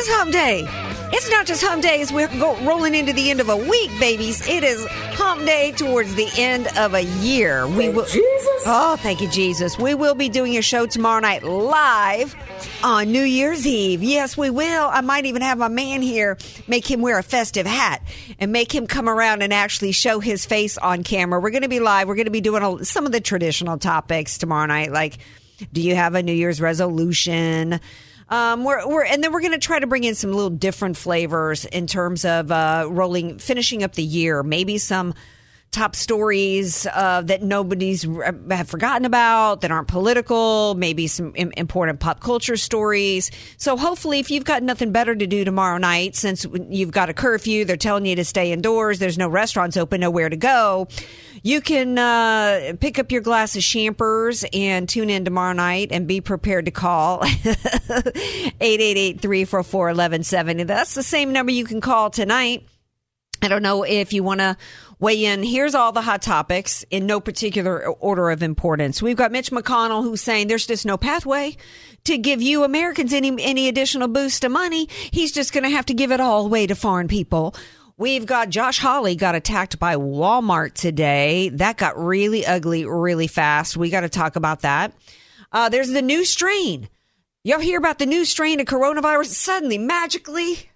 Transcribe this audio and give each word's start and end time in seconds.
is 0.00 0.08
hump 0.08 0.32
day. 0.32 0.66
It's 1.12 1.28
not 1.28 1.44
just 1.44 1.62
hump 1.62 1.82
day 1.82 2.00
as 2.00 2.10
we're 2.10 2.28
go- 2.28 2.56
rolling 2.64 2.94
into 2.94 3.12
the 3.12 3.30
end 3.30 3.40
of 3.40 3.50
a 3.50 3.56
week, 3.56 3.90
babies. 4.00 4.46
It 4.48 4.64
is 4.64 4.86
hump 4.88 5.44
day 5.44 5.72
towards 5.72 6.14
the 6.14 6.28
end 6.38 6.68
of 6.78 6.94
a 6.94 7.02
year. 7.02 7.66
We 7.66 7.90
will. 7.90 8.06
Jesus. 8.06 8.62
Oh, 8.64 8.96
thank 8.96 9.20
you, 9.20 9.28
Jesus. 9.28 9.78
We 9.78 9.92
will 9.94 10.14
be 10.14 10.30
doing 10.30 10.56
a 10.56 10.62
show 10.62 10.86
tomorrow 10.86 11.20
night 11.20 11.42
live 11.42 12.34
on 12.82 13.12
New 13.12 13.22
Year's 13.22 13.66
Eve. 13.66 14.02
Yes, 14.02 14.38
we 14.38 14.48
will. 14.48 14.88
I 14.90 15.02
might 15.02 15.26
even 15.26 15.42
have 15.42 15.58
my 15.58 15.68
man 15.68 16.00
here 16.00 16.38
make 16.66 16.90
him 16.90 17.02
wear 17.02 17.18
a 17.18 17.22
festive 17.22 17.66
hat 17.66 18.00
and 18.38 18.52
make 18.52 18.74
him 18.74 18.86
come 18.86 19.06
around 19.06 19.42
and 19.42 19.52
actually 19.52 19.92
show 19.92 20.18
his 20.18 20.46
face 20.46 20.78
on 20.78 21.02
camera. 21.02 21.40
We're 21.40 21.50
going 21.50 21.62
to 21.62 21.68
be 21.68 21.80
live. 21.80 22.08
We're 22.08 22.14
going 22.14 22.24
to 22.24 22.30
be 22.30 22.40
doing 22.40 22.62
a, 22.62 22.84
some 22.86 23.04
of 23.04 23.12
the 23.12 23.20
traditional 23.20 23.76
topics 23.76 24.38
tomorrow 24.38 24.66
night, 24.66 24.92
like 24.92 25.18
do 25.74 25.82
you 25.82 25.94
have 25.94 26.14
a 26.14 26.22
New 26.22 26.32
Year's 26.32 26.58
resolution? 26.58 27.80
Um, 28.30 28.64
we're, 28.64 28.86
we're, 28.86 29.04
and 29.04 29.22
then 29.22 29.32
we're 29.32 29.40
going 29.40 29.52
to 29.52 29.58
try 29.58 29.78
to 29.78 29.86
bring 29.86 30.04
in 30.04 30.14
some 30.14 30.32
little 30.32 30.50
different 30.50 30.96
flavors 30.96 31.64
in 31.64 31.86
terms 31.86 32.24
of 32.24 32.50
uh, 32.50 32.86
rolling, 32.88 33.38
finishing 33.38 33.82
up 33.82 33.94
the 33.94 34.04
year. 34.04 34.42
Maybe 34.42 34.78
some 34.78 35.14
top 35.72 35.94
stories 35.94 36.86
uh, 36.92 37.22
that 37.22 37.42
nobody's 37.42 38.02
have 38.50 38.68
forgotten 38.68 39.04
about 39.04 39.60
that 39.60 39.70
aren't 39.70 39.88
political. 39.88 40.74
Maybe 40.74 41.06
some 41.06 41.34
important 41.34 42.00
pop 42.00 42.20
culture 42.20 42.56
stories. 42.56 43.30
So 43.56 43.76
hopefully, 43.76 44.18
if 44.18 44.30
you've 44.30 44.44
got 44.44 44.62
nothing 44.62 44.90
better 44.92 45.14
to 45.14 45.26
do 45.26 45.44
tomorrow 45.44 45.78
night, 45.78 46.16
since 46.16 46.44
you've 46.68 46.90
got 46.90 47.08
a 47.08 47.14
curfew, 47.14 47.64
they're 47.64 47.76
telling 47.76 48.06
you 48.06 48.16
to 48.16 48.24
stay 48.24 48.52
indoors. 48.52 48.98
There's 48.98 49.18
no 49.18 49.28
restaurants 49.28 49.76
open, 49.76 50.00
nowhere 50.00 50.28
to 50.28 50.36
go 50.36 50.88
you 51.42 51.60
can 51.60 51.98
uh, 51.98 52.72
pick 52.80 52.98
up 52.98 53.12
your 53.12 53.20
glass 53.20 53.54
of 53.56 53.62
champers 53.62 54.44
and 54.52 54.88
tune 54.88 55.10
in 55.10 55.24
tomorrow 55.24 55.52
night 55.52 55.88
and 55.90 56.06
be 56.06 56.20
prepared 56.20 56.66
to 56.66 56.70
call 56.70 57.20
888-344-1170. 58.60 60.66
That's 60.66 60.94
the 60.94 61.02
same 61.02 61.32
number 61.32 61.52
you 61.52 61.64
can 61.64 61.80
call 61.80 62.10
tonight. 62.10 62.66
I 63.42 63.48
don't 63.48 63.62
know 63.62 63.84
if 63.84 64.12
you 64.12 64.22
want 64.22 64.40
to 64.40 64.56
weigh 64.98 65.24
in. 65.24 65.42
Here's 65.42 65.74
all 65.74 65.92
the 65.92 66.02
hot 66.02 66.22
topics 66.22 66.84
in 66.90 67.06
no 67.06 67.20
particular 67.20 67.88
order 67.88 68.30
of 68.30 68.42
importance. 68.42 69.02
We've 69.02 69.16
got 69.16 69.32
Mitch 69.32 69.50
McConnell 69.50 70.02
who's 70.02 70.20
saying 70.20 70.48
there's 70.48 70.66
just 70.66 70.84
no 70.84 70.98
pathway 70.98 71.56
to 72.04 72.18
give 72.18 72.42
you 72.42 72.64
Americans 72.64 73.12
any 73.12 73.34
any 73.42 73.68
additional 73.68 74.08
boost 74.08 74.44
of 74.44 74.52
money. 74.52 74.88
He's 75.10 75.32
just 75.32 75.52
going 75.52 75.64
to 75.64 75.70
have 75.70 75.86
to 75.86 75.94
give 75.94 76.12
it 76.12 76.20
all 76.20 76.44
away 76.44 76.66
to 76.66 76.74
foreign 76.74 77.08
people. 77.08 77.54
We've 78.00 78.24
got 78.24 78.48
Josh 78.48 78.78
Hawley 78.78 79.14
got 79.14 79.34
attacked 79.34 79.78
by 79.78 79.96
Walmart 79.96 80.72
today. 80.72 81.50
That 81.50 81.76
got 81.76 82.02
really 82.02 82.46
ugly 82.46 82.86
really 82.86 83.26
fast. 83.26 83.76
We 83.76 83.90
got 83.90 84.00
to 84.00 84.08
talk 84.08 84.36
about 84.36 84.62
that. 84.62 84.94
Uh, 85.52 85.68
there's 85.68 85.90
the 85.90 86.00
new 86.00 86.24
strain. 86.24 86.88
Y'all 87.44 87.58
hear 87.58 87.76
about 87.76 87.98
the 87.98 88.06
new 88.06 88.24
strain 88.24 88.58
of 88.58 88.64
coronavirus? 88.64 89.26
Suddenly, 89.26 89.76
magically, 89.76 90.69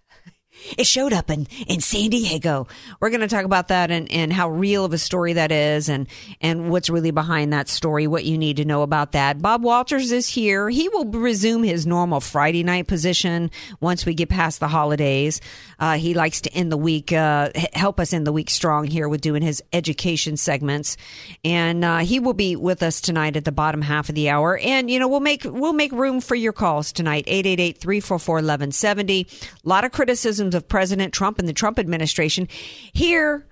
it 0.77 0.87
showed 0.87 1.13
up 1.13 1.31
in, 1.31 1.47
in 1.67 1.81
San 1.81 2.11
Diego. 2.11 2.67
We're 3.01 3.11
going 3.11 3.21
to 3.21 3.29
talk 3.29 3.45
about 3.45 3.69
that 3.69 3.91
and, 3.91 4.11
and 4.11 4.33
how 4.33 4.51
real 4.51 4.85
of 4.85 4.93
a 4.93 4.99
story 4.99 5.35
that 5.35 5.53
is 5.53 5.89
and, 5.89 6.07
and 6.41 6.71
what's 6.71 6.91
really 6.91 7.11
behind 7.11 7.53
that 7.53 7.69
story, 7.69 8.07
what 8.07 8.25
you 8.25 8.39
need 8.39 8.57
to 8.59 8.65
know 8.65 8.83
about 8.83 9.13
that. 9.13 9.41
Bob 9.41 9.63
Walters 9.63 10.13
is 10.13 10.29
here. 10.29 10.69
He 10.71 10.89
will 10.89 11.05
resume 11.07 11.63
his 11.63 11.87
normal 11.87 12.21
Friday 12.21 12.63
night 12.63 12.87
position 12.87 13.51
once 13.81 14.07
we 14.07 14.15
get 14.15 14.29
past 14.29 14.61
the 14.61 14.69
holidays. 14.69 15.41
Uh, 15.79 15.95
he 15.95 16.15
likes 16.15 16.41
to 16.43 16.53
end 16.53 16.73
the 16.73 16.77
week, 16.77 17.13
uh, 17.13 17.51
help 17.75 18.01
us 18.01 18.13
end 18.13 18.27
the 18.27 18.33
week 18.33 18.51
strong 18.51 18.87
here 18.87 19.09
with 19.09 19.21
doing 19.21 19.43
his 19.43 19.63
education 19.73 20.37
segments. 20.37 20.97
And, 21.45 21.85
uh, 21.85 21.99
he 21.99 22.21
will 22.21 22.35
be 22.35 22.57
with 22.57 22.83
us 22.83 23.01
tonight 23.01 23.37
at 23.37 23.45
the 23.45 23.53
bottom 23.53 23.83
half 23.83 24.09
of 24.09 24.15
the 24.15 24.31
hour. 24.31 24.59
And, 24.59 24.91
you 24.91 24.99
know, 24.99 25.09
we'll 25.09 25.21
make, 25.21 25.45
we'll 25.45 25.73
make 25.73 25.93
room 25.93 26.21
for 26.21 26.35
your 26.35 26.53
calls 26.53 26.93
tonight. 26.93 27.25
888 27.27 27.79
344 27.79 28.35
1170. 28.37 29.27
A 29.65 29.69
lot 29.69 29.85
of 29.85 29.93
criticisms 29.93 30.54
of 30.55 30.69
President 30.69 31.13
Trump 31.13 31.39
and 31.39 31.49
the 31.49 31.53
Trump 31.53 31.79
administration. 31.79 32.49
Here, 32.93 33.47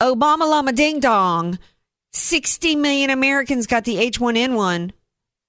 Obama 0.00 0.48
Lama 0.48 0.72
Ding 0.72 1.00
Dong, 1.00 1.58
60 2.12 2.76
million 2.76 3.10
Americans 3.10 3.66
got 3.66 3.84
the 3.84 3.96
H1N1 3.96 4.92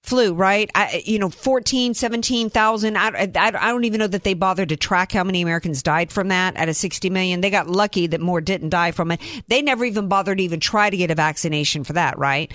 flu, 0.03 0.33
right? 0.33 0.69
I, 0.73 1.03
you 1.05 1.19
know, 1.19 1.29
14, 1.29 1.93
17,000. 1.93 2.97
I, 2.97 3.07
I, 3.07 3.31
I 3.35 3.51
don't 3.51 3.83
even 3.83 3.99
know 3.99 4.07
that 4.07 4.23
they 4.23 4.33
bothered 4.33 4.69
to 4.69 4.77
track 4.77 5.11
how 5.11 5.23
many 5.23 5.41
Americans 5.41 5.83
died 5.83 6.11
from 6.11 6.29
that 6.29 6.57
out 6.57 6.69
of 6.69 6.75
60 6.75 7.09
million. 7.09 7.41
They 7.41 7.49
got 7.49 7.69
lucky 7.69 8.07
that 8.07 8.21
more 8.21 8.41
didn't 8.41 8.69
die 8.69 8.91
from 8.91 9.11
it. 9.11 9.21
They 9.47 9.61
never 9.61 9.85
even 9.85 10.07
bothered 10.07 10.39
to 10.39 10.43
even 10.43 10.59
try 10.59 10.89
to 10.89 10.97
get 10.97 11.11
a 11.11 11.15
vaccination 11.15 11.83
for 11.83 11.93
that, 11.93 12.17
right? 12.17 12.51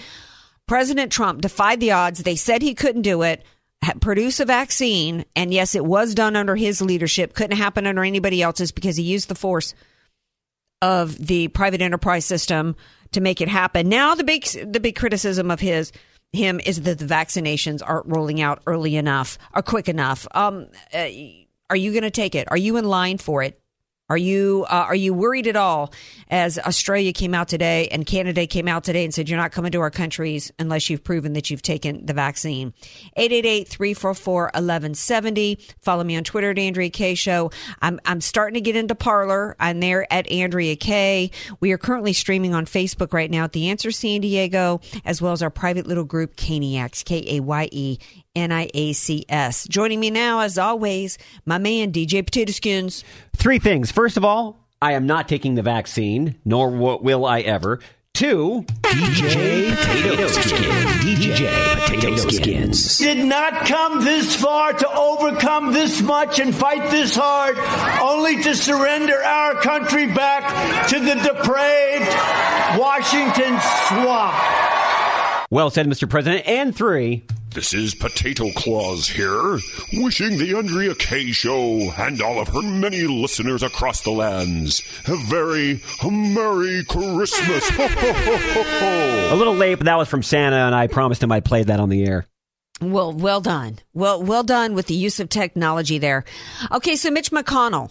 President 0.66 1.12
Trump 1.12 1.40
defied 1.40 1.78
the 1.78 1.92
odds. 1.92 2.22
They 2.22 2.36
said 2.36 2.62
he 2.62 2.74
couldn't 2.74 3.02
do 3.02 3.22
it 3.22 3.44
produce 4.00 4.40
a 4.40 4.44
vaccine, 4.44 5.24
and 5.34 5.52
yes, 5.52 5.74
it 5.74 5.84
was 5.84 6.14
done 6.14 6.36
under 6.36 6.56
his 6.56 6.80
leadership. 6.80 7.34
Couldn't 7.34 7.56
happen 7.56 7.86
under 7.86 8.04
anybody 8.04 8.42
else's 8.42 8.72
because 8.72 8.96
he 8.96 9.04
used 9.04 9.28
the 9.28 9.34
force 9.34 9.74
of 10.82 11.16
the 11.16 11.48
private 11.48 11.80
enterprise 11.80 12.24
system 12.24 12.76
to 13.12 13.20
make 13.20 13.40
it 13.40 13.48
happen. 13.48 13.88
Now, 13.88 14.14
the 14.14 14.24
big 14.24 14.44
the 14.44 14.80
big 14.80 14.96
criticism 14.96 15.50
of 15.50 15.60
his 15.60 15.92
him 16.32 16.60
is 16.64 16.82
that 16.82 16.98
the 16.98 17.06
vaccinations 17.06 17.82
aren't 17.84 18.06
rolling 18.06 18.40
out 18.40 18.62
early 18.66 18.96
enough 18.96 19.38
or 19.54 19.62
quick 19.62 19.88
enough. 19.88 20.26
Um, 20.32 20.66
uh, 20.92 21.08
are 21.70 21.76
you 21.76 21.92
going 21.92 22.02
to 22.02 22.10
take 22.10 22.34
it? 22.34 22.50
Are 22.50 22.56
you 22.56 22.76
in 22.76 22.84
line 22.84 23.18
for 23.18 23.42
it? 23.42 23.60
Are 24.08 24.16
you 24.16 24.64
uh, 24.70 24.84
are 24.86 24.94
you 24.94 25.12
worried 25.12 25.48
at 25.48 25.56
all 25.56 25.92
as 26.28 26.60
Australia 26.60 27.12
came 27.12 27.34
out 27.34 27.48
today 27.48 27.88
and 27.88 28.06
Canada 28.06 28.46
came 28.46 28.68
out 28.68 28.84
today 28.84 29.02
and 29.02 29.12
said 29.12 29.28
you're 29.28 29.36
not 29.36 29.50
coming 29.50 29.72
to 29.72 29.80
our 29.80 29.90
countries 29.90 30.52
unless 30.60 30.88
you've 30.88 31.02
proven 31.02 31.32
that 31.32 31.50
you've 31.50 31.62
taken 31.62 32.06
the 32.06 32.12
vaccine? 32.12 32.72
888-344-1170. 33.18 35.74
Follow 35.80 36.04
me 36.04 36.16
on 36.16 36.22
Twitter 36.22 36.52
at 36.52 36.58
Andrea 36.58 36.88
Kaye 36.88 37.16
Show. 37.16 37.50
I'm 37.82 37.98
I'm 38.04 38.20
starting 38.20 38.54
to 38.54 38.60
get 38.60 38.76
into 38.76 38.94
Parler. 38.94 39.56
I'm 39.58 39.80
there 39.80 40.06
at 40.12 40.30
Andrea 40.30 40.76
Kaye. 40.76 41.32
We 41.58 41.72
are 41.72 41.78
currently 41.78 42.12
streaming 42.12 42.54
on 42.54 42.64
Facebook 42.64 43.12
right 43.12 43.28
now 43.28 43.42
at 43.42 43.54
The 43.54 43.70
Answer 43.70 43.90
San 43.90 44.20
Diego, 44.20 44.80
as 45.04 45.20
well 45.20 45.32
as 45.32 45.42
our 45.42 45.50
private 45.50 45.88
little 45.88 46.04
group 46.04 46.36
Kayeniacs, 46.36 47.04
K 47.04 47.38
A 47.38 47.40
Y 47.40 47.68
E 47.72 47.98
N-I-A-C-S. 48.36 49.66
Joining 49.68 49.98
me 49.98 50.10
now, 50.10 50.40
as 50.40 50.58
always, 50.58 51.16
my 51.46 51.58
man, 51.58 51.90
DJ 51.90 52.24
Potato 52.24 52.52
Skins. 52.52 53.02
Three 53.34 53.58
things. 53.58 53.90
First 53.90 54.16
of 54.16 54.24
all, 54.24 54.60
I 54.80 54.92
am 54.92 55.06
not 55.06 55.26
taking 55.26 55.54
the 55.54 55.62
vaccine, 55.62 56.36
nor 56.44 56.70
will 56.70 57.24
I 57.24 57.40
ever. 57.40 57.80
Two, 58.12 58.64
DJ 58.82 59.76
Potato 59.76 60.26
Skins. 60.28 61.04
DJ 61.04 61.76
Potato 61.86 62.16
Skins. 62.30 62.98
Did 62.98 63.26
not 63.26 63.66
come 63.66 64.04
this 64.04 64.36
far 64.36 64.72
to 64.72 64.88
overcome 64.90 65.72
this 65.74 66.00
much 66.00 66.38
and 66.38 66.54
fight 66.54 66.90
this 66.90 67.14
hard, 67.14 67.58
only 68.00 68.42
to 68.42 68.54
surrender 68.54 69.22
our 69.22 69.54
country 69.56 70.06
back 70.06 70.88
to 70.88 70.98
the 70.98 71.14
depraved 71.14 72.08
Washington 72.80 73.58
swamp. 73.88 74.34
Well 75.50 75.68
said, 75.70 75.86
Mr. 75.86 76.08
President. 76.08 76.46
And 76.46 76.74
three. 76.74 77.24
This 77.56 77.72
is 77.72 77.94
Potato 77.94 78.50
Claus 78.54 79.08
here, 79.08 79.58
wishing 79.94 80.36
the 80.36 80.54
Andrea 80.58 80.94
Kaye 80.94 81.32
Show 81.32 81.90
and 81.96 82.20
all 82.20 82.38
of 82.38 82.48
her 82.48 82.60
many 82.60 83.04
listeners 83.04 83.62
across 83.62 84.02
the 84.02 84.10
lands 84.10 84.82
a 85.08 85.16
very 85.24 85.80
Merry 86.04 86.84
Christmas. 86.84 87.66
Ho, 87.70 87.88
ho, 87.88 88.12
ho, 88.12 88.36
ho, 88.36 88.62
ho. 88.62 89.34
A 89.34 89.36
little 89.36 89.54
late, 89.54 89.76
but 89.76 89.86
that 89.86 89.96
was 89.96 90.06
from 90.06 90.22
Santa, 90.22 90.56
and 90.56 90.74
I 90.74 90.86
promised 90.86 91.22
him 91.22 91.32
I'd 91.32 91.46
play 91.46 91.62
that 91.62 91.80
on 91.80 91.88
the 91.88 92.04
air. 92.04 92.26
Well, 92.82 93.14
well 93.14 93.40
done. 93.40 93.78
Well, 93.94 94.22
well 94.22 94.42
done 94.42 94.74
with 94.74 94.86
the 94.86 94.94
use 94.94 95.18
of 95.18 95.30
technology 95.30 95.96
there. 95.96 96.26
Okay, 96.70 96.94
so 96.94 97.10
Mitch 97.10 97.30
McConnell. 97.30 97.90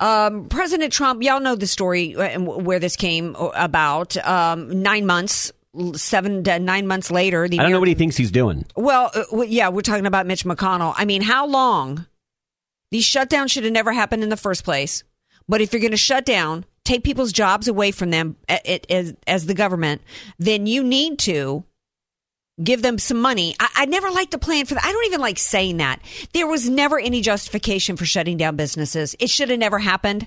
Um, 0.00 0.48
President 0.48 0.90
Trump, 0.90 1.22
y'all 1.22 1.40
know 1.40 1.54
the 1.54 1.66
story 1.66 2.16
uh, 2.16 2.40
where 2.40 2.78
this 2.78 2.96
came 2.96 3.34
about. 3.34 4.16
Um, 4.26 4.80
nine 4.80 5.04
months 5.04 5.52
seven 5.94 6.44
to 6.44 6.58
nine 6.58 6.86
months 6.86 7.10
later. 7.10 7.48
The 7.48 7.58
I 7.58 7.62
don't 7.62 7.72
know 7.72 7.78
what 7.78 7.88
he 7.88 7.94
thinks 7.94 8.16
he's 8.16 8.30
doing. 8.30 8.64
Well, 8.76 9.10
uh, 9.14 9.42
yeah, 9.42 9.68
we're 9.68 9.82
talking 9.82 10.06
about 10.06 10.26
Mitch 10.26 10.44
McConnell. 10.44 10.94
I 10.96 11.04
mean, 11.04 11.22
how 11.22 11.46
long? 11.46 12.06
These 12.90 13.04
shutdowns 13.04 13.50
should 13.50 13.64
have 13.64 13.72
never 13.72 13.92
happened 13.92 14.22
in 14.22 14.28
the 14.28 14.36
first 14.36 14.64
place. 14.64 15.02
But 15.48 15.60
if 15.60 15.72
you're 15.72 15.80
going 15.80 15.90
to 15.90 15.96
shut 15.96 16.24
down, 16.24 16.64
take 16.84 17.04
people's 17.04 17.32
jobs 17.32 17.68
away 17.68 17.90
from 17.90 18.10
them 18.10 18.36
as, 18.48 19.14
as 19.26 19.46
the 19.46 19.54
government, 19.54 20.02
then 20.38 20.66
you 20.66 20.82
need 20.82 21.18
to 21.20 21.64
give 22.62 22.82
them 22.82 22.98
some 22.98 23.20
money. 23.20 23.54
I, 23.60 23.68
I 23.76 23.84
never 23.86 24.10
liked 24.10 24.30
the 24.30 24.38
plan 24.38 24.64
for 24.66 24.74
that. 24.74 24.84
I 24.84 24.92
don't 24.92 25.06
even 25.06 25.20
like 25.20 25.38
saying 25.38 25.76
that. 25.76 26.00
There 26.32 26.46
was 26.46 26.68
never 26.68 26.98
any 26.98 27.20
justification 27.20 27.96
for 27.96 28.06
shutting 28.06 28.36
down 28.36 28.56
businesses. 28.56 29.14
It 29.18 29.28
should 29.28 29.50
have 29.50 29.58
never 29.58 29.78
happened. 29.78 30.26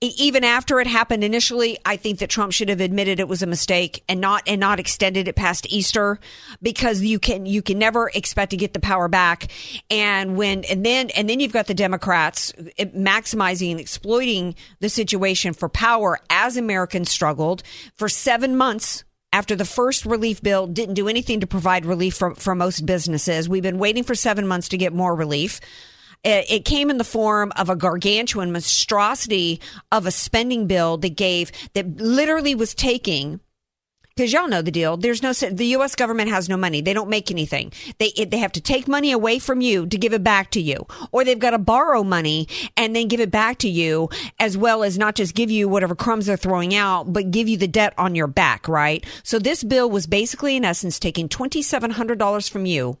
Even 0.00 0.44
after 0.44 0.78
it 0.78 0.86
happened 0.86 1.24
initially, 1.24 1.78
I 1.84 1.96
think 1.96 2.20
that 2.20 2.30
Trump 2.30 2.52
should 2.52 2.68
have 2.68 2.80
admitted 2.80 3.18
it 3.18 3.26
was 3.26 3.42
a 3.42 3.46
mistake 3.46 4.04
and 4.08 4.20
not 4.20 4.44
and 4.46 4.60
not 4.60 4.78
extended 4.78 5.26
it 5.26 5.34
past 5.34 5.66
Easter 5.68 6.20
because 6.62 7.02
you 7.02 7.18
can 7.18 7.44
you 7.44 7.60
can 7.60 7.76
never 7.76 8.08
expect 8.14 8.52
to 8.52 8.56
get 8.56 8.72
the 8.72 8.78
power 8.78 9.08
back. 9.08 9.48
And 9.90 10.36
when 10.36 10.62
and 10.64 10.86
then 10.86 11.10
and 11.10 11.28
then 11.28 11.40
you've 11.40 11.52
got 11.52 11.66
the 11.66 11.74
Democrats 11.74 12.52
eh, 12.78 12.84
maximizing 12.84 13.72
and 13.72 13.80
exploiting 13.80 14.54
the 14.78 14.88
situation 14.88 15.52
for 15.54 15.68
power 15.68 16.20
as 16.30 16.56
Americans 16.56 17.10
struggled 17.10 17.64
for 17.96 18.08
7 18.08 18.56
months 18.56 19.02
after 19.32 19.54
the 19.54 19.64
first 19.64 20.04
relief 20.06 20.42
bill 20.42 20.66
didn't 20.66 20.94
do 20.94 21.08
anything 21.08 21.40
to 21.40 21.46
provide 21.46 21.84
relief 21.84 22.14
for, 22.14 22.34
for 22.34 22.54
most 22.54 22.86
businesses. 22.86 23.48
We've 23.48 23.62
been 23.62 23.78
waiting 23.78 24.04
for 24.04 24.14
seven 24.14 24.46
months 24.46 24.68
to 24.70 24.78
get 24.78 24.92
more 24.92 25.14
relief. 25.14 25.60
It, 26.24 26.50
it 26.50 26.64
came 26.64 26.90
in 26.90 26.98
the 26.98 27.04
form 27.04 27.52
of 27.56 27.68
a 27.68 27.76
gargantuan 27.76 28.52
monstrosity 28.52 29.60
of 29.92 30.06
a 30.06 30.10
spending 30.10 30.66
bill 30.66 30.96
that 30.98 31.16
gave, 31.16 31.52
that 31.74 31.96
literally 31.98 32.54
was 32.54 32.74
taking 32.74 33.40
because 34.18 34.32
y'all 34.32 34.48
know 34.48 34.62
the 34.62 34.72
deal. 34.72 34.96
There's 34.96 35.22
no 35.22 35.32
the 35.32 35.66
U.S. 35.66 35.94
government 35.94 36.28
has 36.28 36.48
no 36.48 36.56
money. 36.56 36.80
They 36.80 36.92
don't 36.92 37.08
make 37.08 37.30
anything. 37.30 37.72
They 37.98 38.10
they 38.10 38.38
have 38.38 38.50
to 38.52 38.60
take 38.60 38.88
money 38.88 39.12
away 39.12 39.38
from 39.38 39.60
you 39.60 39.86
to 39.86 39.96
give 39.96 40.12
it 40.12 40.24
back 40.24 40.50
to 40.50 40.60
you, 40.60 40.86
or 41.12 41.24
they've 41.24 41.38
got 41.38 41.50
to 41.50 41.58
borrow 41.58 42.02
money 42.02 42.48
and 42.76 42.96
then 42.96 43.06
give 43.06 43.20
it 43.20 43.30
back 43.30 43.58
to 43.58 43.68
you, 43.68 44.08
as 44.40 44.56
well 44.56 44.82
as 44.82 44.98
not 44.98 45.14
just 45.14 45.36
give 45.36 45.52
you 45.52 45.68
whatever 45.68 45.94
crumbs 45.94 46.26
they're 46.26 46.36
throwing 46.36 46.74
out, 46.74 47.12
but 47.12 47.30
give 47.30 47.48
you 47.48 47.56
the 47.56 47.68
debt 47.68 47.94
on 47.96 48.16
your 48.16 48.26
back. 48.26 48.66
Right. 48.66 49.06
So 49.22 49.38
this 49.38 49.62
bill 49.62 49.88
was 49.88 50.08
basically, 50.08 50.56
in 50.56 50.64
essence, 50.64 50.98
taking 50.98 51.28
twenty 51.28 51.62
seven 51.62 51.92
hundred 51.92 52.18
dollars 52.18 52.48
from 52.48 52.66
you 52.66 52.98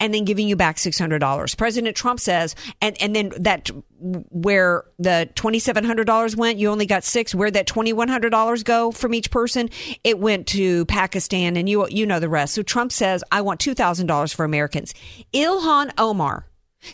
and 0.00 0.12
then 0.12 0.24
giving 0.24 0.48
you 0.48 0.56
back 0.56 0.76
$600. 0.76 1.56
President 1.56 1.96
Trump 1.96 2.20
says, 2.20 2.54
and, 2.80 3.00
and 3.00 3.14
then 3.14 3.32
that 3.38 3.70
where 4.00 4.84
the 4.98 5.28
$2,700 5.34 6.36
went, 6.36 6.58
you 6.58 6.70
only 6.70 6.86
got 6.86 7.04
six. 7.04 7.34
Where 7.34 7.50
that 7.50 7.66
$2,100 7.66 8.64
go 8.64 8.92
from 8.92 9.14
each 9.14 9.30
person, 9.30 9.70
it 10.04 10.18
went 10.18 10.46
to 10.48 10.84
Pakistan 10.86 11.56
and 11.56 11.68
you, 11.68 11.86
you 11.88 12.06
know 12.06 12.20
the 12.20 12.28
rest. 12.28 12.54
So 12.54 12.62
Trump 12.62 12.92
says, 12.92 13.24
I 13.32 13.40
want 13.40 13.60
$2,000 13.60 14.34
for 14.34 14.44
Americans. 14.44 14.94
Ilhan 15.32 15.92
Omar. 15.98 16.46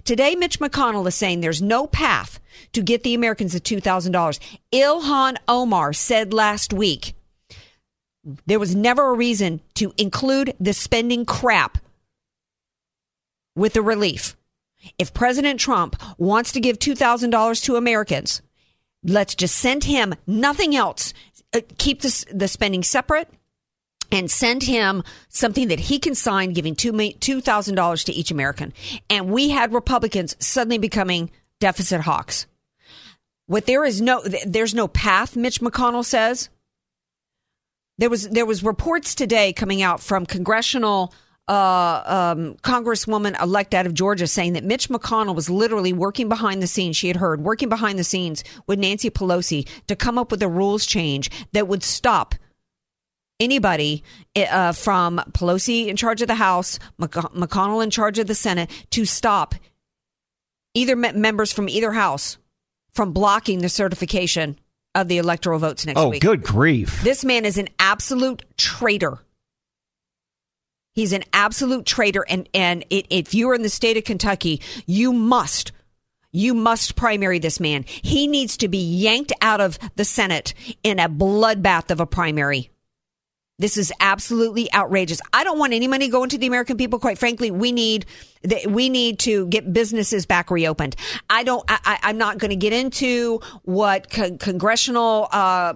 Today, 0.05 0.35
Mitch 0.35 0.61
McConnell 0.61 1.07
is 1.07 1.15
saying 1.15 1.41
there's 1.41 1.61
no 1.61 1.87
path 1.87 2.41
to 2.73 2.83
get 2.83 3.03
the 3.03 3.15
Americans 3.15 3.53
the 3.53 3.61
$2,000. 3.61 4.39
Ilhan 4.73 5.37
Omar 5.47 5.93
said 5.93 6.33
last 6.33 6.73
week, 6.73 7.15
there 8.47 8.59
was 8.59 8.75
never 8.75 9.11
a 9.11 9.15
reason 9.15 9.61
to 9.75 9.93
include 9.99 10.55
the 10.59 10.73
spending 10.73 11.27
crap 11.27 11.79
with 13.57 13.75
the 13.75 13.83
relief. 13.83 14.37
If 14.99 15.15
President 15.15 15.61
Trump 15.61 16.01
wants 16.19 16.53
to 16.53 16.61
give 16.61 16.79
$2,000 16.79 17.65
to 17.65 17.77
Americans, 17.77 18.43
let's 19.03 19.35
just 19.35 19.57
send 19.57 19.85
him 19.85 20.15
nothing 20.27 20.77
else. 20.77 21.15
Uh, 21.53 21.61
keep 21.79 22.03
the 22.03 22.49
spending 22.49 22.83
separate 22.83 23.29
and 24.11 24.31
send 24.31 24.63
him 24.63 25.03
something 25.29 25.69
that 25.69 25.81
he 25.81 25.99
can 25.99 26.15
sign 26.15 26.53
giving 26.53 26.75
$2,000 26.75 28.05
to 28.05 28.13
each 28.13 28.31
American. 28.31 28.73
And 29.09 29.31
we 29.31 29.51
had 29.51 29.73
Republicans 29.73 30.37
suddenly 30.39 30.79
becoming 30.79 31.31
deficit 31.61 32.03
hawks. 32.03 32.47
What 33.47 33.67
there 33.67 33.85
is 33.85 34.01
no, 34.01 34.23
there's 34.47 34.75
no 34.75 34.89
path, 34.89 35.37
Mitch 35.37 35.61
McConnell 35.61 36.05
says. 36.05 36.49
There 37.99 38.11
was, 38.11 38.29
there 38.29 38.47
was 38.47 38.65
reports 38.65 39.15
today 39.15 39.53
coming 39.53 39.83
out 39.83 40.01
from 40.01 40.27
congressional 40.27 41.13
uh, 41.49 42.33
um, 42.37 42.55
Congresswoman 42.63 43.41
elect 43.43 43.75
out 43.75 43.87
of 43.87 43.95
Georgia 43.95 44.27
saying 44.27 44.55
that 44.55 44.65
Mitch 44.65 44.89
McConnell 44.89 45.35
was 45.35 45.51
literally 45.51 45.93
working 45.93 46.29
behind 46.29 46.63
the 46.63 46.67
scenes. 46.67 46.97
She 46.97 47.09
had 47.09 47.17
heard 47.17 47.43
working 47.43 47.69
behind 47.69 47.99
the 47.99 48.05
scenes 48.05 48.45
with 48.67 48.79
Nancy 48.79 49.11
Pelosi 49.11 49.69
to 49.87 49.97
come 49.97 50.19
up 50.19 50.31
with 50.31 50.43
a 50.43 50.49
rules 50.49 50.87
change 50.87 51.31
that 51.53 51.69
would 51.69 51.83
stop 51.83 52.35
anybody 53.41 54.03
uh, 54.37 54.73
from 54.73 55.19
Pelosi 55.33 55.89
in 55.89 55.97
charge 55.97 56.23
of 56.23 56.29
the 56.29 56.35
House, 56.35 56.79
McConnell 56.99 57.83
in 57.83 57.91
charge 57.91 58.19
of 58.19 58.27
the 58.27 58.35
Senate 58.35 58.71
to 58.91 59.05
stop 59.05 59.55
either 60.75 60.97
members 60.97 61.53
from 61.53 61.69
either 61.69 61.93
House 61.93 62.39
from 62.93 63.13
blocking 63.13 63.59
the 63.59 63.69
certification 63.69 64.59
of 64.95 65.09
the 65.09 65.19
electoral 65.19 65.59
votes 65.59 65.85
next 65.85 66.01
oh, 66.01 66.09
week. 66.09 66.25
Oh, 66.25 66.31
good 66.31 66.43
grief. 66.43 67.03
This 67.03 67.25
man 67.25 67.45
is 67.45 67.59
an 67.59 67.69
absolute 67.79 68.43
traitor. 68.57 69.19
He's 70.95 71.13
an 71.13 71.25
absolute 71.33 71.87
traitor. 71.87 72.25
And, 72.29 72.49
and 72.55 72.85
it, 72.91 73.07
if 73.11 73.35
you 73.35 73.51
are 73.51 73.55
in 73.55 73.63
the 73.63 73.69
state 73.69 73.97
of 73.97 74.05
Kentucky, 74.05 74.61
you 74.87 75.13
must, 75.13 75.73
you 76.33 76.55
must 76.55 76.97
primary 76.97 77.39
this 77.39 77.59
man. 77.61 77.85
He 77.87 78.29
needs 78.29 78.57
to 78.59 78.69
be 78.69 78.79
yanked 78.79 79.33
out 79.41 79.61
of 79.61 79.79
the 79.97 80.05
Senate 80.05 80.55
in 80.83 80.99
a 80.99 81.09
bloodbath 81.09 81.91
of 81.91 82.01
a 82.01 82.07
primary. 82.07 82.71
This 83.59 83.77
is 83.77 83.93
absolutely 84.01 84.73
outrageous. 84.75 85.21
I 85.33 85.45
don't 85.45 85.61
want 85.61 85.73
any 85.73 85.87
money 85.87 86.09
going 86.09 86.29
to 86.31 86.39
the 86.39 86.49
American 86.49 86.77
people. 86.77 86.99
Quite 86.99 87.19
frankly, 87.19 87.53
we 87.53 87.71
need 87.71 88.05
we 88.69 88.89
need 88.89 89.21
to 89.21 89.47
get 89.47 89.73
businesses 89.73 90.27
back 90.27 90.51
reopened. 90.51 90.97
I 91.31 91.45
don't. 91.45 91.63
I, 91.69 91.99
am 92.03 92.19
not 92.19 92.39
going 92.39 92.51
to 92.51 92.57
get 92.57 92.73
into 92.73 93.41
what 93.63 94.11
con- 94.11 94.39
congressional. 94.39 95.29
Uh, 95.31 95.75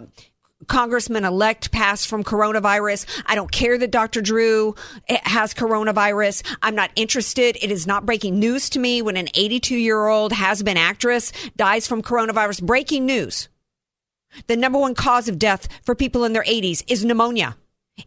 congressman 0.68 1.24
elect 1.24 1.72
passed 1.72 2.06
from 2.06 2.22
coronavirus. 2.22 3.06
I 3.26 3.34
don't 3.34 3.50
care 3.50 3.76
that 3.78 3.90
Dr. 3.90 4.20
Drew 4.20 4.74
eh, 5.08 5.18
has 5.24 5.54
coronavirus. 5.54 6.44
I'm 6.62 6.74
not 6.74 6.90
interested. 6.94 7.56
It 7.60 7.70
is 7.70 7.86
not 7.86 8.06
breaking 8.06 8.38
news 8.38 8.70
to 8.70 8.78
me 8.78 9.02
when 9.02 9.16
an 9.16 9.28
82 9.34 9.76
year 9.76 10.06
old 10.06 10.32
has 10.32 10.62
been 10.62 10.76
actress 10.76 11.32
dies 11.56 11.86
from 11.86 12.02
coronavirus. 12.02 12.62
Breaking 12.62 13.06
news. 13.06 13.48
The 14.46 14.56
number 14.56 14.78
one 14.78 14.94
cause 14.94 15.28
of 15.28 15.38
death 15.38 15.68
for 15.82 15.94
people 15.94 16.24
in 16.24 16.32
their 16.32 16.44
80s 16.44 16.84
is 16.86 17.04
pneumonia. 17.04 17.56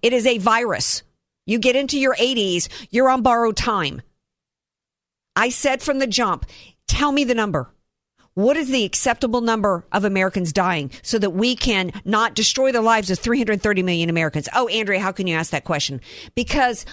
It 0.02 0.14
is 0.14 0.26
a 0.26 0.38
virus. 0.38 1.04
You 1.46 1.60
get 1.60 1.76
into 1.76 2.00
your 2.00 2.16
80s, 2.16 2.70
you're 2.92 3.10
on 3.10 3.24
borrowed 3.24 3.58
time. 3.58 4.02
I 5.36 5.50
said 5.50 5.82
from 5.82 6.00
the 6.00 6.08
jump, 6.08 6.46
tell 6.88 7.12
me 7.12 7.24
the 7.24 7.36
number. 7.36 7.72
What 8.42 8.58
is 8.58 8.70
the 8.70 8.86
acceptable 8.86 9.42
number 9.42 9.86
of 9.92 10.04
Americans 10.04 10.52
dying 10.52 10.90
so 11.04 11.20
that 11.20 11.30
we 11.30 11.56
can 11.56 11.92
not 12.04 12.34
destroy 12.34 12.72
the 12.72 12.82
lives 12.82 13.12
of 13.12 13.20
330 13.20 13.84
million 13.84 14.10
Americans? 14.10 14.50
Oh, 14.56 14.68
Andrea, 14.68 15.00
how 15.00 15.12
can 15.12 15.28
you 15.28 15.36
ask 15.36 15.52
that 15.52 15.64
question? 15.64 16.02
Because 16.34 16.84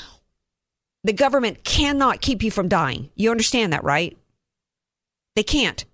the 1.04 1.14
government 1.14 1.64
cannot 1.64 2.20
keep 2.20 2.42
you 2.42 2.50
from 2.50 2.68
dying. 2.68 3.08
You 3.14 3.30
understand 3.30 3.72
that, 3.72 3.82
right? 3.82 4.18
They 5.36 5.42
can't. 5.42 5.86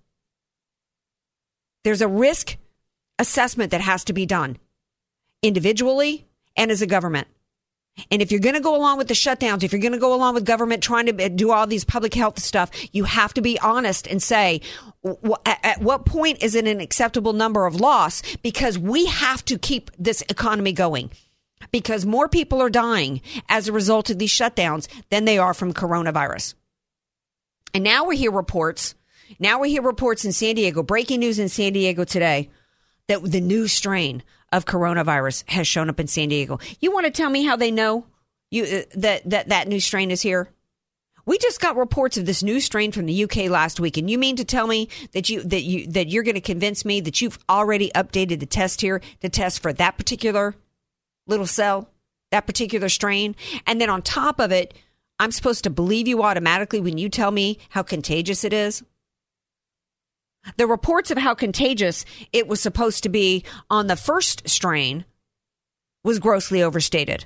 There's 1.85 2.01
a 2.01 2.07
risk 2.09 2.57
assessment 3.17 3.71
that 3.71 3.79
has 3.79 4.03
to 4.05 4.13
be 4.13 4.25
done 4.25 4.57
individually 5.41 6.27
and 6.57 6.69
as 6.69 6.81
a 6.81 6.87
government. 6.87 7.29
And 8.11 8.21
if 8.21 8.29
you're 8.29 8.41
going 8.41 8.55
to 8.55 8.61
go 8.61 8.75
along 8.75 8.97
with 8.97 9.07
the 9.07 9.13
shutdowns, 9.13 9.63
if 9.63 9.71
you're 9.71 9.81
going 9.81 9.93
to 9.93 9.97
go 9.97 10.13
along 10.13 10.33
with 10.33 10.45
government 10.45 10.83
trying 10.83 11.05
to 11.05 11.29
do 11.29 11.51
all 11.51 11.65
these 11.65 11.85
public 11.85 12.13
health 12.13 12.39
stuff, 12.39 12.69
you 12.91 13.05
have 13.05 13.33
to 13.35 13.41
be 13.41 13.57
honest 13.59 14.05
and 14.05 14.21
say, 14.21 14.59
at 15.45 15.81
what 15.81 16.05
point 16.05 16.43
is 16.43 16.55
it 16.55 16.67
an 16.67 16.81
acceptable 16.81 17.31
number 17.31 17.65
of 17.65 17.79
loss? 17.79 18.21
Because 18.43 18.77
we 18.77 19.05
have 19.05 19.45
to 19.45 19.57
keep 19.57 19.91
this 19.97 20.21
economy 20.29 20.73
going. 20.73 21.09
because 21.71 22.05
more 22.05 22.27
people 22.27 22.61
are 22.61 22.69
dying 22.69 23.21
as 23.49 23.67
a 23.67 23.73
result 23.73 24.09
of 24.09 24.19
these 24.19 24.31
shutdowns 24.31 24.87
than 25.09 25.25
they 25.25 25.37
are 25.37 25.53
from 25.53 25.73
coronavirus. 25.73 26.53
And 27.73 27.83
now 27.83 28.05
we 28.05 28.17
hear 28.17 28.31
reports. 28.31 28.95
Now 29.39 29.59
we 29.59 29.71
hear 29.71 29.81
reports 29.81 30.23
in 30.23 30.31
San 30.31 30.55
Diego, 30.55 30.83
breaking 30.83 31.19
news 31.19 31.39
in 31.39 31.49
San 31.49 31.73
Diego 31.73 32.03
today, 32.03 32.49
that 33.07 33.21
the 33.23 33.41
new 33.41 33.67
strain 33.67 34.23
of 34.51 34.65
coronavirus 34.65 35.43
has 35.49 35.67
shown 35.67 35.89
up 35.89 35.99
in 35.99 36.07
San 36.07 36.29
Diego. 36.29 36.59
You 36.79 36.91
want 36.91 37.05
to 37.05 37.11
tell 37.11 37.29
me 37.29 37.43
how 37.43 37.55
they 37.55 37.71
know 37.71 38.05
you 38.51 38.63
uh, 38.63 38.81
that 38.95 39.29
that 39.29 39.49
that 39.49 39.67
new 39.67 39.79
strain 39.79 40.11
is 40.11 40.21
here? 40.21 40.49
We 41.25 41.39
just 41.39 41.59
got 41.59 41.75
reports 41.75 42.17
of 42.17 42.27
this 42.27 42.43
new 42.43 42.59
strain 42.59 42.91
from 42.91 43.07
the 43.07 43.23
UK 43.23 43.49
last 43.49 43.79
week, 43.79 43.97
and 43.97 44.09
you 44.09 44.19
mean 44.19 44.35
to 44.35 44.45
tell 44.45 44.67
me 44.67 44.89
that 45.13 45.29
you 45.29 45.41
that 45.43 45.63
you 45.63 45.87
that 45.87 46.07
you're 46.07 46.23
going 46.23 46.35
to 46.35 46.41
convince 46.41 46.85
me 46.85 47.01
that 47.01 47.21
you've 47.21 47.39
already 47.49 47.91
updated 47.95 48.39
the 48.39 48.45
test 48.45 48.81
here 48.81 49.01
to 49.21 49.29
test 49.29 49.61
for 49.61 49.73
that 49.73 49.97
particular 49.97 50.55
little 51.27 51.47
cell, 51.47 51.89
that 52.31 52.45
particular 52.45 52.89
strain, 52.89 53.35
and 53.65 53.81
then 53.81 53.89
on 53.89 54.01
top 54.03 54.39
of 54.39 54.51
it, 54.51 54.75
I'm 55.19 55.31
supposed 55.31 55.63
to 55.63 55.69
believe 55.69 56.07
you 56.07 56.23
automatically 56.23 56.81
when 56.81 56.97
you 56.97 57.09
tell 57.09 57.31
me 57.31 57.59
how 57.69 57.83
contagious 57.83 58.43
it 58.43 58.53
is? 58.53 58.83
The 60.57 60.67
reports 60.67 61.11
of 61.11 61.17
how 61.17 61.33
contagious 61.33 62.05
it 62.31 62.47
was 62.47 62.61
supposed 62.61 63.03
to 63.03 63.09
be 63.09 63.43
on 63.69 63.87
the 63.87 63.95
first 63.95 64.47
strain 64.47 65.05
was 66.03 66.19
grossly 66.19 66.61
overstated. 66.61 67.25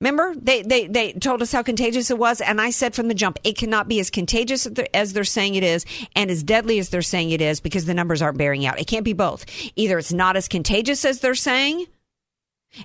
Remember, 0.00 0.32
they, 0.36 0.62
they, 0.62 0.86
they 0.86 1.12
told 1.12 1.42
us 1.42 1.50
how 1.50 1.62
contagious 1.62 2.08
it 2.10 2.18
was, 2.18 2.40
and 2.40 2.60
I 2.60 2.70
said 2.70 2.94
from 2.94 3.08
the 3.08 3.14
jump, 3.14 3.38
it 3.42 3.56
cannot 3.56 3.88
be 3.88 3.98
as 3.98 4.10
contagious 4.10 4.66
as 4.94 5.12
they're 5.12 5.24
saying 5.24 5.56
it 5.56 5.64
is 5.64 5.84
and 6.14 6.30
as 6.30 6.44
deadly 6.44 6.78
as 6.78 6.90
they're 6.90 7.02
saying 7.02 7.30
it 7.30 7.40
is 7.40 7.60
because 7.60 7.84
the 7.84 7.94
numbers 7.94 8.22
aren't 8.22 8.38
bearing 8.38 8.64
out. 8.64 8.78
It 8.78 8.86
can't 8.86 9.04
be 9.04 9.12
both. 9.12 9.44
Either 9.74 9.98
it's 9.98 10.12
not 10.12 10.36
as 10.36 10.46
contagious 10.46 11.04
as 11.04 11.18
they're 11.18 11.34
saying 11.34 11.86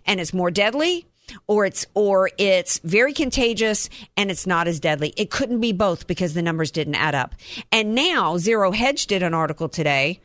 and 0.08 0.20
it's 0.20 0.34
more 0.34 0.50
deadly, 0.50 1.06
or 1.48 1.65
it's 1.65 1.86
or 1.94 2.30
it's 2.38 2.80
very 2.80 3.13
contagious 3.13 3.89
and 4.18 4.30
it's 4.30 4.48
not 4.48 4.68
as 4.68 4.80
deadly. 4.80 5.13
It 5.18 5.30
couldn't 5.30 5.60
be 5.60 5.72
both 5.72 6.08
because 6.08 6.34
the 6.34 6.42
numbers 6.42 6.72
didn't 6.72 6.96
add 6.96 7.15
up. 7.15 7.36
And 7.72 7.96
now 7.96 8.38
Zero 8.38 8.72
Hedge 8.72 9.08
did 9.08 9.24
an 9.24 9.34
article 9.34 9.70
today 9.70 10.20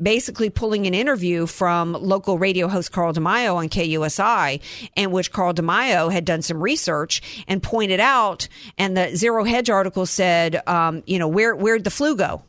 basically 0.00 0.48
pulling 0.48 0.86
an 0.86 0.94
interview 0.94 1.46
from 1.46 1.92
local 1.92 2.38
radio 2.38 2.68
host 2.68 2.90
Carl 2.90 3.12
DeMaio 3.12 3.56
on 3.56 3.68
KUSI 3.68 4.60
in 4.96 5.10
which 5.10 5.30
Carl 5.30 5.52
DeMaio 5.52 6.10
had 6.10 6.24
done 6.24 6.40
some 6.40 6.62
research 6.62 7.44
and 7.46 7.62
pointed 7.62 8.00
out 8.00 8.48
and 8.78 8.96
the 8.96 9.14
Zero 9.14 9.44
Hedge 9.44 9.68
article 9.68 10.06
said 10.06 10.66
um, 10.66 11.02
you 11.06 11.18
know 11.18 11.28
where 11.28 11.54
where'd 11.54 11.84
the 11.84 11.90
flu 11.90 12.16
go? 12.16 12.42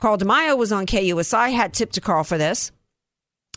Carl 0.00 0.16
DeMaio 0.16 0.56
was 0.56 0.72
on 0.72 0.86
KUSI, 0.86 1.52
had 1.52 1.74
tipped 1.74 1.94
to 1.94 2.00
Carl 2.00 2.24
for 2.24 2.38
this 2.38 2.72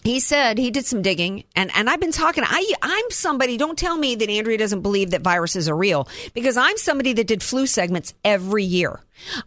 he 0.03 0.19
said 0.19 0.57
he 0.57 0.69
did 0.71 0.85
some 0.85 1.01
digging 1.01 1.45
and, 1.55 1.71
and 1.75 1.89
I've 1.89 1.99
been 1.99 2.11
talking. 2.11 2.43
I, 2.45 2.73
I'm 2.81 3.05
somebody, 3.09 3.57
don't 3.57 3.77
tell 3.77 3.97
me 3.97 4.15
that 4.15 4.29
Andrea 4.29 4.57
doesn't 4.57 4.81
believe 4.81 5.11
that 5.11 5.21
viruses 5.21 5.69
are 5.69 5.75
real 5.75 6.07
because 6.33 6.57
I'm 6.57 6.77
somebody 6.77 7.13
that 7.13 7.27
did 7.27 7.41
flu 7.41 7.65
segments 7.65 8.13
every 8.23 8.63
year. 8.63 8.99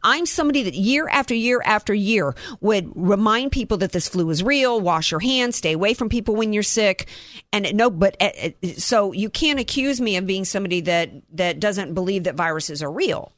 I'm 0.03 0.27
somebody 0.27 0.63
that 0.63 0.75
year 0.75 1.09
after 1.09 1.35
year 1.35 1.61
after 1.65 1.93
year 1.93 2.35
would 2.61 2.91
remind 2.95 3.53
people 3.53 3.77
that 3.79 3.93
this 3.93 4.09
flu 4.09 4.31
is 4.31 4.43
real, 4.43 4.81
wash 4.81 5.11
your 5.11 5.21
hands, 5.21 5.57
stay 5.57 5.73
away 5.73 5.93
from 5.93 6.09
people 6.09 6.35
when 6.35 6.53
you're 6.53 6.63
sick. 6.63 7.07
And 7.53 7.75
no, 7.75 7.91
but 7.91 8.17
uh, 8.21 8.51
so 8.77 9.13
you 9.13 9.29
can't 9.29 9.61
accuse 9.61 10.01
me 10.01 10.17
of 10.17 10.27
being 10.27 10.45
somebody 10.45 10.81
that, 10.83 11.11
that 11.33 11.61
doesn't 11.61 11.95
believe 11.95 12.25
that 12.25 12.35
viruses 12.35 12.83
are 12.83 12.91
real. 12.91 13.33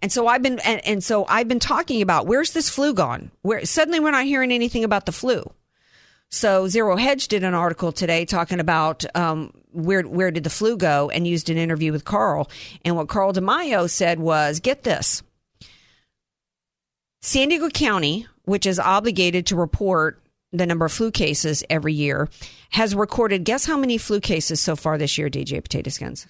And 0.00 0.10
so 0.12 0.26
I've 0.26 0.42
been, 0.42 0.58
and, 0.60 0.84
and 0.84 1.02
so 1.04 1.24
I've 1.26 1.48
been 1.48 1.60
talking 1.60 2.02
about 2.02 2.26
where's 2.26 2.52
this 2.52 2.68
flu 2.68 2.92
gone? 2.92 3.30
Where 3.42 3.64
suddenly 3.64 4.00
we're 4.00 4.10
not 4.10 4.24
hearing 4.24 4.50
anything 4.50 4.84
about 4.84 5.06
the 5.06 5.12
flu. 5.12 5.50
So 6.32 6.66
Zero 6.66 6.96
Hedge 6.96 7.28
did 7.28 7.44
an 7.44 7.52
article 7.52 7.92
today 7.92 8.24
talking 8.24 8.58
about 8.58 9.04
um, 9.14 9.52
where 9.70 10.00
where 10.00 10.30
did 10.30 10.44
the 10.44 10.50
flu 10.50 10.78
go, 10.78 11.10
and 11.10 11.26
used 11.26 11.50
an 11.50 11.58
interview 11.58 11.92
with 11.92 12.06
Carl. 12.06 12.50
And 12.86 12.96
what 12.96 13.08
Carl 13.08 13.34
DeMaio 13.34 13.88
said 13.88 14.18
was, 14.18 14.58
"Get 14.58 14.82
this: 14.82 15.22
San 17.20 17.50
Diego 17.50 17.68
County, 17.68 18.26
which 18.44 18.64
is 18.64 18.80
obligated 18.80 19.44
to 19.48 19.56
report 19.56 20.22
the 20.52 20.64
number 20.64 20.86
of 20.86 20.92
flu 20.92 21.10
cases 21.10 21.62
every 21.68 21.92
year, 21.92 22.30
has 22.70 22.94
recorded. 22.94 23.44
Guess 23.44 23.66
how 23.66 23.76
many 23.76 23.98
flu 23.98 24.18
cases 24.18 24.58
so 24.58 24.74
far 24.74 24.96
this 24.96 25.18
year? 25.18 25.28
DJ 25.28 25.62
Potato 25.62 25.90
Skins." 25.90 26.26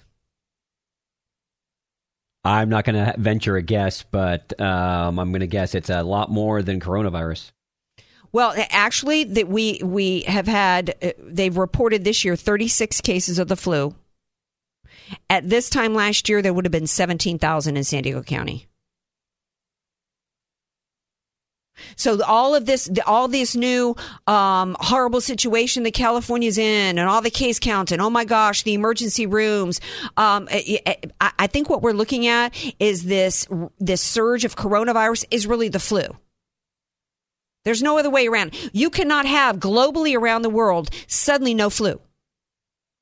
I'm 2.43 2.67
not 2.67 2.83
going 2.83 3.05
to 3.05 3.17
venture 3.17 3.55
a 3.55 3.61
guess, 3.61 4.03
but 4.03 4.59
um, 4.59 5.17
I'm 5.17 5.31
going 5.31 5.39
to 5.39 5.47
guess 5.47 5.75
it's 5.75 5.89
a 5.89 6.03
lot 6.03 6.29
more 6.29 6.61
than 6.61 6.81
coronavirus. 6.81 7.53
Well, 8.33 8.55
actually, 8.71 9.23
that 9.25 9.47
we 9.47 9.79
we 9.83 10.21
have 10.21 10.47
had 10.47 10.95
uh, 11.01 11.11
they've 11.19 11.55
reported 11.55 12.03
this 12.03 12.25
year 12.25 12.35
36 12.35 12.99
cases 13.01 13.37
of 13.37 13.47
the 13.47 13.55
flu. 13.55 13.95
At 15.29 15.47
this 15.47 15.69
time 15.69 15.93
last 15.93 16.27
year, 16.27 16.41
there 16.41 16.53
would 16.53 16.65
have 16.65 16.71
been 16.71 16.87
17,000 16.87 17.77
in 17.77 17.83
San 17.83 18.03
Diego 18.03 18.23
County. 18.23 18.67
So 21.95 22.23
all 22.23 22.55
of 22.55 22.65
this, 22.65 22.89
all 23.05 23.27
this 23.27 23.55
new 23.55 23.95
um, 24.25 24.75
horrible 24.79 25.21
situation 25.21 25.83
that 25.83 25.93
California's 25.93 26.57
in, 26.57 26.97
and 26.97 27.07
all 27.07 27.21
the 27.21 27.29
case 27.29 27.59
counts, 27.59 27.91
and 27.91 28.01
oh 28.01 28.09
my 28.09 28.25
gosh, 28.25 28.63
the 28.63 28.73
emergency 28.73 29.27
rooms. 29.27 29.79
Um, 30.17 30.47
I, 30.49 30.97
I 31.21 31.47
think 31.47 31.69
what 31.69 31.83
we're 31.83 31.91
looking 31.91 32.25
at 32.25 32.55
is 32.79 33.03
this 33.03 33.47
this 33.79 34.01
surge 34.01 34.43
of 34.43 34.55
coronavirus 34.55 35.25
is 35.29 35.45
really 35.45 35.69
the 35.69 35.79
flu. 35.79 36.03
There's 37.63 37.83
no 37.83 37.97
other 37.97 38.09
way 38.09 38.27
around. 38.27 38.55
You 38.73 38.89
cannot 38.89 39.25
have 39.25 39.57
globally 39.57 40.17
around 40.17 40.41
the 40.41 40.49
world 40.49 40.89
suddenly 41.07 41.53
no 41.53 41.69
flu. 41.69 42.01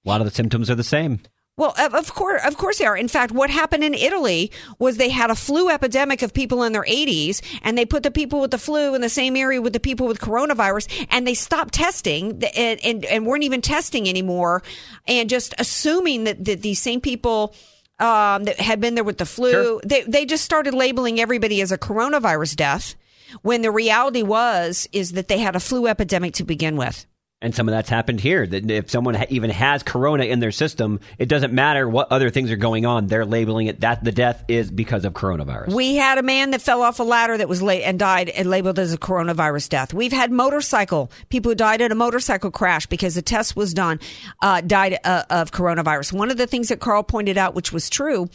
A 0.05 0.09
lot 0.09 0.21
of 0.21 0.25
the 0.25 0.33
symptoms 0.33 0.69
are 0.69 0.75
the 0.75 0.83
same. 0.83 1.21
Well, 1.57 1.75
of 1.77 2.13
course, 2.15 2.41
of 2.45 2.57
course 2.57 2.79
they 2.79 2.85
are. 2.85 2.97
In 2.97 3.07
fact, 3.07 3.33
what 3.33 3.49
happened 3.49 3.83
in 3.83 3.93
Italy 3.93 4.51
was 4.79 4.97
they 4.97 5.09
had 5.09 5.29
a 5.29 5.35
flu 5.35 5.69
epidemic 5.69 6.23
of 6.23 6.33
people 6.33 6.63
in 6.63 6.71
their 6.71 6.85
80s, 6.85 7.41
and 7.61 7.77
they 7.77 7.85
put 7.85 8.03
the 8.03 8.09
people 8.09 8.39
with 8.39 8.51
the 8.51 8.57
flu 8.57 8.95
in 8.95 9.01
the 9.01 9.09
same 9.09 9.35
area 9.35 9.61
with 9.61 9.73
the 9.73 9.79
people 9.79 10.07
with 10.07 10.19
coronavirus, 10.19 11.05
and 11.11 11.27
they 11.27 11.35
stopped 11.35 11.73
testing 11.73 12.41
and, 12.55 12.79
and, 12.83 13.05
and 13.05 13.27
weren't 13.27 13.43
even 13.43 13.61
testing 13.61 14.09
anymore, 14.09 14.63
and 15.07 15.29
just 15.29 15.53
assuming 15.59 16.23
that, 16.23 16.43
that 16.45 16.61
these 16.61 16.81
same 16.81 17.01
people 17.01 17.53
um, 17.99 18.45
that 18.45 18.59
had 18.59 18.79
been 18.79 18.95
there 18.95 19.03
with 19.03 19.19
the 19.19 19.25
flu, 19.27 19.51
sure. 19.51 19.81
they 19.85 20.01
they 20.01 20.25
just 20.25 20.43
started 20.43 20.73
labeling 20.73 21.19
everybody 21.19 21.61
as 21.61 21.71
a 21.71 21.77
coronavirus 21.77 22.55
death 22.55 22.95
when 23.41 23.61
the 23.61 23.71
reality 23.71 24.23
was 24.23 24.87
is 24.91 25.13
that 25.13 25.27
they 25.27 25.39
had 25.39 25.55
a 25.55 25.59
flu 25.59 25.87
epidemic 25.87 26.33
to 26.35 26.43
begin 26.43 26.75
with. 26.75 27.05
And 27.43 27.55
some 27.55 27.67
of 27.67 27.73
that's 27.73 27.89
happened 27.89 28.19
here. 28.19 28.45
That 28.45 28.69
if 28.69 28.91
someone 28.91 29.17
even 29.29 29.49
has 29.49 29.81
corona 29.81 30.25
in 30.25 30.39
their 30.39 30.51
system, 30.51 30.99
it 31.17 31.27
doesn't 31.27 31.51
matter 31.51 31.89
what 31.89 32.11
other 32.11 32.29
things 32.29 32.51
are 32.51 32.55
going 32.55 32.85
on. 32.85 33.07
They're 33.07 33.25
labeling 33.25 33.65
it 33.65 33.79
that 33.79 34.03
the 34.03 34.11
death 34.11 34.43
is 34.47 34.69
because 34.69 35.05
of 35.05 35.13
coronavirus. 35.13 35.73
We 35.73 35.95
had 35.95 36.19
a 36.19 36.23
man 36.23 36.51
that 36.51 36.61
fell 36.61 36.83
off 36.83 36.99
a 36.99 37.03
ladder 37.03 37.35
that 37.35 37.49
was 37.49 37.63
late 37.63 37.81
and 37.81 37.97
died 37.97 38.29
and 38.29 38.47
labeled 38.47 38.77
as 38.77 38.93
a 38.93 38.97
coronavirus 38.97 39.69
death. 39.69 39.91
We've 39.91 40.11
had 40.11 40.31
motorcycle 40.31 41.11
people 41.29 41.51
who 41.51 41.55
died 41.55 41.81
in 41.81 41.91
a 41.91 41.95
motorcycle 41.95 42.51
crash 42.51 42.85
because 42.85 43.15
the 43.15 43.23
test 43.23 43.55
was 43.55 43.73
done, 43.73 43.99
uh, 44.41 44.61
died 44.61 44.99
uh, 45.03 45.23
of 45.31 45.51
coronavirus. 45.51 46.13
One 46.13 46.29
of 46.29 46.37
the 46.37 46.47
things 46.47 46.67
that 46.69 46.79
Carl 46.79 47.01
pointed 47.01 47.39
out, 47.39 47.55
which 47.55 47.73
was 47.73 47.89
true, 47.89 48.29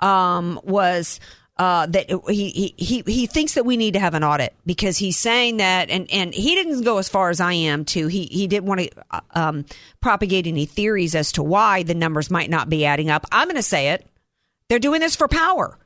um, 0.00 0.60
was 0.64 1.18
uh, 1.60 1.84
that 1.84 2.10
he, 2.30 2.74
he 2.78 3.02
he 3.06 3.26
thinks 3.26 3.52
that 3.52 3.66
we 3.66 3.76
need 3.76 3.92
to 3.92 4.00
have 4.00 4.14
an 4.14 4.24
audit 4.24 4.54
because 4.64 4.96
he's 4.96 5.18
saying 5.18 5.58
that, 5.58 5.90
and, 5.90 6.10
and 6.10 6.32
he 6.32 6.54
didn't 6.54 6.84
go 6.84 6.96
as 6.96 7.06
far 7.06 7.28
as 7.28 7.38
I 7.38 7.52
am 7.52 7.84
to. 7.84 8.06
He 8.06 8.24
he 8.24 8.46
didn't 8.46 8.64
want 8.64 8.80
to 8.80 8.90
uh, 9.10 9.20
um, 9.32 9.66
propagate 10.00 10.46
any 10.46 10.64
theories 10.64 11.14
as 11.14 11.32
to 11.32 11.42
why 11.42 11.82
the 11.82 11.94
numbers 11.94 12.30
might 12.30 12.48
not 12.48 12.70
be 12.70 12.86
adding 12.86 13.10
up. 13.10 13.26
I'm 13.30 13.46
going 13.46 13.56
to 13.56 13.62
say 13.62 13.90
it. 13.90 14.06
They're 14.70 14.78
doing 14.78 15.02
this 15.02 15.14
for 15.14 15.28
power 15.28 15.76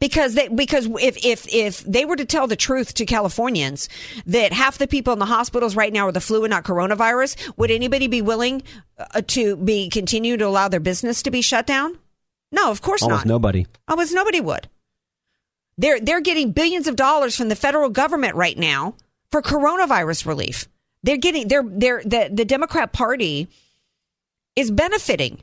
because 0.00 0.32
they 0.32 0.48
because 0.48 0.86
if 0.98 1.22
if 1.22 1.46
if 1.52 1.80
they 1.80 2.06
were 2.06 2.16
to 2.16 2.24
tell 2.24 2.46
the 2.46 2.56
truth 2.56 2.94
to 2.94 3.04
Californians 3.04 3.90
that 4.24 4.54
half 4.54 4.78
the 4.78 4.88
people 4.88 5.12
in 5.12 5.18
the 5.18 5.26
hospitals 5.26 5.76
right 5.76 5.92
now 5.92 6.06
are 6.06 6.12
the 6.12 6.22
flu 6.22 6.44
and 6.44 6.50
not 6.52 6.64
coronavirus, 6.64 7.52
would 7.58 7.70
anybody 7.70 8.06
be 8.06 8.22
willing 8.22 8.62
uh, 8.98 9.20
to 9.26 9.56
be 9.56 9.90
continue 9.90 10.38
to 10.38 10.46
allow 10.46 10.68
their 10.68 10.80
business 10.80 11.22
to 11.24 11.30
be 11.30 11.42
shut 11.42 11.66
down? 11.66 11.98
No, 12.50 12.70
of 12.70 12.80
course 12.80 13.02
Almost 13.02 13.26
not. 13.26 13.30
nobody. 13.30 13.66
Almost 13.88 14.14
nobody 14.14 14.40
would. 14.40 14.70
They're 15.78 16.00
they're 16.00 16.20
getting 16.20 16.52
billions 16.52 16.86
of 16.86 16.96
dollars 16.96 17.36
from 17.36 17.48
the 17.48 17.56
federal 17.56 17.88
government 17.88 18.34
right 18.34 18.58
now 18.58 18.96
for 19.30 19.40
coronavirus 19.40 20.26
relief. 20.26 20.68
They're 21.02 21.16
getting 21.16 21.48
they're 21.48 21.64
they're 21.64 22.02
the, 22.04 22.28
the 22.32 22.44
Democrat 22.44 22.92
Party 22.92 23.48
is 24.56 24.70
benefiting 24.70 25.40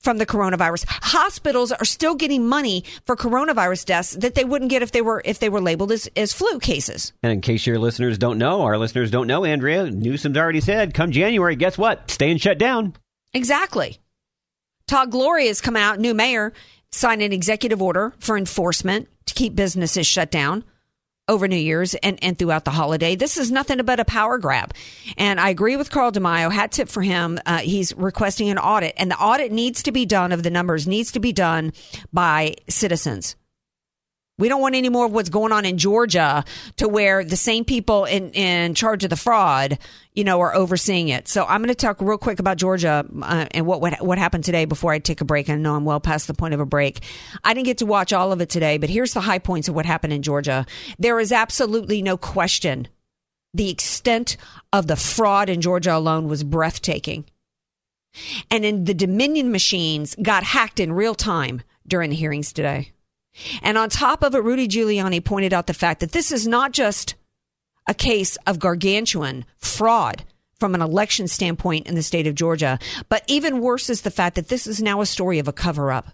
from 0.00 0.18
the 0.18 0.26
coronavirus. 0.26 0.84
Hospitals 0.88 1.72
are 1.72 1.84
still 1.84 2.14
getting 2.14 2.46
money 2.46 2.84
for 3.06 3.16
coronavirus 3.16 3.84
deaths 3.86 4.10
that 4.12 4.34
they 4.34 4.44
wouldn't 4.44 4.70
get 4.70 4.82
if 4.82 4.92
they 4.92 5.02
were 5.02 5.20
if 5.24 5.38
they 5.38 5.48
were 5.48 5.60
labeled 5.60 5.92
as, 5.92 6.08
as 6.16 6.32
flu 6.32 6.58
cases. 6.58 7.12
And 7.22 7.32
in 7.32 7.40
case 7.42 7.66
your 7.66 7.78
listeners 7.78 8.16
don't 8.18 8.38
know, 8.38 8.62
our 8.62 8.78
listeners 8.78 9.10
don't 9.10 9.26
know, 9.26 9.44
Andrea, 9.44 9.90
Newsom's 9.90 10.36
already 10.36 10.60
said, 10.60 10.94
come 10.94 11.10
January, 11.10 11.56
guess 11.56 11.76
what? 11.76 12.10
Staying 12.10 12.38
shut 12.38 12.58
down. 12.58 12.94
Exactly. 13.32 13.98
Todd 14.86 15.10
Gloria 15.10 15.48
has 15.48 15.62
come 15.62 15.76
out, 15.76 15.98
new 15.98 16.12
mayor, 16.12 16.52
signed 16.94 17.22
an 17.22 17.32
executive 17.32 17.82
order 17.82 18.14
for 18.18 18.36
enforcement 18.36 19.08
to 19.26 19.34
keep 19.34 19.54
businesses 19.54 20.06
shut 20.06 20.30
down. 20.30 20.64
over 21.26 21.48
New 21.48 21.56
Year's 21.56 21.94
and, 21.96 22.18
and 22.22 22.38
throughout 22.38 22.64
the 22.64 22.70
holiday. 22.70 23.16
This 23.16 23.36
is 23.38 23.50
nothing 23.50 23.82
but 23.84 24.00
a 24.00 24.04
power 24.04 24.38
grab. 24.38 24.74
And 25.16 25.40
I 25.40 25.48
agree 25.48 25.76
with 25.76 25.90
Carl 25.90 26.12
DeMaio. 26.12 26.52
Hat 26.52 26.70
tip 26.72 26.88
for 26.88 27.02
him. 27.02 27.38
Uh, 27.46 27.58
he's 27.58 27.94
requesting 27.96 28.50
an 28.50 28.58
audit, 28.58 28.94
and 28.98 29.10
the 29.10 29.18
audit 29.18 29.50
needs 29.50 29.82
to 29.84 29.92
be 29.92 30.04
done 30.04 30.32
of 30.32 30.42
the 30.42 30.50
numbers, 30.50 30.86
needs 30.86 31.12
to 31.12 31.20
be 31.20 31.32
done 31.32 31.72
by 32.12 32.56
citizens. 32.68 33.36
We 34.36 34.48
don't 34.48 34.60
want 34.60 34.74
any 34.74 34.88
more 34.88 35.06
of 35.06 35.12
what's 35.12 35.28
going 35.28 35.52
on 35.52 35.64
in 35.64 35.78
Georgia 35.78 36.44
to 36.78 36.88
where 36.88 37.24
the 37.24 37.36
same 37.36 37.64
people 37.64 38.04
in, 38.04 38.32
in 38.32 38.74
charge 38.74 39.04
of 39.04 39.10
the 39.10 39.16
fraud, 39.16 39.78
you 40.12 40.24
know, 40.24 40.40
are 40.40 40.52
overseeing 40.52 41.08
it. 41.08 41.28
So 41.28 41.44
I'm 41.44 41.60
going 41.60 41.68
to 41.68 41.74
talk 41.76 42.00
real 42.00 42.18
quick 42.18 42.40
about 42.40 42.56
Georgia 42.56 43.06
uh, 43.22 43.46
and 43.52 43.64
what, 43.64 43.80
what 43.80 44.04
what 44.04 44.18
happened 44.18 44.42
today 44.42 44.64
before 44.64 44.92
I 44.92 44.98
take 44.98 45.20
a 45.20 45.24
break. 45.24 45.48
I 45.48 45.54
know 45.54 45.76
I'm 45.76 45.84
well 45.84 46.00
past 46.00 46.26
the 46.26 46.34
point 46.34 46.52
of 46.52 46.58
a 46.58 46.66
break. 46.66 47.00
I 47.44 47.54
didn't 47.54 47.66
get 47.66 47.78
to 47.78 47.86
watch 47.86 48.12
all 48.12 48.32
of 48.32 48.40
it 48.40 48.48
today, 48.48 48.76
but 48.76 48.90
here's 48.90 49.14
the 49.14 49.20
high 49.20 49.38
points 49.38 49.68
of 49.68 49.76
what 49.76 49.86
happened 49.86 50.12
in 50.12 50.22
Georgia. 50.22 50.66
There 50.98 51.20
is 51.20 51.30
absolutely 51.30 52.02
no 52.02 52.16
question 52.16 52.88
the 53.54 53.70
extent 53.70 54.36
of 54.72 54.88
the 54.88 54.96
fraud 54.96 55.48
in 55.48 55.60
Georgia 55.60 55.94
alone 55.94 56.26
was 56.26 56.42
breathtaking. 56.42 57.24
And 58.50 58.64
in 58.64 58.84
the 58.84 58.94
Dominion 58.94 59.52
machines 59.52 60.16
got 60.20 60.42
hacked 60.42 60.80
in 60.80 60.92
real 60.92 61.14
time 61.14 61.62
during 61.86 62.10
the 62.10 62.16
hearings 62.16 62.52
today. 62.52 62.93
And 63.62 63.76
on 63.76 63.88
top 63.88 64.22
of 64.22 64.34
it, 64.34 64.42
Rudy 64.42 64.68
Giuliani 64.68 65.24
pointed 65.24 65.52
out 65.52 65.66
the 65.66 65.74
fact 65.74 66.00
that 66.00 66.12
this 66.12 66.30
is 66.30 66.46
not 66.46 66.72
just 66.72 67.14
a 67.86 67.94
case 67.94 68.36
of 68.46 68.58
gargantuan 68.58 69.44
fraud 69.58 70.24
from 70.58 70.74
an 70.74 70.80
election 70.80 71.28
standpoint 71.28 71.86
in 71.86 71.94
the 71.94 72.02
state 72.02 72.26
of 72.26 72.34
Georgia, 72.34 72.78
but 73.08 73.24
even 73.26 73.60
worse 73.60 73.90
is 73.90 74.02
the 74.02 74.10
fact 74.10 74.36
that 74.36 74.48
this 74.48 74.66
is 74.66 74.80
now 74.80 75.00
a 75.00 75.06
story 75.06 75.38
of 75.38 75.48
a 75.48 75.52
cover 75.52 75.92
up. 75.92 76.12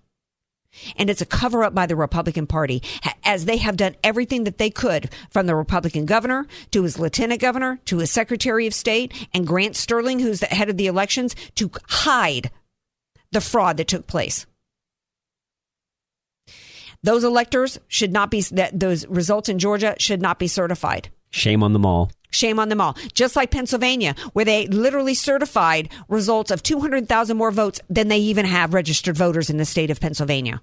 And 0.96 1.10
it's 1.10 1.20
a 1.20 1.26
cover 1.26 1.64
up 1.64 1.74
by 1.74 1.86
the 1.86 1.96
Republican 1.96 2.46
Party 2.46 2.82
as 3.24 3.44
they 3.44 3.56
have 3.56 3.76
done 3.76 3.96
everything 4.04 4.44
that 4.44 4.58
they 4.58 4.70
could 4.70 5.10
from 5.30 5.46
the 5.46 5.56
Republican 5.56 6.06
governor 6.06 6.46
to 6.70 6.84
his 6.84 6.98
lieutenant 6.98 7.40
governor 7.40 7.80
to 7.86 7.98
his 7.98 8.10
secretary 8.10 8.66
of 8.66 8.74
state 8.74 9.28
and 9.34 9.46
Grant 9.46 9.74
Sterling, 9.74 10.20
who's 10.20 10.40
the 10.40 10.46
head 10.46 10.70
of 10.70 10.76
the 10.76 10.86
elections, 10.86 11.34
to 11.56 11.70
hide 11.88 12.50
the 13.32 13.40
fraud 13.40 13.76
that 13.78 13.88
took 13.88 14.06
place. 14.06 14.46
Those 17.02 17.24
electors 17.24 17.78
should 17.88 18.12
not 18.12 18.30
be, 18.30 18.42
that 18.42 18.78
those 18.78 19.06
results 19.06 19.48
in 19.48 19.58
Georgia 19.58 19.96
should 19.98 20.20
not 20.20 20.38
be 20.38 20.46
certified. 20.46 21.08
Shame 21.30 21.62
on 21.62 21.72
them 21.72 21.86
all. 21.86 22.10
Shame 22.30 22.58
on 22.58 22.68
them 22.68 22.80
all. 22.80 22.96
Just 23.12 23.36
like 23.36 23.50
Pennsylvania, 23.50 24.14
where 24.32 24.44
they 24.44 24.66
literally 24.66 25.14
certified 25.14 25.88
results 26.08 26.50
of 26.50 26.62
200,000 26.62 27.36
more 27.36 27.50
votes 27.50 27.80
than 27.88 28.08
they 28.08 28.18
even 28.18 28.46
have 28.46 28.74
registered 28.74 29.16
voters 29.16 29.50
in 29.50 29.56
the 29.56 29.64
state 29.64 29.90
of 29.90 30.00
Pennsylvania. 30.00 30.60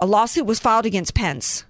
A 0.00 0.06
lawsuit 0.06 0.46
was 0.46 0.60
filed 0.60 0.86
against 0.86 1.14
Pence 1.14 1.64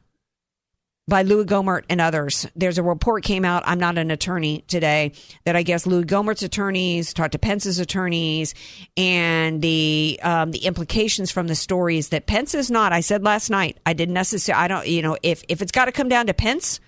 by 1.09 1.23
Louie 1.23 1.45
Gohmert 1.45 1.85
and 1.89 2.01
others. 2.01 2.47
There's 2.55 2.77
a 2.77 2.83
report 2.83 3.25
came 3.25 3.45
out. 3.45 3.63
I'm 3.67 3.81
not 3.81 3.97
an 3.97 4.11
attorney 4.11 4.63
today 4.69 5.13
that 5.45 5.57
I 5.57 5.63
guess 5.63 5.87
Louie 5.87 6.05
Gohmert's 6.05 6.43
attorneys 6.43 7.15
talked 7.15 7.33
to 7.33 7.39
Pence's 7.39 7.79
attorneys 7.79 8.55
and 8.97 9.63
the 9.63 10.21
um, 10.23 10.51
the 10.51 10.67
implications 10.67 11.31
from 11.31 11.47
the 11.47 11.55
stories 11.55 12.11
that 12.11 12.27
Pence 12.27 12.55
is 12.55 12.71
not. 12.71 12.93
I 12.93 13.01
said 13.01 13.25
last 13.25 13.49
night. 13.49 13.79
I 13.87 13.95
didn't 13.95 14.15
necessarily. 14.15 14.63
I 14.63 14.69
don't. 14.69 14.87
You 14.87 15.01
know, 15.01 15.17
if 15.23 15.43
if 15.49 15.63
it's 15.63 15.73
got 15.73 15.87
to 15.87 15.93
come 15.93 16.11
down 16.11 16.27
to 16.27 16.35
Pence, 16.35 16.79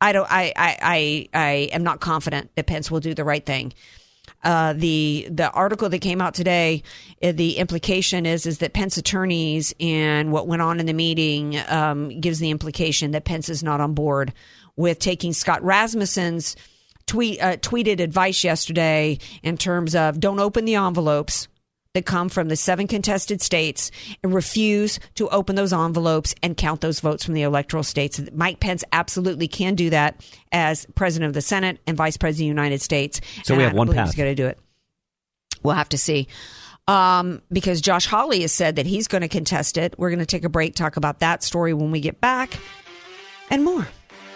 I 0.00 0.12
don't. 0.12 0.30
I 0.30 0.52
I 0.54 0.78
I, 0.82 1.28
I 1.32 1.50
am 1.72 1.82
not 1.82 2.00
confident 2.00 2.50
that 2.56 2.66
Pence 2.66 2.90
will 2.90 3.00
do 3.00 3.14
the 3.14 3.24
right 3.24 3.44
thing. 3.44 3.72
Uh, 4.42 4.72
the 4.72 5.28
the 5.30 5.50
article 5.52 5.88
that 5.88 6.00
came 6.00 6.20
out 6.20 6.34
today, 6.34 6.82
uh, 7.22 7.32
the 7.32 7.58
implication 7.58 8.26
is 8.26 8.44
is 8.46 8.58
that 8.58 8.72
Pence 8.72 8.96
attorneys 8.96 9.72
and 9.78 10.32
what 10.32 10.48
went 10.48 10.62
on 10.62 10.80
in 10.80 10.86
the 10.86 10.92
meeting 10.92 11.58
um, 11.68 12.20
gives 12.20 12.40
the 12.40 12.50
implication 12.50 13.12
that 13.12 13.24
Pence 13.24 13.48
is 13.48 13.62
not 13.62 13.80
on 13.80 13.94
board 13.94 14.32
with 14.76 14.98
taking 14.98 15.32
Scott 15.32 15.62
Rasmussen's 15.62 16.56
tweet 17.06 17.40
uh, 17.42 17.56
tweeted 17.56 18.00
advice 18.00 18.42
yesterday 18.42 19.18
in 19.42 19.56
terms 19.56 19.94
of 19.94 20.18
don't 20.18 20.40
open 20.40 20.64
the 20.64 20.74
envelopes 20.74 21.48
that 21.94 22.06
come 22.06 22.28
from 22.28 22.48
the 22.48 22.56
seven 22.56 22.86
contested 22.86 23.42
states 23.42 23.90
and 24.22 24.32
refuse 24.32 24.98
to 25.14 25.28
open 25.28 25.56
those 25.56 25.72
envelopes 25.72 26.34
and 26.42 26.56
count 26.56 26.80
those 26.80 27.00
votes 27.00 27.24
from 27.24 27.34
the 27.34 27.42
electoral 27.42 27.82
states. 27.82 28.20
Mike 28.32 28.60
Pence 28.60 28.82
absolutely 28.92 29.46
can 29.46 29.74
do 29.74 29.90
that 29.90 30.24
as 30.52 30.86
president 30.94 31.28
of 31.28 31.34
the 31.34 31.42
Senate 31.42 31.78
and 31.86 31.96
vice 31.96 32.16
president 32.16 32.50
of 32.50 32.56
the 32.56 32.62
United 32.62 32.80
States. 32.80 33.20
So 33.44 33.54
and 33.54 33.58
we 33.58 33.64
have 33.64 33.74
one 33.74 33.92
path. 33.92 34.06
He's 34.06 34.14
going 34.14 34.30
to 34.30 34.42
do 34.42 34.46
it. 34.46 34.58
We'll 35.62 35.74
have 35.74 35.90
to 35.90 35.98
see. 35.98 36.28
Um, 36.88 37.42
because 37.52 37.80
Josh 37.80 38.06
Hawley 38.06 38.40
has 38.40 38.52
said 38.52 38.76
that 38.76 38.86
he's 38.86 39.06
going 39.06 39.22
to 39.22 39.28
contest 39.28 39.76
it. 39.76 39.94
We're 39.98 40.10
going 40.10 40.18
to 40.18 40.26
take 40.26 40.44
a 40.44 40.48
break, 40.48 40.74
talk 40.74 40.96
about 40.96 41.20
that 41.20 41.42
story 41.42 41.74
when 41.74 41.90
we 41.90 42.00
get 42.00 42.20
back, 42.20 42.58
and 43.50 43.64
more. 43.64 43.86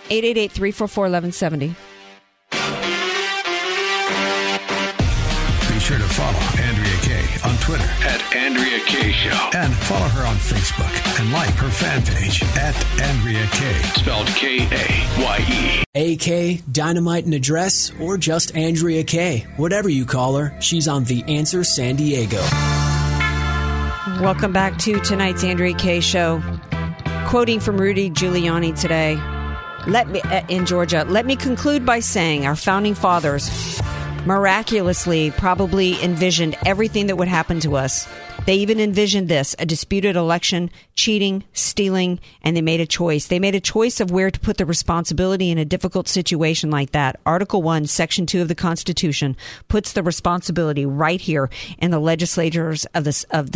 888 0.08 0.52
344 0.52 1.04
1170. 1.04 1.74
Be 5.72 5.80
sure 5.80 5.98
to 5.98 6.04
follow 6.04 6.38
Andrea 6.62 6.85
on 6.85 6.85
Twitter 7.66 7.82
at 7.82 8.22
Andrea 8.36 8.78
Kaye 8.86 9.10
Show. 9.10 9.50
And 9.52 9.74
follow 9.74 10.06
her 10.06 10.24
on 10.24 10.36
Facebook 10.36 11.20
and 11.20 11.32
like 11.32 11.50
her 11.54 11.68
fan 11.68 12.00
page 12.00 12.40
at 12.56 12.76
Andrea 13.02 13.44
Kaye. 13.48 13.82
Spelled 14.00 14.28
K 14.28 14.58
A 14.70 14.86
Y 15.20 15.82
E. 15.96 16.14
AK, 16.14 16.62
Dynamite 16.70 17.24
and 17.24 17.34
Address, 17.34 17.90
or 18.00 18.18
just 18.18 18.54
Andrea 18.54 19.02
Kaye. 19.02 19.48
Whatever 19.56 19.88
you 19.88 20.06
call 20.06 20.36
her, 20.36 20.56
she's 20.60 20.86
on 20.86 21.02
The 21.02 21.24
Answer 21.24 21.64
San 21.64 21.96
Diego. 21.96 22.38
Welcome 24.22 24.52
back 24.52 24.78
to 24.78 25.00
tonight's 25.00 25.42
Andrea 25.42 25.74
Kaye 25.74 25.98
Show. 25.98 26.40
Quoting 27.26 27.58
from 27.58 27.78
Rudy 27.78 28.10
Giuliani 28.10 28.80
today. 28.80 29.16
Let 29.88 30.08
me 30.08 30.20
uh, 30.20 30.46
in 30.48 30.66
Georgia. 30.66 31.04
Let 31.08 31.26
me 31.26 31.34
conclude 31.34 31.84
by 31.84 31.98
saying 31.98 32.46
our 32.46 32.54
founding 32.54 32.94
fathers 32.94 33.50
miraculously 34.26 35.30
probably 35.30 36.02
envisioned 36.02 36.56
everything 36.66 37.06
that 37.06 37.16
would 37.16 37.28
happen 37.28 37.60
to 37.60 37.76
us. 37.76 38.06
They 38.46 38.54
even 38.54 38.78
envisioned 38.78 39.28
this 39.28 39.56
a 39.58 39.66
disputed 39.66 40.14
election, 40.14 40.70
cheating, 40.94 41.42
stealing, 41.52 42.20
and 42.42 42.56
they 42.56 42.62
made 42.62 42.80
a 42.80 42.86
choice. 42.86 43.26
They 43.26 43.40
made 43.40 43.56
a 43.56 43.60
choice 43.60 44.00
of 44.00 44.12
where 44.12 44.30
to 44.30 44.40
put 44.40 44.56
the 44.56 44.64
responsibility 44.64 45.50
in 45.50 45.58
a 45.58 45.64
difficult 45.64 46.08
situation 46.08 46.70
like 46.70 46.92
that. 46.92 47.18
Article 47.26 47.60
1, 47.60 47.86
Section 47.86 48.24
2 48.24 48.42
of 48.42 48.48
the 48.48 48.54
Constitution 48.54 49.36
puts 49.66 49.92
the 49.92 50.02
responsibility 50.02 50.86
right 50.86 51.20
here 51.20 51.50
in 51.78 51.90
the 51.90 51.98
legislatures 51.98 52.84
of 52.94 53.02
the, 53.02 53.24
of 53.32 53.50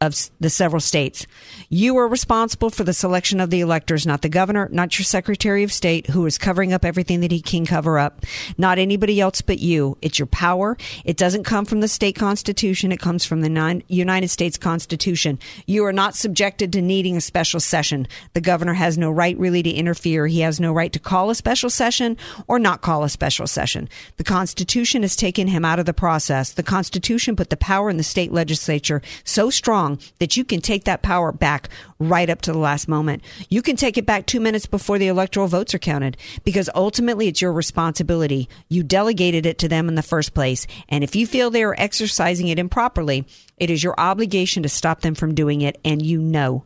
of 0.00 0.30
the 0.40 0.50
several 0.50 0.80
states. 0.80 1.26
You 1.68 1.96
are 1.98 2.08
responsible 2.08 2.70
for 2.70 2.84
the 2.84 2.94
selection 2.94 3.40
of 3.40 3.50
the 3.50 3.60
electors, 3.60 4.06
not 4.06 4.22
the 4.22 4.30
governor, 4.30 4.70
not 4.72 4.98
your 4.98 5.04
Secretary 5.04 5.62
of 5.62 5.72
State, 5.72 6.08
who 6.08 6.24
is 6.24 6.38
covering 6.38 6.72
up 6.72 6.84
everything 6.84 7.20
that 7.20 7.30
he 7.30 7.42
can 7.42 7.66
cover 7.66 7.98
up, 7.98 8.24
not 8.56 8.78
anybody 8.78 9.20
else 9.20 9.42
but 9.42 9.58
you. 9.58 9.98
It's 10.00 10.18
your 10.18 10.26
power. 10.26 10.78
It 11.04 11.18
doesn't 11.18 11.44
come 11.44 11.66
from 11.66 11.80
the 11.80 11.88
state 11.88 12.16
constitution. 12.16 12.90
It 12.90 13.00
comes 13.00 13.26
from 13.26 13.42
the 13.42 13.82
United 13.88 14.13
United 14.14 14.28
States 14.28 14.56
Constitution. 14.56 15.40
You 15.66 15.84
are 15.86 15.92
not 15.92 16.14
subjected 16.14 16.72
to 16.72 16.80
needing 16.80 17.16
a 17.16 17.20
special 17.20 17.58
session. 17.58 18.06
The 18.34 18.40
governor 18.40 18.74
has 18.74 18.96
no 18.96 19.10
right 19.10 19.36
really 19.36 19.60
to 19.64 19.70
interfere. 19.70 20.28
He 20.28 20.38
has 20.40 20.60
no 20.60 20.72
right 20.72 20.92
to 20.92 21.00
call 21.00 21.30
a 21.30 21.34
special 21.34 21.68
session 21.68 22.16
or 22.46 22.60
not 22.60 22.80
call 22.80 23.02
a 23.02 23.08
special 23.08 23.48
session. 23.48 23.88
The 24.16 24.22
Constitution 24.22 25.02
has 25.02 25.16
taken 25.16 25.48
him 25.48 25.64
out 25.64 25.80
of 25.80 25.86
the 25.86 25.92
process. 25.92 26.52
The 26.52 26.62
Constitution 26.62 27.34
put 27.34 27.50
the 27.50 27.56
power 27.56 27.90
in 27.90 27.96
the 27.96 28.04
state 28.04 28.30
legislature 28.30 29.02
so 29.24 29.50
strong 29.50 29.98
that 30.20 30.36
you 30.36 30.44
can 30.44 30.60
take 30.60 30.84
that 30.84 31.02
power 31.02 31.32
back 31.32 31.68
right 31.98 32.30
up 32.30 32.40
to 32.42 32.52
the 32.52 32.58
last 32.58 32.86
moment. 32.86 33.24
You 33.48 33.62
can 33.62 33.74
take 33.74 33.98
it 33.98 34.06
back 34.06 34.26
two 34.26 34.38
minutes 34.38 34.66
before 34.66 34.98
the 34.98 35.08
electoral 35.08 35.48
votes 35.48 35.74
are 35.74 35.80
counted 35.80 36.16
because 36.44 36.70
ultimately 36.76 37.26
it's 37.26 37.42
your 37.42 37.52
responsibility. 37.52 38.48
You 38.68 38.84
delegated 38.84 39.44
it 39.44 39.58
to 39.58 39.68
them 39.68 39.88
in 39.88 39.96
the 39.96 40.02
first 40.02 40.34
place. 40.34 40.68
And 40.88 41.02
if 41.02 41.16
you 41.16 41.26
feel 41.26 41.50
they 41.50 41.64
are 41.64 41.74
exercising 41.76 42.46
it 42.46 42.60
improperly, 42.60 43.26
it 43.56 43.70
is 43.70 43.82
your 43.82 43.94
obligation 43.98 44.62
to 44.62 44.68
stop 44.68 45.00
them 45.00 45.14
from 45.14 45.34
doing 45.34 45.60
it. 45.60 45.80
And 45.84 46.02
you 46.02 46.20
know 46.20 46.64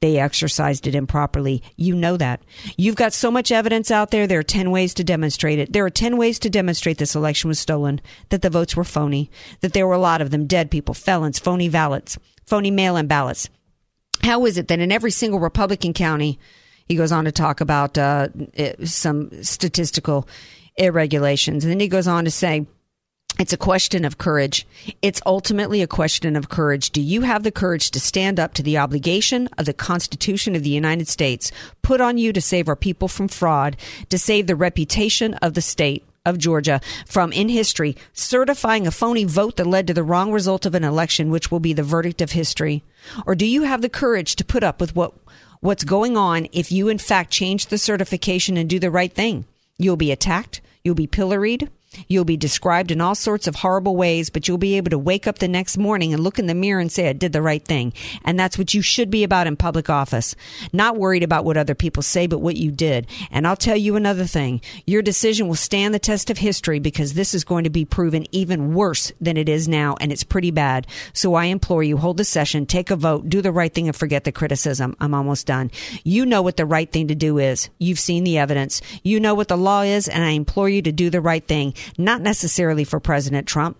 they 0.00 0.18
exercised 0.18 0.86
it 0.86 0.94
improperly. 0.94 1.62
You 1.76 1.94
know 1.94 2.16
that. 2.16 2.42
You've 2.76 2.96
got 2.96 3.12
so 3.12 3.30
much 3.30 3.50
evidence 3.50 3.90
out 3.90 4.10
there. 4.10 4.26
There 4.26 4.38
are 4.38 4.44
10 4.44 4.70
ways 4.70 4.94
to 4.94 5.04
demonstrate 5.04 5.58
it. 5.58 5.72
There 5.72 5.84
are 5.84 5.90
10 5.90 6.16
ways 6.16 6.38
to 6.40 6.50
demonstrate 6.50 6.98
this 6.98 7.16
election 7.16 7.48
was 7.48 7.58
stolen, 7.58 8.00
that 8.28 8.42
the 8.42 8.50
votes 8.50 8.76
were 8.76 8.84
phony, 8.84 9.30
that 9.60 9.72
there 9.72 9.86
were 9.86 9.94
a 9.94 9.98
lot 9.98 10.20
of 10.20 10.30
them 10.30 10.46
dead 10.46 10.70
people, 10.70 10.94
felons, 10.94 11.38
phony 11.38 11.68
ballots, 11.68 12.16
phony 12.46 12.70
mail 12.70 12.96
in 12.96 13.06
ballots. 13.06 13.48
How 14.22 14.46
is 14.46 14.56
it 14.58 14.68
that 14.68 14.80
in 14.80 14.92
every 14.92 15.10
single 15.10 15.40
Republican 15.40 15.92
county, 15.92 16.38
he 16.86 16.96
goes 16.96 17.12
on 17.12 17.24
to 17.24 17.32
talk 17.32 17.60
about 17.60 17.98
uh, 17.98 18.28
some 18.84 19.42
statistical 19.42 20.28
irregulations. 20.76 21.64
And 21.64 21.72
then 21.72 21.80
he 21.80 21.88
goes 21.88 22.06
on 22.06 22.24
to 22.24 22.30
say, 22.30 22.66
it's 23.38 23.52
a 23.52 23.56
question 23.56 24.04
of 24.04 24.18
courage. 24.18 24.66
It's 25.00 25.22
ultimately 25.24 25.82
a 25.82 25.86
question 25.86 26.36
of 26.36 26.48
courage. 26.48 26.90
Do 26.90 27.00
you 27.00 27.22
have 27.22 27.42
the 27.42 27.52
courage 27.52 27.90
to 27.92 28.00
stand 28.00 28.40
up 28.40 28.54
to 28.54 28.62
the 28.62 28.78
obligation 28.78 29.48
of 29.56 29.66
the 29.66 29.72
Constitution 29.72 30.56
of 30.56 30.62
the 30.62 30.70
United 30.70 31.08
States 31.08 31.52
put 31.82 32.00
on 32.00 32.18
you 32.18 32.32
to 32.32 32.40
save 32.40 32.68
our 32.68 32.76
people 32.76 33.08
from 33.08 33.28
fraud, 33.28 33.76
to 34.10 34.18
save 34.18 34.46
the 34.46 34.56
reputation 34.56 35.34
of 35.34 35.54
the 35.54 35.62
state? 35.62 36.04
Of 36.26 36.36
Georgia 36.36 36.82
from 37.06 37.32
in 37.32 37.48
history 37.48 37.96
certifying 38.12 38.86
a 38.86 38.90
phony 38.90 39.24
vote 39.24 39.56
that 39.56 39.66
led 39.66 39.86
to 39.86 39.94
the 39.94 40.02
wrong 40.02 40.30
result 40.30 40.66
of 40.66 40.74
an 40.74 40.84
election, 40.84 41.30
which 41.30 41.50
will 41.50 41.60
be 41.60 41.72
the 41.72 41.82
verdict 41.82 42.20
of 42.20 42.32
history? 42.32 42.82
Or 43.24 43.34
do 43.34 43.46
you 43.46 43.62
have 43.62 43.80
the 43.80 43.88
courage 43.88 44.36
to 44.36 44.44
put 44.44 44.62
up 44.62 44.78
with 44.78 44.94
what 44.94 45.14
what's 45.60 45.84
going 45.84 46.16
on 46.16 46.48
if 46.52 46.70
you, 46.70 46.88
in 46.88 46.98
fact, 46.98 47.30
change 47.30 47.66
the 47.66 47.78
certification 47.78 48.56
and 48.56 48.68
do 48.68 48.78
the 48.78 48.90
right 48.90 49.12
thing. 49.12 49.44
You'll 49.78 49.96
be 49.96 50.12
attacked. 50.12 50.60
You'll 50.84 50.94
be 50.94 51.06
pilloried. 51.06 51.70
You'll 52.06 52.24
be 52.24 52.36
described 52.36 52.90
in 52.90 53.00
all 53.00 53.14
sorts 53.14 53.46
of 53.46 53.56
horrible 53.56 53.96
ways, 53.96 54.30
but 54.30 54.46
you'll 54.46 54.58
be 54.58 54.76
able 54.76 54.90
to 54.90 54.98
wake 54.98 55.26
up 55.26 55.38
the 55.38 55.48
next 55.48 55.76
morning 55.76 56.12
and 56.14 56.22
look 56.22 56.38
in 56.38 56.46
the 56.46 56.54
mirror 56.54 56.80
and 56.80 56.92
say, 56.92 57.08
I 57.08 57.12
did 57.12 57.32
the 57.32 57.42
right 57.42 57.64
thing. 57.64 57.92
And 58.24 58.38
that's 58.38 58.58
what 58.58 58.74
you 58.74 58.82
should 58.82 59.10
be 59.10 59.24
about 59.24 59.46
in 59.46 59.56
public 59.56 59.90
office. 59.90 60.34
Not 60.72 60.96
worried 60.96 61.22
about 61.22 61.44
what 61.44 61.56
other 61.56 61.74
people 61.74 62.02
say, 62.02 62.26
but 62.26 62.40
what 62.40 62.56
you 62.56 62.70
did. 62.70 63.06
And 63.30 63.46
I'll 63.46 63.56
tell 63.56 63.76
you 63.76 63.96
another 63.96 64.24
thing. 64.24 64.60
Your 64.86 65.02
decision 65.02 65.48
will 65.48 65.54
stand 65.54 65.94
the 65.94 65.98
test 65.98 66.30
of 66.30 66.38
history 66.38 66.78
because 66.78 67.14
this 67.14 67.34
is 67.34 67.44
going 67.44 67.64
to 67.64 67.70
be 67.70 67.84
proven 67.84 68.26
even 68.32 68.74
worse 68.74 69.12
than 69.20 69.36
it 69.36 69.48
is 69.48 69.68
now, 69.68 69.96
and 70.00 70.12
it's 70.12 70.24
pretty 70.24 70.50
bad. 70.50 70.86
So 71.12 71.34
I 71.34 71.46
implore 71.46 71.82
you, 71.82 71.96
hold 71.96 72.20
a 72.20 72.24
session, 72.24 72.66
take 72.66 72.90
a 72.90 72.96
vote, 72.96 73.28
do 73.28 73.42
the 73.42 73.52
right 73.52 73.72
thing, 73.72 73.88
and 73.88 73.96
forget 73.96 74.24
the 74.24 74.32
criticism. 74.32 74.96
I'm 75.00 75.14
almost 75.14 75.46
done. 75.46 75.70
You 76.04 76.26
know 76.26 76.42
what 76.42 76.56
the 76.56 76.66
right 76.66 76.90
thing 76.90 77.08
to 77.08 77.14
do 77.14 77.38
is. 77.38 77.70
You've 77.78 77.98
seen 77.98 78.24
the 78.24 78.38
evidence. 78.38 78.80
You 79.02 79.20
know 79.20 79.34
what 79.34 79.48
the 79.48 79.56
law 79.56 79.82
is, 79.82 80.08
and 80.08 80.24
I 80.24 80.30
implore 80.30 80.68
you 80.68 80.82
to 80.82 80.92
do 80.92 81.10
the 81.10 81.20
right 81.20 81.44
thing 81.44 81.74
not 81.96 82.20
necessarily 82.20 82.84
for 82.84 83.00
President 83.00 83.46
Trump. 83.46 83.78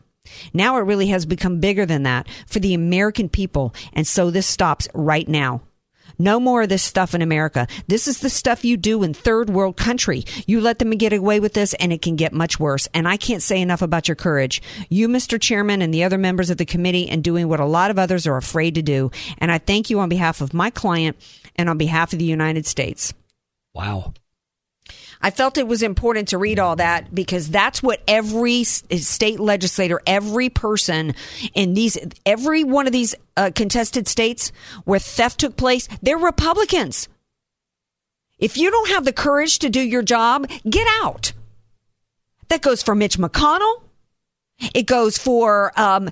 Now 0.52 0.76
it 0.76 0.82
really 0.82 1.08
has 1.08 1.26
become 1.26 1.60
bigger 1.60 1.86
than 1.86 2.02
that 2.04 2.28
for 2.46 2.58
the 2.58 2.74
American 2.74 3.28
people. 3.28 3.74
And 3.92 4.06
so 4.06 4.30
this 4.30 4.46
stops 4.46 4.88
right 4.94 5.26
now. 5.26 5.62
No 6.18 6.40
more 6.40 6.62
of 6.62 6.68
this 6.68 6.82
stuff 6.82 7.14
in 7.14 7.22
America. 7.22 7.68
This 7.86 8.08
is 8.08 8.18
the 8.18 8.30
stuff 8.30 8.64
you 8.64 8.76
do 8.76 9.04
in 9.04 9.14
third 9.14 9.50
world 9.50 9.76
country. 9.76 10.24
You 10.46 10.60
let 10.60 10.80
them 10.80 10.90
get 10.90 11.12
away 11.12 11.38
with 11.38 11.54
this 11.54 11.74
and 11.74 11.92
it 11.92 12.02
can 12.02 12.16
get 12.16 12.32
much 12.32 12.58
worse. 12.58 12.88
And 12.92 13.06
I 13.06 13.16
can't 13.16 13.42
say 13.42 13.60
enough 13.60 13.82
about 13.82 14.08
your 14.08 14.16
courage. 14.16 14.60
You, 14.88 15.08
Mr. 15.08 15.40
Chairman, 15.40 15.80
and 15.80 15.94
the 15.94 16.02
other 16.02 16.18
members 16.18 16.50
of 16.50 16.56
the 16.56 16.66
committee 16.66 17.08
and 17.08 17.22
doing 17.22 17.48
what 17.48 17.60
a 17.60 17.64
lot 17.64 17.92
of 17.92 17.98
others 17.98 18.26
are 18.26 18.36
afraid 18.36 18.74
to 18.74 18.82
do. 18.82 19.12
And 19.38 19.52
I 19.52 19.58
thank 19.58 19.90
you 19.90 20.00
on 20.00 20.08
behalf 20.08 20.40
of 20.40 20.54
my 20.54 20.70
client 20.70 21.16
and 21.54 21.68
on 21.68 21.78
behalf 21.78 22.12
of 22.12 22.18
the 22.18 22.24
United 22.24 22.66
States. 22.66 23.14
Wow. 23.74 24.12
I 25.20 25.30
felt 25.30 25.58
it 25.58 25.66
was 25.66 25.82
important 25.82 26.28
to 26.28 26.38
read 26.38 26.58
all 26.58 26.76
that 26.76 27.14
because 27.14 27.48
that's 27.48 27.82
what 27.82 28.02
every 28.06 28.64
state 28.64 29.40
legislator, 29.40 30.00
every 30.06 30.48
person 30.48 31.14
in 31.54 31.74
these, 31.74 31.98
every 32.24 32.64
one 32.64 32.86
of 32.86 32.92
these 32.92 33.14
uh, 33.36 33.50
contested 33.54 34.06
states 34.06 34.52
where 34.84 35.00
theft 35.00 35.40
took 35.40 35.56
place, 35.56 35.88
they're 36.02 36.18
Republicans. 36.18 37.08
If 38.38 38.56
you 38.56 38.70
don't 38.70 38.90
have 38.90 39.04
the 39.04 39.12
courage 39.12 39.58
to 39.60 39.68
do 39.68 39.80
your 39.80 40.02
job, 40.02 40.48
get 40.68 40.86
out. 41.02 41.32
That 42.48 42.62
goes 42.62 42.82
for 42.82 42.94
Mitch 42.94 43.18
McConnell. 43.18 43.82
It 44.74 44.86
goes 44.86 45.18
for, 45.18 45.72
um, 45.78 46.08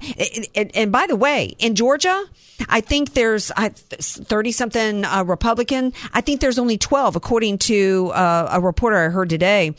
and, 0.55 0.71
and 0.75 0.93
by 0.93 1.07
the 1.07 1.17
way, 1.17 1.57
in 1.59 1.75
Georgia, 1.75 2.25
I 2.69 2.81
think 2.81 3.13
there's 3.13 3.51
30 3.51 4.53
something 4.53 5.05
uh, 5.05 5.25
Republican. 5.25 5.93
I 6.13 6.21
think 6.21 6.41
there's 6.41 6.59
only 6.59 6.79
12, 6.79 7.17
according 7.17 7.59
to 7.59 8.13
uh, 8.15 8.49
a 8.53 8.61
reporter 8.61 8.97
I 8.97 9.09
heard 9.09 9.31
today 9.31 9.75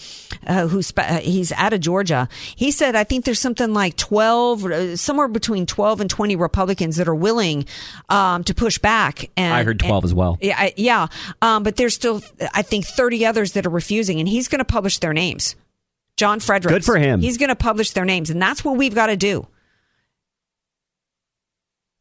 uh, 0.46 0.68
who's 0.68 0.94
uh, 0.96 1.20
he's 1.20 1.52
out 1.54 1.74
of 1.74 1.80
Georgia. 1.80 2.28
He 2.56 2.72
said, 2.72 2.96
I 2.96 3.04
think 3.04 3.26
there's 3.26 3.40
something 3.40 3.74
like 3.74 3.96
12, 3.98 4.66
uh, 4.66 4.96
somewhere 4.98 5.28
between 5.28 5.66
12 5.66 6.02
and 6.02 6.10
20 6.10 6.36
Republicans 6.36 6.98
that 6.98 7.08
are 7.08 7.16
willing 7.16 7.66
um, 8.10 8.44
to 8.44 8.54
push 8.54 8.78
back. 8.78 9.30
And 9.38 9.54
I 9.54 9.64
heard 9.64 9.80
12 9.80 10.04
and, 10.04 10.06
as 10.06 10.14
well. 10.14 10.38
Yeah. 10.42 10.70
Yeah. 10.76 11.08
Um, 11.42 11.64
but 11.64 11.78
there's 11.78 11.96
still, 11.96 12.22
I 12.54 12.62
think, 12.62 12.86
30 12.86 13.26
others 13.26 13.54
that 13.54 13.66
are 13.66 13.70
refusing, 13.72 14.20
and 14.20 14.28
he's 14.28 14.48
going 14.48 14.60
to 14.60 14.66
publish 14.66 15.00
their 15.00 15.14
names. 15.14 15.56
John 16.18 16.40
Fredericks. 16.40 16.74
Good 16.74 16.86
for 16.86 16.98
him. 16.98 17.22
He's 17.22 17.38
going 17.38 17.50
to 17.50 17.56
publish 17.56 17.92
their 17.92 18.06
names, 18.06 18.30
and 18.30 18.42
that's 18.42 18.66
what 18.66 18.76
we've 18.76 18.96
got 18.96 19.08
to 19.08 19.16
do. 19.16 19.48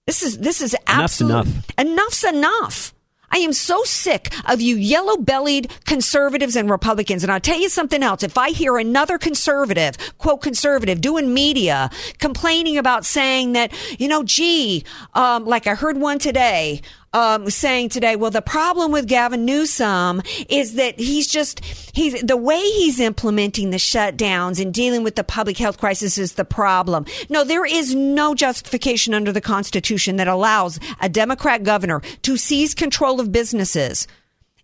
This 0.07 0.23
is 0.23 0.39
this 0.39 0.61
is 0.61 0.77
absolutely 0.87 1.51
enough. 1.51 1.71
Enough's 1.79 2.25
enough. 2.25 2.95
I 3.31 3.39
am 3.39 3.53
so 3.53 3.83
sick 3.85 4.33
of 4.49 4.61
you 4.61 4.77
yellow 4.77 5.17
bellied 5.17 5.71
conservatives 5.85 6.55
and 6.55 6.71
Republicans. 6.71 7.23
And 7.25 7.33
I'll 7.33 7.41
tell 7.41 7.59
you 7.59 7.69
something 7.69 8.03
else. 8.03 8.23
If 8.23 8.39
I 8.39 8.51
hear 8.51 8.79
another 8.79 9.19
conservative, 9.19 9.97
quote 10.19 10.43
conservative, 10.43 11.01
doing 11.01 11.35
media 11.35 11.91
complaining 12.19 12.79
about 12.79 13.05
saying 13.05 13.53
that, 13.53 13.73
you 13.99 14.09
know, 14.09 14.23
gee, 14.23 14.85
um, 15.15 15.45
like 15.45 15.67
I 15.67 15.75
heard 15.75 15.99
one 15.99 16.19
today, 16.19 16.81
um, 17.17 17.49
saying 17.49 17.89
today, 17.89 18.15
well, 18.15 18.31
the 18.31 18.43
problem 18.43 18.93
with 18.93 19.09
Gavin 19.09 19.47
Newsom 19.47 20.21
is 20.51 20.75
that 20.75 21.01
he's 21.01 21.27
just, 21.27 21.65
he's, 21.95 22.21
the 22.21 22.37
way 22.37 22.61
he's 22.61 23.01
implementing 23.01 23.71
the 23.71 23.79
shutdowns 23.79 24.61
and 24.61 24.75
dealing 24.75 25.03
with 25.03 25.17
the 25.17 25.25
public 25.25 25.57
health 25.57 25.79
crisis 25.79 26.19
is 26.19 26.35
the 26.35 26.45
problem. 26.45 27.07
No, 27.31 27.43
there 27.43 27.65
is 27.65 27.95
no 27.95 28.35
justification 28.35 29.15
under 29.15 29.33
the 29.33 29.41
Constitution 29.41 30.17
that 30.17 30.29
allows 30.29 30.79
a 31.01 31.09
Democrat 31.09 31.63
governor 31.63 32.01
to 32.21 32.37
seize 32.37 32.75
control 32.75 33.19
of 33.19 33.33
businesses 33.33 34.07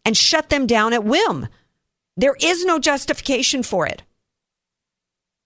and 0.04 0.14
shut 0.14 0.50
them 0.50 0.66
down 0.66 0.92
at 0.92 1.04
whim. 1.04 1.48
There 2.18 2.36
is 2.38 2.66
no 2.66 2.78
justification 2.78 3.62
for 3.62 3.86
it. 3.86 4.02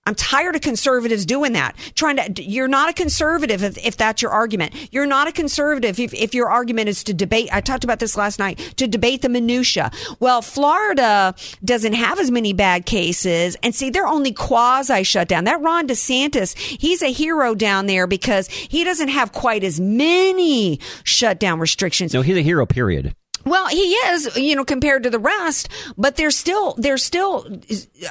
I'm 0.07 0.15
tired 0.15 0.55
of 0.55 0.63
conservatives 0.63 1.27
doing 1.27 1.53
that. 1.53 1.77
Trying 1.95 2.35
to, 2.35 2.43
you're 2.43 2.69
not 2.69 2.89
a 2.89 2.93
conservative 2.93 3.63
if, 3.63 3.77
if 3.85 3.97
that's 3.97 4.23
your 4.23 4.31
argument. 4.31 4.75
You're 4.93 5.07
not 5.07 5.29
a 5.29 5.33
conservative 5.33 5.99
if, 5.99 6.15
if 6.15 6.35
your 6.35 6.49
argument 6.49 6.89
is 6.89 7.05
to 7.05 7.15
debate. 7.15 7.49
I 7.53 7.61
talked 7.61 7.85
about 7.85 7.99
this 7.99 8.17
last 8.17 8.39
night 8.39 8.59
to 8.77 8.87
debate 8.87 9.23
the 9.23 9.29
minutia. 9.29 9.91
Well, 10.21 10.43
Florida 10.43 11.35
doesn't 11.65 11.95
have 11.95 12.19
as 12.21 12.31
many 12.31 12.53
bad 12.53 12.87
cases, 12.87 13.57
and 13.63 13.75
see, 13.75 13.91
they're 13.91 14.07
only 14.07 14.33
quasi 14.33 15.03
shut 15.03 15.29
down. 15.29 15.45
That 15.45 15.61
Ron 15.61 15.89
DeSantis, 15.89 16.57
he's 16.57 17.03
a 17.03 17.13
hero 17.13 17.55
down 17.55 17.87
there 17.87 18.07
because 18.07 18.49
he 18.49 18.85
doesn't 18.85 19.09
have 19.09 19.33
quite 19.33 19.65
as 19.65 19.81
many 19.81 20.81
shutdown 21.05 21.59
restrictions. 21.59 22.15
No, 22.15 22.23
he's 22.23 22.37
a 22.37 22.43
hero. 22.43 22.67
Period. 22.67 23.15
Well, 23.47 23.69
he 23.69 23.93
is, 23.93 24.37
you 24.37 24.57
know, 24.57 24.65
compared 24.65 25.05
to 25.05 25.11
the 25.11 25.21
rest, 25.21 25.69
but 25.97 26.17
there's 26.17 26.37
still 26.37 26.75
there's 26.77 27.05
still 27.05 27.47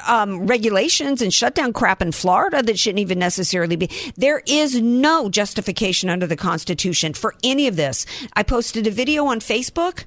um, 0.06 0.46
regulations 0.46 1.20
and 1.20 1.32
shutdown 1.32 1.74
crap 1.74 2.00
in 2.00 2.12
Florida 2.12 2.62
that 2.62 2.78
shouldn't 2.78 3.00
even 3.00 3.18
necessarily 3.18 3.76
be. 3.76 3.90
There 4.16 4.42
is 4.46 4.80
no 4.80 5.28
justification 5.28 6.08
under 6.08 6.26
the 6.26 6.36
Constitution 6.36 7.12
for 7.12 7.34
any 7.44 7.68
of 7.68 7.76
this. 7.76 8.06
I 8.32 8.44
posted 8.44 8.86
a 8.86 8.90
video 8.90 9.26
on 9.26 9.40
Facebook 9.40 10.04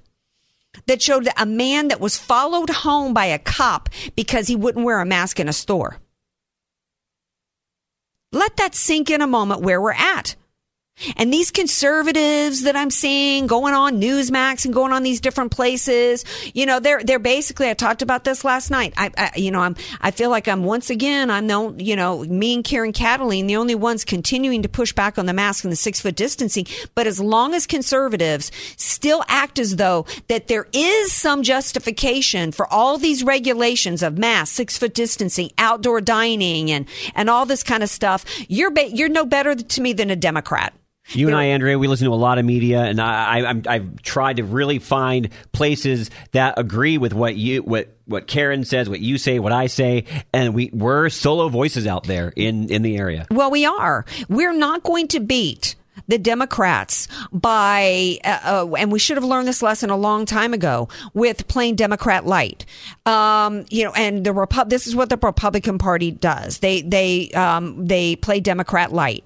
that 0.87 1.01
showed 1.01 1.29
a 1.37 1.45
man 1.45 1.89
that 1.89 1.99
was 1.99 2.17
followed 2.17 2.71
home 2.71 3.13
by 3.13 3.25
a 3.25 3.37
cop 3.37 3.89
because 4.15 4.47
he 4.47 4.55
wouldn't 4.55 4.85
wear 4.85 4.99
a 4.99 5.05
mask 5.05 5.39
in 5.39 5.47
a 5.47 5.53
store. 5.53 5.97
Let 8.31 8.57
that 8.57 8.73
sink 8.73 9.11
in 9.11 9.21
a 9.21 9.27
moment 9.27 9.61
where 9.61 9.79
we're 9.79 9.91
at. 9.93 10.35
And 11.15 11.33
these 11.33 11.51
conservatives 11.51 12.63
that 12.63 12.75
I'm 12.75 12.91
seeing 12.91 13.47
going 13.47 13.73
on 13.73 14.01
Newsmax 14.01 14.65
and 14.65 14.73
going 14.73 14.91
on 14.91 15.03
these 15.03 15.21
different 15.21 15.51
places, 15.51 16.25
you 16.53 16.65
know, 16.65 16.79
they're 16.79 17.03
they're 17.03 17.19
basically. 17.19 17.69
I 17.69 17.73
talked 17.73 18.01
about 18.01 18.23
this 18.23 18.43
last 18.43 18.69
night. 18.69 18.93
I, 18.97 19.11
I 19.17 19.31
you 19.35 19.51
know, 19.51 19.61
I'm 19.61 19.75
I 20.01 20.11
feel 20.11 20.29
like 20.29 20.47
I'm 20.47 20.63
once 20.63 20.89
again 20.89 21.31
I'm 21.31 21.47
no, 21.47 21.73
you 21.77 21.95
know, 21.95 22.23
me 22.23 22.55
and 22.55 22.63
Karen 22.63 22.93
Kataline, 22.93 23.47
the 23.47 23.55
only 23.55 23.75
ones 23.75 24.03
continuing 24.03 24.61
to 24.63 24.69
push 24.69 24.93
back 24.93 25.17
on 25.17 25.25
the 25.25 25.33
mask 25.33 25.63
and 25.63 25.71
the 25.71 25.77
six 25.77 25.99
foot 25.99 26.15
distancing. 26.15 26.65
But 26.95 27.07
as 27.07 27.19
long 27.19 27.53
as 27.53 27.65
conservatives 27.65 28.51
still 28.77 29.23
act 29.27 29.59
as 29.59 29.77
though 29.77 30.05
that 30.27 30.47
there 30.47 30.67
is 30.73 31.11
some 31.11 31.43
justification 31.43 32.51
for 32.51 32.71
all 32.71 32.97
these 32.97 33.23
regulations 33.23 34.03
of 34.03 34.17
mask, 34.17 34.53
six 34.53 34.77
foot 34.77 34.93
distancing, 34.93 35.51
outdoor 35.57 36.01
dining, 36.01 36.71
and 36.71 36.87
and 37.15 37.29
all 37.29 37.45
this 37.45 37.63
kind 37.63 37.83
of 37.83 37.89
stuff, 37.89 38.25
you're 38.49 38.71
ba- 38.71 38.89
you're 38.89 39.09
no 39.09 39.25
better 39.25 39.55
to 39.55 39.81
me 39.81 39.93
than 39.93 40.09
a 40.09 40.15
Democrat. 40.15 40.73
You 41.11 41.27
and 41.27 41.35
I, 41.35 41.45
Andrea, 41.45 41.77
we 41.77 41.87
listen 41.87 42.05
to 42.05 42.13
a 42.13 42.15
lot 42.15 42.37
of 42.37 42.45
media, 42.45 42.83
and 42.83 43.01
I, 43.01 43.61
I, 43.67 43.73
have 43.73 44.01
tried 44.01 44.37
to 44.37 44.43
really 44.43 44.79
find 44.79 45.29
places 45.51 46.11
that 46.31 46.55
agree 46.57 46.97
with 46.97 47.13
what 47.13 47.35
you, 47.35 47.63
what, 47.63 47.89
what 48.05 48.27
Karen 48.27 48.63
says, 48.63 48.89
what 48.89 48.99
you 48.99 49.17
say, 49.17 49.39
what 49.39 49.51
I 49.51 49.67
say, 49.67 50.05
and 50.33 50.53
we 50.53 50.69
we're 50.71 51.09
solo 51.09 51.49
voices 51.49 51.87
out 51.87 52.05
there 52.05 52.31
in 52.35 52.69
in 52.69 52.81
the 52.81 52.97
area. 52.97 53.27
Well, 53.31 53.51
we 53.51 53.65
are. 53.65 54.05
We're 54.27 54.53
not 54.53 54.83
going 54.83 55.07
to 55.09 55.19
beat 55.19 55.75
the 56.07 56.17
Democrats 56.17 57.07
by, 57.31 58.17
uh, 58.23 58.39
uh, 58.43 58.75
and 58.75 58.91
we 58.91 58.99
should 58.99 59.17
have 59.17 59.23
learned 59.23 59.47
this 59.47 59.61
lesson 59.61 59.89
a 59.89 59.97
long 59.97 60.25
time 60.25 60.53
ago 60.53 60.89
with 61.13 61.47
plain 61.47 61.75
Democrat 61.75 62.25
light. 62.25 62.65
Um, 63.05 63.65
you 63.69 63.83
know, 63.83 63.91
and 63.93 64.25
the 64.25 64.31
Repu- 64.31 64.69
this 64.69 64.87
is 64.87 64.95
what 64.95 65.09
the 65.09 65.17
Republican 65.17 65.77
Party 65.77 66.11
does. 66.11 66.59
They 66.59 66.81
they 66.81 67.31
um, 67.31 67.85
they 67.85 68.15
play 68.15 68.39
Democrat 68.39 68.91
light. 68.91 69.23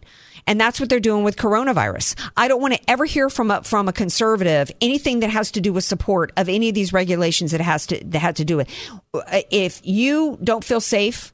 And 0.47 0.59
that's 0.59 0.79
what 0.79 0.89
they're 0.89 0.99
doing 0.99 1.23
with 1.23 1.35
coronavirus. 1.35 2.19
I 2.35 2.47
don't 2.47 2.61
want 2.61 2.73
to 2.73 2.89
ever 2.89 3.05
hear 3.05 3.29
from 3.29 3.51
a, 3.51 3.63
from 3.63 3.87
a 3.87 3.93
conservative 3.93 4.71
anything 4.81 5.21
that 5.21 5.29
has 5.29 5.51
to 5.51 5.61
do 5.61 5.73
with 5.73 5.83
support 5.83 6.31
of 6.37 6.49
any 6.49 6.69
of 6.69 6.75
these 6.75 6.93
regulations 6.93 7.51
that 7.51 7.61
has 7.61 7.87
to, 7.87 8.03
that 8.05 8.19
had 8.19 8.35
to 8.37 8.45
do 8.45 8.57
with. 8.57 8.69
Uh, 9.13 9.41
if 9.51 9.81
you 9.83 10.37
don't 10.43 10.63
feel 10.63 10.81
safe, 10.81 11.33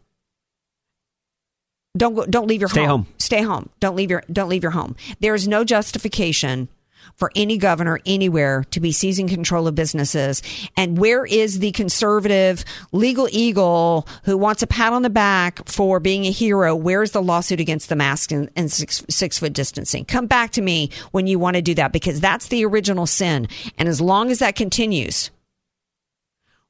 don't 1.98 2.14
go, 2.14 2.26
don't 2.26 2.48
leave 2.48 2.62
your 2.62 2.70
Stay 2.70 2.82
home. 2.82 3.06
home. 3.06 3.14
Stay 3.18 3.42
home. 3.42 3.70
Don't 3.80 3.96
leave 3.96 4.12
your 4.12 4.24
don't 4.32 4.48
leave 4.48 4.62
your 4.64 4.72
home. 4.72 4.96
There 5.20 5.34
is 5.34 5.48
no 5.48 5.64
justification 5.64 6.70
for 7.16 7.32
any 7.36 7.58
governor 7.58 8.00
anywhere 8.06 8.64
to 8.72 8.80
be 8.80 8.92
seizing 8.92 9.28
control 9.28 9.68
of 9.68 9.76
businesses. 9.76 10.42
And 10.78 10.98
where 10.98 11.26
is 11.26 11.60
the 11.60 11.72
conservative 11.72 12.64
legal 12.92 13.28
eagle 13.32 14.08
who 14.24 14.38
wants 14.38 14.64
a 14.64 14.68
pat 14.68 14.94
on 14.94 15.02
the 15.02 15.10
back 15.10 15.68
for 15.68 16.00
being 16.00 16.26
a 16.26 16.32
hero? 16.32 16.76
Where's 16.76 17.12
the 17.12 17.22
lawsuit 17.22 17.60
against 17.60 17.90
the 17.90 17.96
mask 17.96 18.32
and, 18.32 18.50
and 18.56 18.72
six, 18.72 19.04
six 19.10 19.40
foot 19.40 19.54
distancing? 19.54 20.06
Come 20.06 20.28
back 20.28 20.52
to 20.52 20.62
me 20.62 20.90
when 21.12 21.28
you 21.28 21.40
want 21.40 21.56
to 21.56 21.62
do 21.62 21.74
that 21.76 21.92
because 21.92 22.20
that's 22.20 22.48
the 22.48 22.66
original 22.66 23.06
sin. 23.06 23.48
And 23.78 23.90
as 23.90 24.00
long 24.00 24.32
as 24.32 24.40
that 24.40 24.56
continues, 24.56 25.32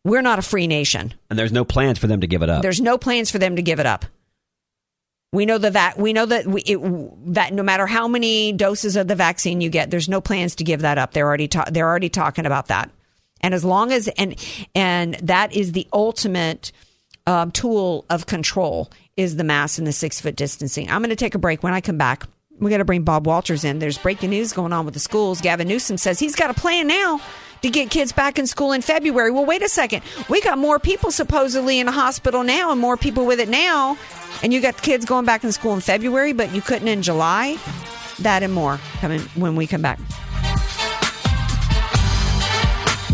we're 0.04 0.22
not 0.22 0.40
a 0.40 0.44
free 0.44 0.68
nation. 0.68 1.14
And 1.30 1.38
there's 1.38 1.52
no 1.52 1.66
plans 1.66 2.00
for 2.00 2.08
them 2.08 2.22
to 2.22 2.28
give 2.28 2.42
it 2.42 2.50
up. 2.50 2.62
There's 2.62 2.82
no 2.82 2.98
plans 2.98 3.30
for 3.30 3.38
them 3.38 3.56
to 3.58 3.62
give 3.62 3.80
it 3.80 3.86
up. 3.86 4.06
We 5.32 5.46
know 5.46 5.60
the 5.60 5.72
va- 5.72 5.94
we 5.96 6.12
know 6.12 6.26
that 6.26 6.48
we, 6.48 6.62
it, 6.62 6.80
that 7.34 7.54
no 7.54 7.62
matter 7.62 7.86
how 7.86 8.08
many 8.08 8.52
doses 8.52 8.96
of 8.96 9.08
the 9.08 9.16
vaccine 9.16 9.62
you 9.62 9.70
get, 9.70 9.92
there's 9.92 10.10
no 10.10 10.22
plans 10.22 10.56
to 10.56 10.64
give 10.64 10.82
that 10.82 10.98
up. 10.98 11.14
They're 11.14 11.28
already 11.28 11.48
ta- 11.48 11.70
they're 11.72 11.88
already 11.88 12.10
talking 12.10 12.48
about 12.48 12.68
that. 12.68 12.90
And 13.42 13.54
as 13.54 13.64
long 13.64 13.92
as 13.92 14.08
and 14.08 14.36
and 14.74 15.16
that 15.16 15.54
is 15.54 15.72
the 15.74 15.88
ultimate 15.94 16.72
um, 17.28 17.52
tool 17.52 18.06
of 18.10 18.26
control 18.26 18.92
is 19.18 19.36
the 19.36 19.44
mask 19.44 19.78
and 19.78 19.86
the 19.86 19.94
six 19.94 20.20
foot 20.20 20.36
distancing. 20.36 20.90
I'm 20.90 21.02
going 21.02 21.10
to 21.10 21.16
take 21.16 21.36
a 21.36 21.40
break. 21.40 21.62
When 21.62 21.74
I 21.74 21.82
come 21.82 21.98
back, 21.98 22.26
we 22.60 22.70
got 22.70 22.78
to 22.78 22.86
bring 22.86 23.04
Bob 23.04 23.26
Walters 23.26 23.64
in. 23.64 23.80
There's 23.80 23.98
breaking 23.98 24.32
news 24.32 24.54
going 24.54 24.74
on 24.74 24.86
with 24.86 24.94
the 24.94 25.00
schools. 25.00 25.42
Gavin 25.42 25.68
Newsom 25.68 25.98
says 25.98 26.20
he's 26.20 26.36
got 26.36 26.50
a 26.50 26.54
plan 26.54 26.88
now 26.88 27.22
to 27.62 27.70
get 27.70 27.90
kids 27.90 28.12
back 28.12 28.40
in 28.40 28.48
school 28.48 28.72
in 28.72 28.82
February. 28.82 29.32
Well, 29.32 29.46
wait 29.46 29.62
a 29.62 29.70
second. 29.70 30.04
We 30.30 30.42
got 30.42 30.58
more 30.58 30.80
people 30.80 31.12
supposedly 31.12 31.80
in 31.80 31.86
the 31.86 31.92
hospital 31.92 32.44
now 32.44 32.72
and 32.72 32.80
more 32.80 32.98
people 32.98 33.26
with 33.26 33.40
it 33.40 33.50
now. 33.50 33.98
And 34.44 34.54
you 34.54 34.62
got 34.62 34.82
kids 34.82 35.06
going 35.06 35.26
back 35.26 35.44
in 35.44 35.52
school 35.52 35.74
in 35.74 35.82
February, 35.82 36.34
but 36.34 36.54
you 36.54 36.62
couldn't 36.62 36.88
in 36.88 37.02
July. 37.02 37.58
That 38.20 38.44
and 38.44 38.54
more 38.54 38.80
coming 39.00 39.22
when 39.36 39.56
we 39.56 39.68
come 39.68 39.82
back. 39.82 40.00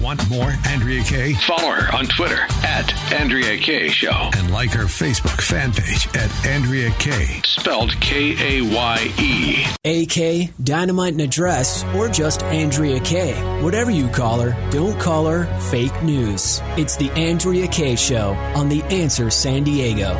Want 0.05 0.29
more 0.29 0.53
Andrea 0.67 1.03
Kaye? 1.03 1.33
Follow 1.33 1.71
her 1.71 1.95
on 1.95 2.05
Twitter 2.05 2.37
at 2.63 2.93
Andrea 3.11 3.57
Kaye 3.57 3.89
Show. 3.89 4.29
And 4.37 4.51
like 4.51 4.69
her 4.69 4.83
Facebook 4.83 5.41
fan 5.41 5.73
page 5.73 6.07
at 6.15 6.45
Andrea 6.45 6.91
Kaye. 6.99 7.41
Spelled 7.43 7.99
K 8.01 8.59
A 8.59 8.61
Y 8.61 9.13
E. 9.17 9.65
AK, 9.83 10.51
Dynamite 10.63 11.13
and 11.13 11.21
Address, 11.21 11.83
or 11.95 12.07
just 12.07 12.43
Andrea 12.43 12.99
Kaye. 12.99 13.33
Whatever 13.63 13.89
you 13.89 14.07
call 14.09 14.39
her, 14.41 14.55
don't 14.69 14.99
call 14.99 15.25
her 15.25 15.45
fake 15.71 16.03
news. 16.03 16.61
It's 16.77 16.97
the 16.97 17.09
Andrea 17.13 17.67
Kaye 17.67 17.95
Show 17.95 18.35
on 18.53 18.69
The 18.69 18.83
Answer 18.83 19.31
San 19.31 19.63
Diego. 19.63 20.13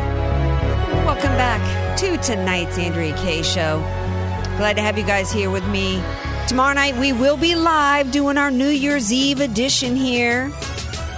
Welcome 1.06 1.36
back 1.38 1.96
to 2.00 2.18
tonight's 2.18 2.80
Andrea 2.80 3.16
Kaye 3.18 3.44
Show. 3.44 3.82
Glad 4.58 4.78
to 4.78 4.82
have 4.82 4.98
you 4.98 5.06
guys 5.06 5.32
here 5.32 5.52
with 5.52 5.68
me. 5.68 6.02
Tomorrow 6.48 6.74
night 6.74 6.96
we 6.98 7.12
will 7.12 7.38
be 7.38 7.56
live 7.56 8.12
doing 8.12 8.38
our 8.38 8.52
New 8.52 8.70
Year's 8.70 9.12
Eve 9.12 9.42
edition 9.42 9.96
here. 9.96 10.52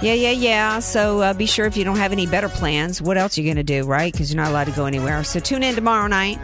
Yeah, 0.00 0.14
yeah, 0.14 0.30
yeah. 0.30 0.78
So 0.78 1.20
uh, 1.20 1.34
be 1.34 1.44
sure 1.44 1.66
if 1.66 1.76
you 1.76 1.84
don't 1.84 1.98
have 1.98 2.12
any 2.12 2.26
better 2.26 2.48
plans, 2.48 3.02
what 3.02 3.18
else 3.18 3.36
are 3.36 3.42
you 3.42 3.46
going 3.46 3.56
to 3.56 3.62
do, 3.62 3.84
right? 3.84 4.10
Because 4.10 4.32
you're 4.32 4.42
not 4.42 4.50
allowed 4.50 4.64
to 4.64 4.72
go 4.72 4.86
anywhere. 4.86 5.22
So 5.24 5.38
tune 5.38 5.62
in 5.62 5.74
tomorrow 5.74 6.06
night. 6.06 6.38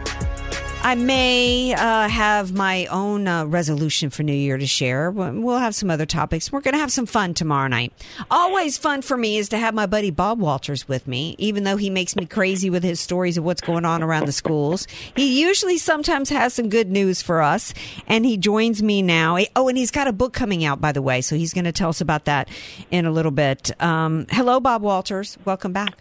I 0.85 0.93
may 0.93 1.73
uh, 1.73 2.07
have 2.07 2.53
my 2.53 2.85
own 2.85 3.27
uh, 3.27 3.45
resolution 3.45 4.11
for 4.11 4.21
New 4.21 4.35
Year 4.35 4.55
to 4.55 4.67
share. 4.67 5.09
We'll 5.09 5.57
have 5.57 5.73
some 5.73 5.89
other 5.89 6.05
topics. 6.05 6.51
We're 6.51 6.61
going 6.61 6.75
to 6.75 6.79
have 6.79 6.91
some 6.91 7.07
fun 7.07 7.33
tomorrow 7.33 7.67
night. 7.67 7.91
Always 8.29 8.77
fun 8.77 9.01
for 9.01 9.17
me 9.17 9.37
is 9.37 9.49
to 9.49 9.57
have 9.57 9.73
my 9.73 9.87
buddy 9.87 10.11
Bob 10.11 10.39
Walters 10.39 10.87
with 10.87 11.07
me, 11.07 11.35
even 11.39 11.63
though 11.63 11.77
he 11.77 11.89
makes 11.89 12.15
me 12.15 12.27
crazy 12.27 12.69
with 12.69 12.83
his 12.83 12.99
stories 12.99 13.35
of 13.35 13.43
what's 13.43 13.61
going 13.61 13.83
on 13.83 14.03
around 14.03 14.27
the 14.27 14.31
schools. 14.31 14.85
He 15.15 15.41
usually 15.41 15.79
sometimes 15.79 16.29
has 16.29 16.53
some 16.53 16.69
good 16.69 16.91
news 16.91 17.19
for 17.19 17.41
us, 17.41 17.73
and 18.05 18.23
he 18.23 18.37
joins 18.37 18.83
me 18.83 19.01
now. 19.01 19.39
Oh, 19.55 19.67
and 19.67 19.79
he's 19.79 19.89
got 19.89 20.07
a 20.07 20.13
book 20.13 20.33
coming 20.33 20.63
out, 20.65 20.81
by 20.81 20.91
the 20.91 21.01
way, 21.01 21.21
so 21.21 21.35
he's 21.35 21.51
going 21.51 21.65
to 21.65 21.71
tell 21.71 21.89
us 21.89 21.99
about 21.99 22.25
that 22.25 22.47
in 22.91 23.07
a 23.07 23.11
little 23.11 23.31
bit. 23.31 23.71
Um, 23.81 24.27
hello, 24.29 24.59
Bob 24.59 24.83
Walters. 24.83 25.35
Welcome 25.45 25.73
back. 25.73 25.97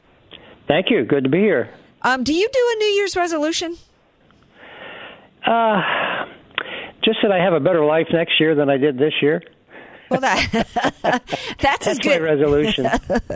Thank 0.69 0.91
you. 0.91 1.07
Good 1.07 1.25
to 1.25 1.31
be 1.31 1.39
here. 1.39 1.73
Um, 2.03 2.23
do 2.23 2.35
you 2.35 2.47
do 2.53 2.73
a 2.75 2.79
New 2.81 2.89
Year's 2.89 3.17
resolution? 3.17 3.79
Uh, 5.47 5.81
just 7.05 7.19
that 7.23 7.33
I 7.33 7.39
have 7.43 7.53
a 7.53 7.61
better 7.61 7.85
life 7.85 8.07
next 8.13 8.41
year 8.41 8.55
than 8.55 8.71
I 8.71 8.77
did 8.79 8.99
this 8.99 9.13
year. 9.21 9.43
Well, 10.11 10.21
that 10.21 10.67
that's, 11.03 11.55
that's 11.61 11.87
as 11.87 11.99
good 11.99 12.21
my 12.21 12.29
resolution. 12.29 12.87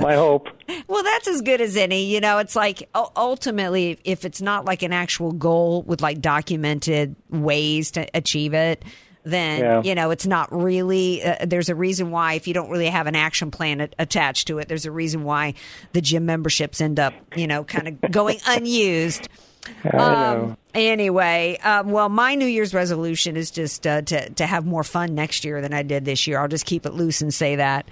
my 0.01 0.15
hope. 0.15 0.49
Well, 0.87 1.03
that's 1.03 1.29
as 1.29 1.41
good 1.43 1.61
as 1.61 1.77
any. 1.77 2.05
You 2.13 2.21
know, 2.21 2.39
it's 2.39 2.55
like 2.57 2.89
ultimately, 2.95 3.99
if 4.05 4.25
it's 4.25 4.41
not 4.41 4.65
like 4.65 4.83
an 4.83 4.93
actual 4.93 5.33
goal 5.33 5.83
with 5.83 6.01
like 6.03 6.21
documented 6.21 7.15
ways 7.31 7.91
to 7.93 8.07
achieve 8.15 8.53
it, 8.55 8.85
then 9.25 9.61
Yeah. 9.61 9.83
you 9.83 9.95
know 9.95 10.11
it's 10.11 10.27
not 10.27 10.51
really. 10.53 11.23
Uh, 11.23 11.37
there's 11.47 11.69
a 11.69 11.75
reason 11.75 12.11
why 12.11 12.35
if 12.35 12.47
you 12.49 12.55
don't 12.55 12.71
really 12.71 12.89
have 12.89 13.07
an 13.07 13.17
action 13.17 13.51
plan 13.51 13.81
a- 13.83 13.89
attached 13.99 14.47
to 14.49 14.59
it, 14.59 14.69
there's 14.69 14.87
a 14.87 14.91
reason 14.91 15.25
why 15.25 15.55
the 15.93 16.01
gym 16.01 16.25
memberships 16.27 16.81
end 16.81 16.99
up, 17.01 17.15
you 17.37 17.47
know, 17.47 17.65
kind 17.65 17.89
of 17.89 18.11
going 18.11 18.39
unused. 18.47 19.29
Um, 19.93 20.57
anyway, 20.75 21.59
um, 21.63 21.91
well, 21.91 22.09
my 22.09 22.35
New 22.35 22.47
Year's 22.47 22.75
resolution 22.75 23.37
is 23.37 23.51
just 23.51 23.87
uh, 23.87 24.03
to 24.03 24.31
to 24.31 24.47
have 24.47 24.67
more 24.67 24.85
fun 24.85 25.15
next 25.15 25.45
year 25.45 25.61
than 25.61 25.73
I 25.75 25.83
did 25.83 26.05
this 26.05 26.27
year. 26.27 26.39
I'll 26.41 26.49
just 26.49 26.67
keep 26.67 26.87
it 26.87 26.95
loose 26.95 27.21
and 27.21 27.33
say 27.33 27.57
that. 27.57 27.89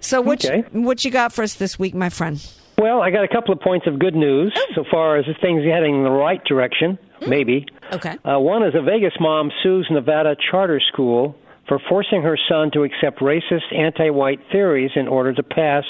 So, 0.00 0.20
what 0.20 0.44
Okay. 0.44 0.64
you, 0.72 0.82
what 0.82 1.04
you 1.04 1.10
got 1.10 1.32
for 1.32 1.42
us 1.42 1.54
this 1.54 1.78
week, 1.78 1.94
my 1.94 2.08
friend? 2.08 2.44
Well, 2.78 3.02
I 3.02 3.10
got 3.10 3.24
a 3.24 3.28
couple 3.28 3.52
of 3.52 3.60
points 3.60 3.86
of 3.88 3.98
good 3.98 4.14
news 4.14 4.56
so 4.74 4.84
far 4.90 5.16
as 5.16 5.24
things 5.40 5.64
heading 5.64 5.96
in 5.96 6.02
the 6.04 6.10
right 6.12 6.42
direction, 6.44 6.96
maybe. 7.26 7.66
Okay. 7.92 8.16
Uh, 8.24 8.38
one 8.38 8.62
is 8.62 8.74
a 8.76 8.82
Vegas 8.82 9.14
mom 9.18 9.50
sues 9.64 9.88
Nevada 9.90 10.36
charter 10.50 10.80
school 10.92 11.34
for 11.66 11.80
forcing 11.88 12.22
her 12.22 12.38
son 12.48 12.70
to 12.74 12.84
accept 12.84 13.18
racist 13.20 13.74
anti 13.76 14.10
white 14.10 14.38
theories 14.52 14.92
in 14.94 15.08
order 15.08 15.34
to 15.34 15.42
pass 15.42 15.84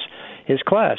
his 0.46 0.60
class. 0.66 0.96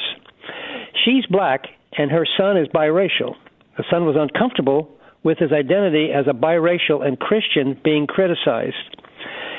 She's 1.04 1.26
black, 1.26 1.64
and 1.98 2.10
her 2.12 2.26
son 2.38 2.56
is 2.56 2.68
biracial. 2.68 3.34
The 3.80 3.86
son 3.90 4.04
was 4.04 4.14
uncomfortable 4.14 4.90
with 5.22 5.38
his 5.38 5.52
identity 5.52 6.10
as 6.12 6.26
a 6.26 6.34
biracial 6.34 7.02
and 7.02 7.18
Christian 7.18 7.80
being 7.82 8.06
criticized. 8.06 8.76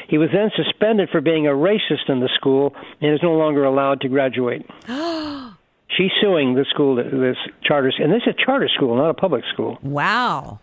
He 0.09 0.19
was 0.19 0.29
then 0.31 0.51
suspended 0.55 1.09
for 1.09 1.21
being 1.21 1.47
a 1.47 1.51
racist 1.53 2.07
in 2.07 2.19
the 2.19 2.29
school 2.35 2.75
and 3.01 3.15
is 3.15 3.23
no 3.23 3.33
longer 3.33 3.63
allowed 3.63 4.01
to 4.01 4.09
graduate. 4.09 4.61
She's 4.87 6.11
suing 6.21 6.53
the 6.53 6.65
school, 6.69 6.97
this 6.97 7.35
charter, 7.63 7.91
and 7.97 8.13
this 8.13 8.21
is 8.27 8.35
a 8.39 8.45
charter 8.45 8.69
school, 8.71 8.95
not 8.95 9.09
a 9.09 9.15
public 9.15 9.43
school. 9.51 9.79
Wow. 9.81 10.59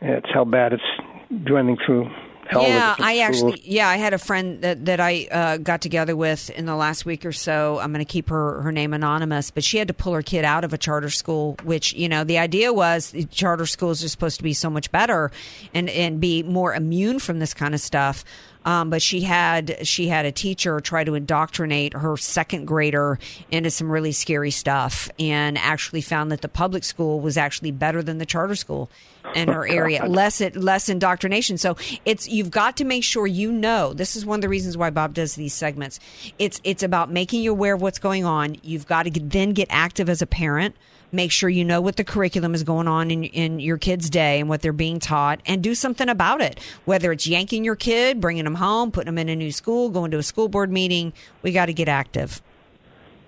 That's 0.00 0.30
how 0.32 0.46
bad 0.46 0.72
it's 0.72 1.50
running 1.50 1.76
through. 1.84 2.08
The 2.50 2.60
yeah, 2.60 2.94
I 2.98 3.18
actually, 3.20 3.62
yeah, 3.64 3.88
I 3.88 3.96
had 3.96 4.14
a 4.14 4.18
friend 4.18 4.62
that, 4.62 4.84
that 4.86 5.00
I 5.00 5.28
uh, 5.30 5.56
got 5.58 5.80
together 5.80 6.16
with 6.16 6.50
in 6.50 6.66
the 6.66 6.76
last 6.76 7.04
week 7.04 7.24
or 7.24 7.32
so. 7.32 7.78
I'm 7.78 7.92
going 7.92 8.04
to 8.04 8.10
keep 8.10 8.28
her 8.28 8.62
her 8.62 8.72
name 8.72 8.92
anonymous, 8.92 9.50
but 9.50 9.64
she 9.64 9.78
had 9.78 9.88
to 9.88 9.94
pull 9.94 10.14
her 10.14 10.22
kid 10.22 10.44
out 10.44 10.64
of 10.64 10.72
a 10.72 10.78
charter 10.78 11.10
school. 11.10 11.56
Which 11.64 11.92
you 11.94 12.08
know, 12.08 12.24
the 12.24 12.38
idea 12.38 12.72
was 12.72 13.14
charter 13.30 13.66
schools 13.66 14.02
are 14.04 14.08
supposed 14.08 14.38
to 14.38 14.42
be 14.42 14.52
so 14.52 14.70
much 14.70 14.90
better 14.90 15.30
and 15.74 15.88
and 15.90 16.20
be 16.20 16.42
more 16.42 16.74
immune 16.74 17.18
from 17.18 17.38
this 17.38 17.54
kind 17.54 17.74
of 17.74 17.80
stuff. 17.80 18.24
Um, 18.64 18.90
but 18.90 19.02
she 19.02 19.22
had 19.22 19.86
she 19.86 20.08
had 20.08 20.24
a 20.24 20.32
teacher 20.32 20.78
try 20.80 21.04
to 21.04 21.14
indoctrinate 21.14 21.94
her 21.94 22.16
second 22.16 22.66
grader 22.66 23.18
into 23.50 23.70
some 23.70 23.90
really 23.90 24.12
scary 24.12 24.52
stuff, 24.52 25.10
and 25.18 25.58
actually 25.58 26.00
found 26.00 26.30
that 26.30 26.42
the 26.42 26.48
public 26.48 26.84
school 26.84 27.20
was 27.20 27.36
actually 27.36 27.72
better 27.72 28.02
than 28.02 28.18
the 28.18 28.26
charter 28.26 28.54
school 28.54 28.88
in 29.34 29.48
her 29.48 29.66
area. 29.66 30.06
Less 30.12 30.40
it 30.40 30.56
less 30.56 30.88
indoctrination. 30.88 31.58
So 31.58 31.76
it's 32.04 32.28
you've 32.28 32.50
got 32.50 32.76
to 32.78 32.84
make 32.84 33.04
sure 33.04 33.26
you 33.26 33.52
know. 33.52 33.92
This 33.92 34.16
is 34.16 34.26
one 34.26 34.38
of 34.38 34.42
the 34.42 34.48
reasons 34.48 34.76
why 34.76 34.90
Bob 34.90 35.14
does 35.14 35.34
these 35.34 35.54
segments. 35.54 36.00
It's 36.38 36.60
it's 36.64 36.82
about 36.82 37.10
making 37.10 37.42
you 37.42 37.52
aware 37.52 37.74
of 37.74 37.82
what's 37.82 37.98
going 37.98 38.24
on. 38.24 38.56
You've 38.62 38.86
got 38.86 39.04
to 39.04 39.10
get, 39.10 39.30
then 39.30 39.50
get 39.50 39.68
active 39.70 40.08
as 40.08 40.22
a 40.22 40.26
parent. 40.26 40.76
Make 41.14 41.30
sure 41.30 41.50
you 41.50 41.64
know 41.64 41.82
what 41.82 41.96
the 41.96 42.04
curriculum 42.04 42.54
is 42.54 42.62
going 42.62 42.88
on 42.88 43.10
in 43.10 43.24
in 43.24 43.60
your 43.60 43.78
kid's 43.78 44.08
day 44.08 44.40
and 44.40 44.48
what 44.48 44.62
they're 44.62 44.72
being 44.72 44.98
taught, 44.98 45.40
and 45.46 45.62
do 45.62 45.74
something 45.74 46.08
about 46.08 46.40
it. 46.40 46.58
Whether 46.84 47.12
it's 47.12 47.26
yanking 47.26 47.64
your 47.64 47.76
kid, 47.76 48.20
bringing 48.20 48.44
them 48.44 48.54
home, 48.54 48.90
putting 48.90 49.06
them 49.06 49.18
in 49.18 49.28
a 49.28 49.36
new 49.36 49.52
school, 49.52 49.90
going 49.90 50.10
to 50.12 50.18
a 50.18 50.22
school 50.22 50.48
board 50.48 50.70
meeting, 50.70 51.12
we 51.42 51.52
got 51.52 51.66
to 51.66 51.74
get 51.74 51.88
active. 51.88 52.40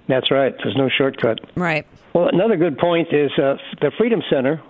That's 0.09 0.30
right. 0.30 0.54
There's 0.62 0.76
no 0.76 0.88
shortcut. 0.88 1.40
Right. 1.57 1.87
Well, 2.14 2.28
another 2.28 2.57
good 2.57 2.78
point 2.78 3.09
is 3.12 3.30
uh, 3.38 3.57
the 3.80 3.90
Freedom 3.98 4.22
Center, 4.30 4.62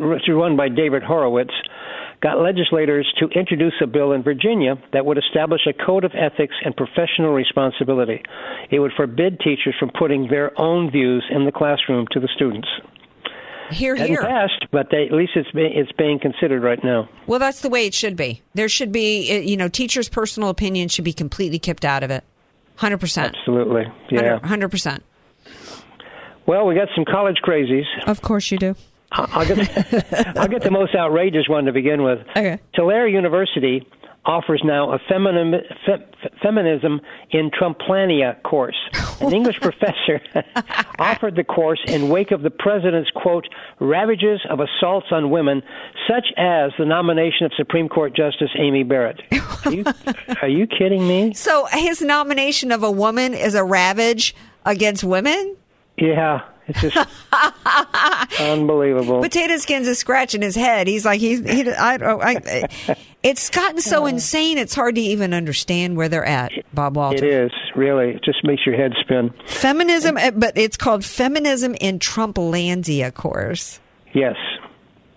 run 0.00 0.56
by 0.56 0.68
David 0.68 1.02
Horowitz, 1.02 1.52
got 2.22 2.40
legislators 2.40 3.06
to 3.18 3.28
introduce 3.38 3.74
a 3.82 3.86
bill 3.86 4.12
in 4.12 4.22
Virginia 4.22 4.76
that 4.92 5.04
would 5.04 5.18
establish 5.18 5.60
a 5.66 5.72
code 5.72 6.04
of 6.04 6.12
ethics 6.14 6.54
and 6.64 6.74
professional 6.76 7.32
responsibility. 7.32 8.22
It 8.70 8.78
would 8.78 8.92
forbid 8.96 9.38
teachers 9.40 9.74
from 9.78 9.90
putting 9.98 10.28
their 10.28 10.58
own 10.58 10.90
views 10.90 11.24
in 11.30 11.44
the 11.44 11.52
classroom 11.52 12.06
to 12.12 12.20
the 12.20 12.28
students. 12.34 12.68
Here, 13.70 13.96
Hasn't 13.96 14.10
here. 14.10 14.22
passed, 14.22 14.66
but 14.70 14.88
they, 14.90 15.06
at 15.06 15.12
least 15.12 15.32
it's 15.34 15.50
being, 15.50 15.72
it's 15.74 15.90
being 15.92 16.20
considered 16.20 16.62
right 16.62 16.82
now. 16.84 17.08
Well, 17.26 17.40
that's 17.40 17.62
the 17.62 17.68
way 17.68 17.84
it 17.86 17.94
should 17.94 18.16
be. 18.16 18.42
There 18.54 18.68
should 18.68 18.92
be, 18.92 19.28
uh, 19.32 19.40
you 19.40 19.56
know, 19.56 19.68
teachers' 19.68 20.08
personal 20.08 20.50
opinion 20.50 20.88
should 20.88 21.04
be 21.04 21.12
completely 21.12 21.58
kept 21.58 21.84
out 21.84 22.04
of 22.04 22.10
it. 22.10 22.22
Hundred 22.76 22.98
percent. 22.98 23.34
Absolutely, 23.36 23.84
yeah. 24.10 24.38
Hundred 24.38 24.68
percent. 24.68 25.02
Well, 26.46 26.66
we 26.66 26.76
got 26.76 26.88
some 26.94 27.04
college 27.04 27.38
crazies. 27.44 27.86
Of 28.06 28.22
course 28.22 28.52
you 28.52 28.58
do. 28.58 28.76
I'll 29.12 29.46
get, 29.46 30.36
I'll 30.36 30.48
get 30.48 30.62
the 30.62 30.70
most 30.70 30.94
outrageous 30.94 31.48
one 31.48 31.64
to 31.66 31.72
begin 31.72 32.02
with. 32.02 32.20
Okay. 32.30 32.58
Tulane 32.74 33.12
University 33.12 33.86
offers 34.26 34.60
now 34.64 34.92
a 34.92 34.98
feminim, 35.08 35.54
fe, 35.86 36.04
feminism 36.42 37.00
in 37.30 37.50
Trumplandia 37.50 38.42
course. 38.42 38.76
An 39.20 39.32
English 39.32 39.60
professor 39.60 40.20
offered 40.98 41.36
the 41.36 41.44
course 41.44 41.80
in 41.86 42.08
wake 42.08 42.32
of 42.32 42.42
the 42.42 42.50
president's 42.50 43.10
quote 43.10 43.46
ravages 43.78 44.40
of 44.50 44.60
assaults 44.60 45.06
on 45.10 45.30
women, 45.30 45.62
such 46.08 46.26
as 46.36 46.72
the 46.78 46.84
nomination 46.84 47.46
of 47.46 47.52
Supreme 47.56 47.88
Court 47.88 48.14
Justice 48.14 48.50
Amy 48.58 48.82
Barrett. 48.82 49.20
Are 49.64 49.72
you, 49.72 49.84
are 50.42 50.48
you 50.48 50.66
kidding 50.66 51.06
me? 51.06 51.32
So 51.34 51.66
his 51.66 52.02
nomination 52.02 52.72
of 52.72 52.82
a 52.82 52.90
woman 52.90 53.32
is 53.32 53.54
a 53.54 53.64
ravage 53.64 54.34
against 54.64 55.04
women? 55.04 55.56
Yeah, 55.96 56.40
it's 56.68 56.80
just 56.80 57.08
unbelievable. 58.40 59.22
Potato 59.22 59.56
Skins 59.58 59.86
is 59.88 59.98
scratching 59.98 60.42
his 60.42 60.54
head. 60.54 60.86
He's 60.86 61.04
like, 61.04 61.20
he's, 61.20 61.40
he, 61.48 61.70
I, 61.70 61.96
don't- 61.96 62.22
I, 62.22 62.96
it's 63.22 63.50
gotten 63.50 63.80
so 63.80 64.06
insane, 64.06 64.58
it's 64.58 64.74
hard 64.74 64.94
to 64.96 65.00
even 65.00 65.34
understand 65.34 65.96
where 65.96 66.08
they're 66.08 66.24
at, 66.24 66.52
Bob 66.72 66.96
Walter. 66.96 67.16
It 67.16 67.24
is 67.24 67.52
really. 67.74 68.10
It 68.10 68.24
just 68.24 68.44
makes 68.44 68.64
your 68.64 68.76
head 68.76 68.92
spin. 69.00 69.32
Feminism, 69.46 70.16
uh, 70.16 70.30
but 70.32 70.56
it's 70.56 70.76
called 70.76 71.04
Feminism 71.04 71.74
in 71.80 71.98
Trumplandia 71.98 73.08
of 73.08 73.14
course. 73.14 73.80
Yes, 74.12 74.36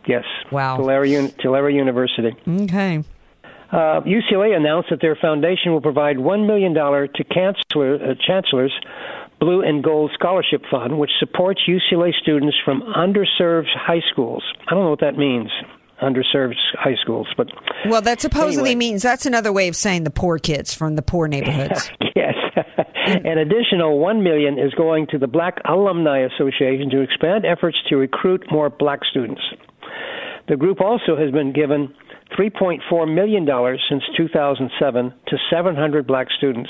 yes. 0.07 0.23
Wow. 0.51 0.77
Tulane, 0.77 1.31
Tulane 1.41 1.75
University. 1.75 2.35
Okay. 2.47 3.03
Uh, 3.71 4.01
UCLA 4.01 4.55
announced 4.57 4.89
that 4.89 4.99
their 4.99 5.15
foundation 5.15 5.71
will 5.71 5.81
provide 5.81 6.17
$1 6.17 6.47
million 6.47 6.73
to 6.73 7.23
chancellor, 7.31 7.95
uh, 7.95 8.15
chancellors 8.25 8.73
Blue 9.39 9.61
and 9.61 9.83
Gold 9.83 10.11
Scholarship 10.13 10.63
Fund, 10.69 10.99
which 10.99 11.11
supports 11.19 11.61
UCLA 11.67 12.11
students 12.21 12.57
from 12.65 12.81
underserved 12.81 13.67
high 13.75 14.01
schools. 14.11 14.43
I 14.67 14.73
don't 14.73 14.83
know 14.83 14.89
what 14.89 14.99
that 15.01 15.17
means, 15.17 15.49
underserved 16.01 16.55
high 16.73 16.95
schools, 17.01 17.27
but 17.37 17.47
Well, 17.87 18.01
that 18.01 18.19
supposedly 18.21 18.71
Anyway. 18.71 18.75
means 18.91 19.01
that's 19.03 19.25
another 19.25 19.51
way 19.53 19.67
of 19.67 19.75
saying 19.75 20.03
the 20.03 20.09
poor 20.11 20.39
kids 20.39 20.73
from 20.73 20.95
the 20.95 21.01
poor 21.01 21.27
neighborhoods. 21.27 21.89
yes. 22.15 22.33
An 23.07 23.37
additional 23.37 23.97
one 23.99 24.21
million 24.23 24.59
is 24.59 24.73
going 24.75 25.07
to 25.11 25.17
the 25.17 25.27
Black 25.27 25.57
Alumni 25.65 26.19
Association 26.19 26.89
to 26.91 27.01
expand 27.01 27.45
efforts 27.45 27.77
to 27.89 27.95
recruit 27.95 28.43
more 28.51 28.69
black 28.69 28.99
students. 29.09 29.41
The 30.47 30.57
group 30.57 30.81
also 30.81 31.15
has 31.17 31.31
been 31.31 31.53
given 31.53 31.93
$3.4 32.37 33.13
million 33.13 33.47
since 33.89 34.03
2007 34.17 35.13
to 35.27 35.37
700 35.49 36.05
black 36.07 36.27
students. 36.37 36.69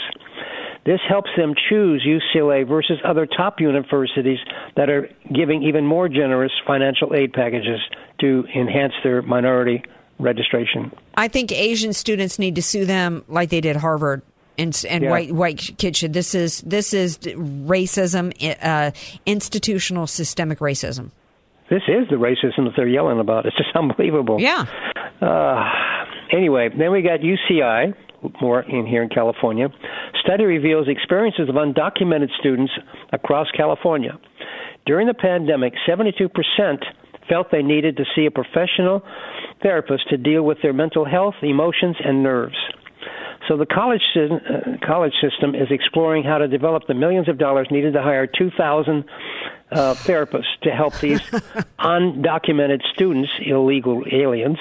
This 0.86 1.00
helps 1.08 1.30
them 1.38 1.54
choose 1.70 2.06
UCLA 2.08 2.68
versus 2.68 3.00
other 3.04 3.26
top 3.26 3.60
universities 3.60 4.39
that 4.76 4.89
are 4.89 5.10
giving 5.34 5.63
even 5.63 5.86
more 5.86 6.08
generous 6.10 6.52
financial 6.65 7.13
aid 7.13 7.34
packages 7.34 7.80
to 8.22 8.46
enhance 8.56 8.94
their 9.04 9.22
minority 9.22 9.84
registration. 10.20 10.92
I 11.15 11.28
think 11.28 11.52
Asian 11.52 11.94
students 11.94 12.39
need 12.39 12.56
to 12.56 12.62
sue 12.62 12.86
them 12.86 13.24
like 13.28 13.50
they 13.50 13.62
did 13.62 13.76
Harvard. 13.76 14.22
And, 14.58 14.86
and 14.89 15.04
Yeah. 15.06 15.10
white 15.12 15.32
white 15.32 15.72
kids 15.78 16.00
should. 16.00 16.12
This 16.12 16.36
is 16.36 16.60
this 16.62 16.94
is 16.94 17.18
racism, 17.20 18.34
uh, 18.62 18.92
institutional 19.26 20.06
systemic 20.06 20.60
racism. 20.60 21.12
This 21.70 21.84
is 21.88 22.10
the 22.10 22.15
racism 22.18 22.65
that 22.65 22.74
they're 22.76 22.88
yelling 22.88 23.20
about. 23.22 23.46
It's 23.46 23.56
just 23.56 23.70
unbelievable. 23.76 24.42
Yeah. 24.42 24.65
Uh, 25.22 25.63
anyway, 26.36 26.70
then 26.78 26.92
we 26.92 27.02
got 27.02 27.22
UCI, 27.22 27.94
more 28.41 28.62
in 28.62 28.86
here 28.86 29.03
in 29.03 29.10
California. 29.10 29.67
Study 30.21 30.45
reveals 30.45 30.88
experiences 30.88 31.49
of 31.49 31.55
undocumented 31.55 32.29
students 32.39 32.71
across 33.12 33.47
California. 33.55 34.19
During 34.86 35.08
the 35.08 35.13
pandemic, 35.13 35.73
72% 35.88 36.29
felt 37.27 37.47
they 37.51 37.62
needed 37.62 37.97
to 37.97 38.05
see 38.15 38.25
a 38.25 38.32
professional 38.32 39.03
therapist 39.62 40.10
to 40.10 40.17
deal 40.17 40.43
with 40.43 40.58
their 40.63 40.73
mental 40.73 41.05
health, 41.05 41.36
emotions, 41.41 41.95
and 42.03 42.23
nerves. 42.23 42.58
So 43.47 43.58
the 43.58 43.65
college 43.65 44.01
uh, 44.15 44.77
college 44.86 45.13
system 45.21 45.55
is 45.55 45.67
exploring 45.71 46.23
how 46.23 46.38
to 46.38 46.47
develop 46.47 46.84
the 46.88 46.93
millions 46.93 47.29
of 47.29 47.38
dollars 47.38 47.67
needed 47.71 47.93
to 47.93 48.01
hire 48.01 48.27
2,000 48.27 49.03
uh, 49.71 49.93
therapists 49.95 50.60
to 50.62 50.71
help 50.71 50.97
these 50.99 51.19
undocumented 51.79 52.82
students, 52.93 53.32
illegal 53.39 54.03
aliens, 54.12 54.58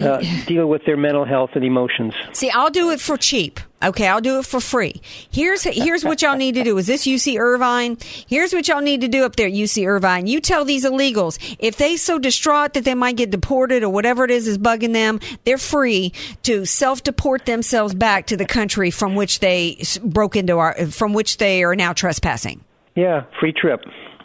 uh, 0.00 0.22
deal 0.46 0.66
with 0.66 0.84
their 0.84 0.96
mental 0.96 1.24
health 1.24 1.50
and 1.54 1.64
emotions. 1.64 2.14
See, 2.32 2.50
I'll 2.50 2.70
do 2.70 2.90
it 2.90 3.00
for 3.00 3.16
cheap. 3.16 3.60
Okay, 3.82 4.06
I'll 4.06 4.20
do 4.20 4.38
it 4.38 4.44
for 4.44 4.60
free. 4.60 5.00
Here's 5.30 5.62
here's 5.62 6.04
what 6.04 6.20
y'all 6.20 6.36
need 6.36 6.54
to 6.56 6.62
do. 6.62 6.76
Is 6.76 6.86
this 6.86 7.06
UC 7.06 7.38
Irvine? 7.38 7.96
Here's 8.26 8.52
what 8.52 8.68
y'all 8.68 8.82
need 8.82 9.00
to 9.00 9.08
do 9.08 9.24
up 9.24 9.36
there 9.36 9.46
at 9.46 9.54
UC 9.54 9.86
Irvine. 9.88 10.26
You 10.26 10.42
tell 10.42 10.66
these 10.66 10.84
illegals 10.84 11.38
if 11.58 11.78
they 11.78 11.96
so 11.96 12.18
distraught 12.18 12.74
that 12.74 12.84
they 12.84 12.94
might 12.94 13.16
get 13.16 13.30
deported 13.30 13.82
or 13.82 13.88
whatever 13.88 14.24
it 14.24 14.30
is 14.30 14.46
is 14.46 14.58
bugging 14.58 14.92
them, 14.92 15.18
they're 15.44 15.56
free 15.56 16.12
to 16.42 16.66
self-deport 16.66 17.46
themselves 17.46 17.94
back 17.94 18.26
to 18.26 18.36
the 18.36 18.44
country 18.44 18.90
from 18.90 19.14
which 19.14 19.40
they 19.40 19.82
broke 20.04 20.36
into 20.36 20.58
our 20.58 20.74
from 20.90 21.14
which 21.14 21.38
they 21.38 21.64
are 21.64 21.74
now 21.74 21.94
trespassing. 21.94 22.62
Yeah, 22.96 23.24
free 23.40 23.54
trip. 23.54 23.80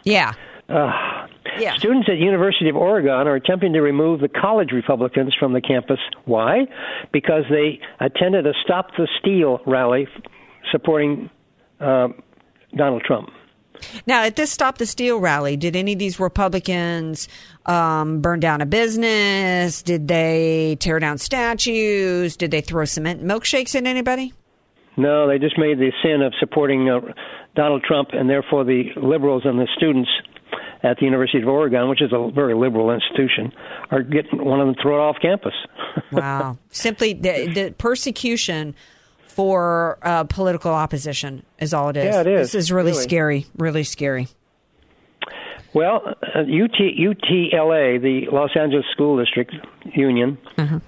Yeah. 0.06 0.32
Uh, 0.68 1.26
Yeah. 1.58 1.76
Students 1.76 2.08
at 2.08 2.16
University 2.18 2.68
of 2.68 2.76
Oregon 2.76 3.10
are 3.28 3.34
attempting 3.34 3.72
to 3.74 3.80
remove 3.80 4.20
the 4.20 4.28
college 4.28 4.72
Republicans 4.72 5.34
from 5.38 5.52
the 5.52 5.60
campus. 5.60 5.98
Why? 6.24 6.66
Because 7.12 7.44
they 7.50 7.80
attended 8.00 8.46
a 8.46 8.52
Stop 8.64 8.88
the 8.96 9.08
Steal 9.20 9.60
rally 9.66 10.06
f- 10.14 10.22
supporting 10.72 11.30
uh, 11.80 12.08
Donald 12.74 13.02
Trump. 13.06 13.30
Now, 14.06 14.24
at 14.24 14.36
this 14.36 14.50
Stop 14.50 14.78
the 14.78 14.86
Steal 14.86 15.18
rally, 15.18 15.56
did 15.56 15.76
any 15.76 15.92
of 15.94 15.98
these 15.98 16.18
Republicans 16.18 17.28
um, 17.66 18.20
burn 18.20 18.40
down 18.40 18.60
a 18.60 18.66
business? 18.66 19.82
Did 19.82 20.08
they 20.08 20.76
tear 20.80 20.98
down 20.98 21.18
statues? 21.18 22.36
Did 22.36 22.50
they 22.50 22.60
throw 22.60 22.84
cement 22.86 23.22
milkshakes 23.22 23.74
at 23.74 23.86
anybody? 23.86 24.32
No, 24.98 25.28
they 25.28 25.38
just 25.38 25.58
made 25.58 25.78
the 25.78 25.92
sin 26.02 26.22
of 26.22 26.32
supporting 26.40 26.88
uh, 26.88 27.00
Donald 27.56 27.82
Trump, 27.82 28.10
and 28.12 28.28
therefore 28.30 28.64
the 28.64 28.90
liberals 28.96 29.42
and 29.44 29.58
the 29.58 29.66
students 29.76 30.10
at 30.82 30.98
the 30.98 31.04
University 31.04 31.42
of 31.42 31.48
Oregon, 31.48 31.88
which 31.88 32.02
is 32.02 32.12
a 32.12 32.30
very 32.32 32.54
liberal 32.54 32.90
institution, 32.90 33.52
are 33.90 34.02
getting 34.02 34.44
one 34.44 34.60
of 34.60 34.66
them 34.66 34.76
thrown 34.80 35.00
off 35.00 35.16
campus. 35.20 35.54
Wow. 36.12 36.58
Simply 36.70 37.14
the, 37.14 37.50
the 37.54 37.74
persecution 37.78 38.74
for 39.28 39.98
uh, 40.02 40.24
political 40.24 40.70
opposition 40.72 41.42
is 41.58 41.72
all 41.72 41.88
it 41.88 41.96
is. 41.96 42.04
Yeah, 42.04 42.20
it 42.20 42.26
is, 42.26 42.52
This 42.52 42.64
is 42.64 42.70
really, 42.72 42.90
really. 42.90 43.02
scary, 43.02 43.46
really 43.56 43.82
scary. 43.82 44.28
Well, 45.72 46.02
uh, 46.06 46.40
UT, 46.40 46.78
UTLA, 46.78 47.98
the 48.00 48.26
Los 48.32 48.50
Angeles 48.58 48.84
School 48.92 49.18
District 49.22 49.52
Union, 49.94 50.38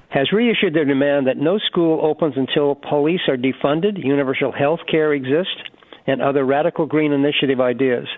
has 0.08 0.32
reissued 0.32 0.74
their 0.74 0.84
demand 0.86 1.26
that 1.26 1.36
no 1.36 1.58
school 1.58 2.00
opens 2.02 2.34
until 2.36 2.74
police 2.74 3.20
are 3.28 3.36
defunded, 3.36 4.02
universal 4.02 4.50
health 4.52 4.80
care 4.90 5.12
exists, 5.12 5.60
and 6.08 6.22
other 6.22 6.44
radical 6.44 6.86
green 6.86 7.12
initiative 7.12 7.60
ideas. 7.60 8.08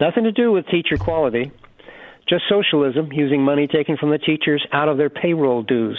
Nothing 0.00 0.24
to 0.24 0.32
do 0.32 0.52
with 0.52 0.66
teacher 0.66 0.98
quality, 0.98 1.50
just 2.28 2.44
socialism 2.48 3.10
using 3.12 3.42
money 3.42 3.66
taken 3.66 3.96
from 3.96 4.10
the 4.10 4.18
teachers 4.18 4.66
out 4.72 4.88
of 4.88 4.98
their 4.98 5.08
payroll 5.08 5.62
dues. 5.62 5.98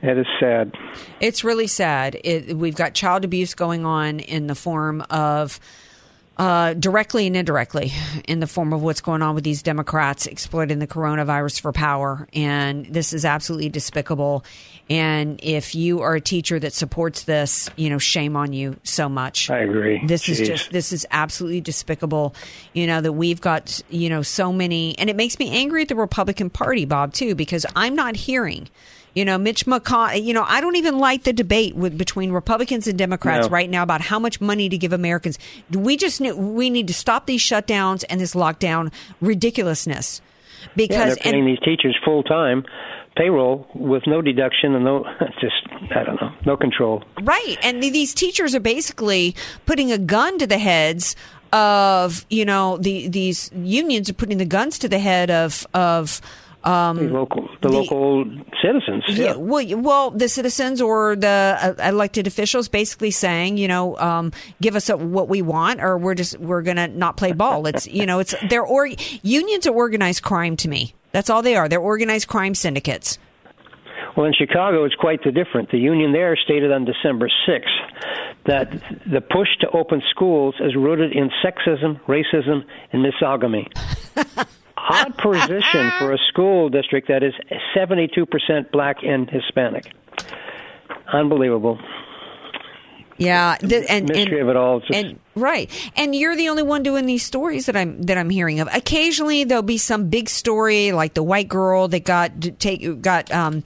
That 0.00 0.16
is 0.16 0.26
sad. 0.40 0.72
It's 1.20 1.44
really 1.44 1.66
sad. 1.66 2.18
It, 2.24 2.56
we've 2.56 2.74
got 2.74 2.94
child 2.94 3.24
abuse 3.24 3.54
going 3.54 3.84
on 3.84 4.20
in 4.20 4.46
the 4.46 4.54
form 4.54 5.04
of 5.10 5.60
uh, 6.38 6.74
directly 6.74 7.26
and 7.26 7.36
indirectly 7.36 7.92
in 8.26 8.40
the 8.40 8.46
form 8.46 8.72
of 8.72 8.82
what's 8.82 9.00
going 9.00 9.22
on 9.22 9.34
with 9.34 9.44
these 9.44 9.62
Democrats 9.62 10.26
exploiting 10.26 10.78
the 10.78 10.86
coronavirus 10.86 11.60
for 11.60 11.72
power. 11.72 12.26
And 12.32 12.86
this 12.86 13.12
is 13.12 13.24
absolutely 13.24 13.68
despicable. 13.68 14.44
And 14.90 15.40
if 15.42 15.74
you 15.74 16.00
are 16.02 16.14
a 16.14 16.20
teacher 16.20 16.58
that 16.58 16.72
supports 16.72 17.22
this, 17.22 17.70
you 17.76 17.88
know, 17.88 17.98
shame 17.98 18.36
on 18.36 18.52
you 18.52 18.76
so 18.82 19.08
much. 19.08 19.48
I 19.48 19.58
agree. 19.58 20.04
This 20.04 20.28
is 20.28 20.40
just, 20.40 20.70
this 20.70 20.92
is 20.92 21.06
absolutely 21.10 21.60
despicable. 21.60 22.34
You 22.72 22.86
know, 22.86 23.00
that 23.00 23.12
we've 23.12 23.40
got, 23.40 23.80
you 23.90 24.08
know, 24.10 24.22
so 24.22 24.52
many, 24.52 24.98
and 24.98 25.08
it 25.08 25.16
makes 25.16 25.38
me 25.38 25.50
angry 25.50 25.82
at 25.82 25.88
the 25.88 25.94
Republican 25.96 26.50
Party, 26.50 26.84
Bob, 26.84 27.12
too, 27.14 27.34
because 27.34 27.64
I'm 27.74 27.94
not 27.94 28.16
hearing. 28.16 28.68
You 29.14 29.26
know, 29.26 29.36
Mitch 29.36 29.66
McConnell. 29.66 30.22
You 30.22 30.32
know, 30.32 30.44
I 30.46 30.60
don't 30.60 30.76
even 30.76 30.98
like 30.98 31.24
the 31.24 31.32
debate 31.34 31.76
with 31.76 31.98
between 31.98 32.32
Republicans 32.32 32.86
and 32.86 32.98
Democrats 32.98 33.46
No. 33.46 33.52
right 33.52 33.68
now 33.68 33.82
about 33.82 34.00
how 34.00 34.18
much 34.18 34.40
money 34.40 34.68
to 34.70 34.78
give 34.78 34.92
Americans. 34.92 35.38
We 35.70 35.96
just 35.98 36.20
we 36.20 36.70
need 36.70 36.88
to 36.88 36.94
stop 36.94 37.26
these 37.26 37.42
shutdowns 37.42 38.04
and 38.08 38.20
this 38.20 38.34
lockdown 38.34 38.90
ridiculousness. 39.20 40.22
Yeah, 40.62 40.68
Because 40.76 41.16
they're 41.16 41.32
paying 41.32 41.46
these 41.46 41.60
teachers 41.60 41.96
full 42.04 42.22
time 42.22 42.64
payroll 43.16 43.66
with 43.74 44.04
no 44.06 44.22
deduction 44.22 44.74
and 44.74 44.84
no 44.84 45.04
just 45.40 45.68
I 45.94 46.04
don't 46.04 46.20
know 46.20 46.32
no 46.46 46.56
control. 46.56 47.04
Right. 47.22 47.56
And 47.62 47.82
these 47.82 48.14
teachers 48.14 48.54
are 48.54 48.60
basically 48.60 49.34
putting 49.66 49.92
a 49.92 49.98
gun 49.98 50.38
to 50.38 50.46
the 50.46 50.58
heads 50.58 51.14
of, 51.52 52.24
you 52.30 52.44
know, 52.44 52.78
the 52.78 53.08
these 53.08 53.50
unions 53.54 54.08
are 54.08 54.14
putting 54.14 54.38
the 54.38 54.46
guns 54.46 54.78
to 54.80 54.88
the 54.88 54.98
head 54.98 55.30
of 55.30 55.66
of 55.74 56.20
um 56.64 56.96
The 56.96 57.12
local 57.12 57.48
the, 57.60 57.68
local 57.68 58.24
citizens. 58.62 59.04
yeah, 59.08 59.34
well, 59.36 59.64
well, 59.78 60.10
the 60.10 60.28
citizens 60.28 60.80
or 60.80 61.16
the 61.16 61.56
uh, 61.78 61.88
elected 61.88 62.26
officials 62.26 62.68
basically 62.68 63.10
saying, 63.10 63.56
you 63.56 63.68
know, 63.68 63.96
um, 63.98 64.32
give 64.60 64.76
us 64.76 64.88
a, 64.88 64.96
what 64.96 65.28
we 65.28 65.42
want, 65.42 65.82
or 65.82 65.98
we're 65.98 66.14
just 66.14 66.38
we're 66.38 66.62
gonna 66.62 66.88
not 66.88 67.16
play 67.16 67.32
ball. 67.32 67.66
It's 67.72 67.86
you 67.86 68.06
know, 68.06 68.18
it's 68.18 68.34
they're 68.50 68.64
or 68.64 68.86
unions 69.22 69.66
are 69.66 69.74
organized 69.74 70.22
crime 70.22 70.56
to 70.58 70.68
me. 70.68 70.94
That's 71.12 71.30
all 71.30 71.42
they 71.42 71.56
are. 71.56 71.68
They're 71.68 71.80
organized 71.80 72.28
crime 72.28 72.54
syndicates. 72.54 73.18
Well, 74.16 74.26
in 74.26 74.34
Chicago, 74.34 74.84
it's 74.84 74.94
quite 74.94 75.22
the 75.24 75.32
different. 75.32 75.70
The 75.70 75.78
union 75.78 76.12
there 76.12 76.36
stated 76.36 76.70
on 76.70 76.84
December 76.84 77.30
6th 77.48 77.64
that 78.46 78.70
the 79.10 79.20
push 79.20 79.48
to 79.60 79.70
open 79.70 80.02
schools 80.10 80.54
is 80.60 80.74
rooted 80.76 81.12
in 81.12 81.30
sexism, 81.44 82.00
racism, 82.06 82.64
and 82.92 83.04
misogamy. 83.04 83.66
Odd 84.88 85.16
position 85.18 85.92
for 85.98 86.12
a 86.12 86.18
school 86.28 86.68
district 86.68 87.08
that 87.08 87.22
is 87.22 87.34
72% 87.76 88.70
black 88.70 88.98
and 89.02 89.28
Hispanic. 89.30 89.92
Unbelievable. 91.12 91.78
Yeah, 93.18 93.56
the, 93.60 93.88
and 93.90 94.08
mystery 94.08 94.40
and, 94.40 94.48
of 94.48 94.48
it 94.48 94.56
all. 94.56 94.80
Just, 94.80 94.92
and 94.92 95.18
right, 95.36 95.70
and 95.96 96.14
you're 96.14 96.34
the 96.34 96.48
only 96.48 96.62
one 96.62 96.82
doing 96.82 97.06
these 97.06 97.22
stories 97.22 97.66
that 97.66 97.76
I'm 97.76 98.02
that 98.02 98.18
I'm 98.18 98.30
hearing 98.30 98.58
of. 98.58 98.68
Occasionally, 98.72 99.44
there'll 99.44 99.62
be 99.62 99.78
some 99.78 100.08
big 100.08 100.28
story 100.28 100.92
like 100.92 101.14
the 101.14 101.22
white 101.22 101.48
girl 101.48 101.88
that 101.88 102.04
got 102.04 102.58
take 102.58 103.00
got 103.00 103.30
um, 103.30 103.62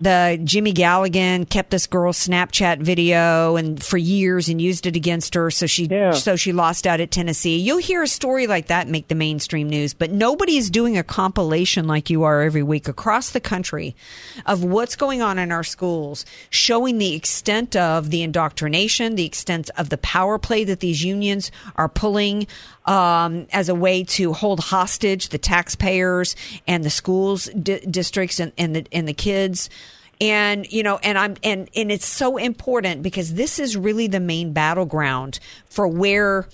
the 0.00 0.40
Jimmy 0.44 0.72
Galligan 0.72 1.48
kept 1.48 1.70
this 1.70 1.86
girl's 1.86 2.18
Snapchat 2.26 2.78
video 2.80 3.56
and 3.56 3.82
for 3.82 3.98
years 3.98 4.48
and 4.48 4.60
used 4.60 4.86
it 4.86 4.96
against 4.96 5.34
her, 5.34 5.50
so 5.50 5.66
she 5.66 5.86
Yeah. 5.86 6.12
so 6.12 6.36
she 6.36 6.52
lost 6.52 6.86
out 6.86 7.00
at 7.00 7.10
Tennessee. 7.10 7.58
You'll 7.58 7.78
hear 7.78 8.02
a 8.02 8.08
story 8.08 8.46
like 8.46 8.66
that 8.68 8.88
make 8.88 9.08
the 9.08 9.14
mainstream 9.14 9.68
news, 9.68 9.94
but 9.94 10.10
nobody 10.10 10.56
is 10.56 10.70
doing 10.70 10.98
a 10.98 11.02
compilation 11.02 11.86
like 11.86 12.10
you 12.10 12.22
are 12.24 12.42
every 12.42 12.62
week 12.62 12.88
across 12.88 13.30
the 13.30 13.40
country 13.40 13.94
of 14.46 14.64
what's 14.64 14.96
going 14.96 15.22
on 15.22 15.38
in 15.38 15.52
our 15.52 15.64
schools, 15.64 16.24
showing 16.50 16.98
the 16.98 17.14
extent 17.14 17.76
of 17.76 18.10
the 18.10 18.22
indoctrination, 18.22 19.14
the 19.14 19.26
extent 19.26 19.70
of 19.76 19.88
the 19.88 19.98
power 19.98 20.38
play 20.38 20.64
that 20.64 20.80
these 20.80 21.04
unions 21.04 21.50
are 21.76 21.88
pulling 21.88 22.46
um, 22.84 23.46
as 23.52 23.68
a 23.68 23.74
way 23.74 24.04
to 24.04 24.32
hold 24.32 24.60
hostage 24.60 25.28
the 25.28 25.38
taxpayers 25.38 26.36
and 26.66 26.84
the 26.84 26.90
schools 26.90 27.46
di- 27.46 27.80
districts 27.80 28.40
and, 28.40 28.52
and 28.58 28.76
the 28.76 28.86
and 28.92 29.06
the 29.06 29.14
kids. 29.14 29.70
And 30.20 30.70
you 30.72 30.84
know 30.84 30.98
and 30.98 31.18
i'm 31.18 31.36
and 31.42 31.68
and 31.74 31.90
it's 31.90 32.06
so 32.06 32.36
important 32.36 33.02
because 33.02 33.34
this 33.34 33.58
is 33.58 33.76
really 33.76 34.06
the 34.06 34.20
main 34.20 34.52
battleground 34.52 35.40
for 35.64 35.88
where 35.88 36.46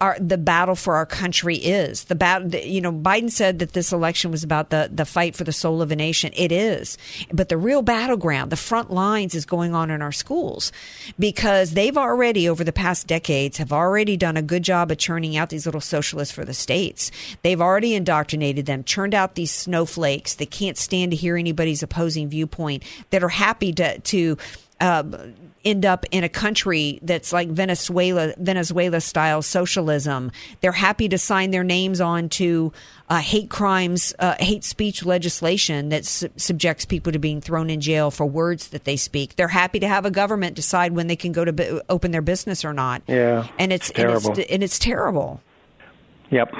our, 0.00 0.16
the 0.20 0.36
battle 0.36 0.74
for 0.74 0.96
our 0.96 1.06
country 1.06 1.56
is. 1.56 2.04
The 2.04 2.14
battle 2.14 2.54
you 2.54 2.80
know 2.80 2.92
biden 2.92 3.30
said 3.30 3.60
that 3.60 3.72
this 3.72 3.92
election 3.92 4.30
was 4.30 4.44
about 4.44 4.70
the 4.70 4.90
the 4.92 5.06
fight 5.06 5.34
for 5.34 5.44
the 5.44 5.52
soul 5.52 5.80
of 5.80 5.90
a 5.90 5.96
nation. 5.96 6.32
It 6.36 6.52
is. 6.52 6.98
But 7.32 7.48
the 7.48 7.56
real 7.56 7.82
battleground 7.82 8.52
the 8.52 8.56
front 8.56 8.90
lines 8.90 9.34
is 9.34 9.46
going 9.46 9.74
on 9.74 9.90
in 9.90 10.02
our 10.02 10.12
schools 10.12 10.70
because 11.18 11.72
they've 11.72 11.96
already 11.96 12.48
over 12.48 12.62
the 12.62 12.72
past 12.72 13.06
decades 13.06 13.56
have 13.56 13.72
already 13.72 14.16
done 14.16 14.36
a 14.36 14.42
good 14.42 14.62
job 14.62 14.90
of 14.90 14.98
churning 14.98 15.36
out 15.36 15.48
these 15.48 15.66
little 15.66 15.80
socialists 15.80 16.34
for 16.34 16.44
the 16.44 16.54
states. 16.54 17.10
They've 17.42 17.60
already 17.60 17.94
indoctrinated 17.94 18.66
them 18.66 18.84
churned 18.84 19.14
out 19.14 19.34
these 19.34 19.50
snowflakes 19.50 20.34
that 20.34 20.50
can't 20.50 20.76
stand 20.76 21.12
to 21.12 21.16
hear 21.16 21.36
anybody's 21.36 21.82
opposing 21.82 22.28
viewpoint 22.28 22.82
that 23.10 23.22
are 23.22 23.28
happy 23.28 23.72
to 23.74 23.98
to 23.98 24.36
uh, 24.80 25.02
end 25.64 25.84
up 25.84 26.06
in 26.10 26.24
a 26.24 26.28
country 26.28 26.98
that's 27.02 27.32
like 27.32 27.48
Venezuela, 27.48 28.32
Venezuela 28.38 29.00
style 29.00 29.42
socialism. 29.42 30.32
They're 30.60 30.72
happy 30.72 31.08
to 31.08 31.18
sign 31.18 31.50
their 31.50 31.64
names 31.64 32.00
on 32.00 32.28
to 32.30 32.72
uh, 33.08 33.18
hate 33.18 33.50
crimes, 33.50 34.14
uh, 34.18 34.36
hate 34.38 34.64
speech 34.64 35.04
legislation 35.04 35.88
that 35.90 36.04
su- 36.04 36.30
subjects 36.36 36.84
people 36.84 37.12
to 37.12 37.18
being 37.18 37.40
thrown 37.40 37.68
in 37.68 37.80
jail 37.80 38.10
for 38.10 38.24
words 38.24 38.68
that 38.68 38.84
they 38.84 38.96
speak. 38.96 39.36
They're 39.36 39.48
happy 39.48 39.80
to 39.80 39.88
have 39.88 40.06
a 40.06 40.10
government 40.10 40.54
decide 40.54 40.92
when 40.92 41.08
they 41.08 41.16
can 41.16 41.32
go 41.32 41.44
to 41.44 41.52
bu- 41.52 41.80
open 41.88 42.10
their 42.10 42.22
business 42.22 42.64
or 42.64 42.72
not. 42.72 43.02
Yeah, 43.06 43.48
and 43.58 43.72
it's, 43.72 43.90
terrible. 43.90 44.30
And 44.30 44.38
it's, 44.38 44.50
and 44.50 44.62
it's 44.62 44.78
terrible. 44.78 45.40
Yep. 46.30 46.52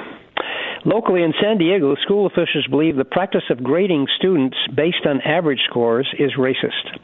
Locally 0.83 1.21
in 1.21 1.33
San 1.41 1.57
Diego, 1.57 1.95
school 1.95 2.25
officials 2.25 2.65
believe 2.67 2.95
the 2.95 3.05
practice 3.05 3.43
of 3.49 3.63
grading 3.63 4.07
students 4.17 4.57
based 4.75 5.05
on 5.05 5.21
average 5.21 5.59
scores 5.69 6.11
is 6.17 6.31
racist. 6.37 6.97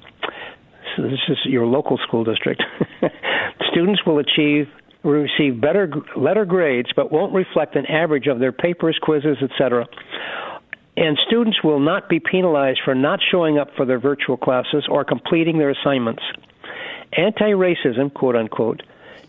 This 0.97 1.19
is 1.29 1.37
your 1.45 1.65
local 1.65 1.97
school 1.99 2.23
district. 2.23 2.63
students 3.71 4.05
will 4.05 4.19
achieve 4.19 4.67
receive 5.03 5.61
better 5.61 5.89
letter 6.17 6.43
grades 6.43 6.89
but 6.95 7.11
won't 7.11 7.33
reflect 7.33 7.75
an 7.75 7.85
average 7.85 8.27
of 8.27 8.39
their 8.39 8.51
papers, 8.51 8.97
quizzes, 9.01 9.37
etc. 9.41 9.85
And 10.97 11.17
students 11.27 11.63
will 11.63 11.79
not 11.79 12.09
be 12.09 12.19
penalized 12.19 12.79
for 12.83 12.95
not 12.95 13.19
showing 13.31 13.57
up 13.57 13.69
for 13.77 13.85
their 13.85 13.99
virtual 13.99 14.35
classes 14.35 14.85
or 14.89 15.05
completing 15.05 15.59
their 15.59 15.69
assignments. 15.69 16.23
Anti 17.15 17.51
racism, 17.51 18.13
quote 18.13 18.35
unquote, 18.35 18.81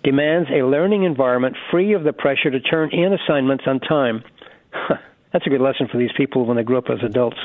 demands 0.02 0.48
a 0.50 0.64
learning 0.64 1.04
environment 1.04 1.56
free 1.70 1.92
of 1.92 2.04
the 2.04 2.12
pressure 2.12 2.50
to 2.50 2.60
turn 2.60 2.90
in 2.90 3.12
assignments 3.12 3.64
on 3.66 3.80
time. 3.80 4.24
That's 5.32 5.46
a 5.46 5.50
good 5.50 5.60
lesson 5.60 5.88
for 5.92 5.98
these 5.98 6.10
people 6.16 6.46
when 6.46 6.56
they 6.56 6.62
grew 6.62 6.78
up 6.78 6.88
as 6.88 7.02
adults. 7.02 7.36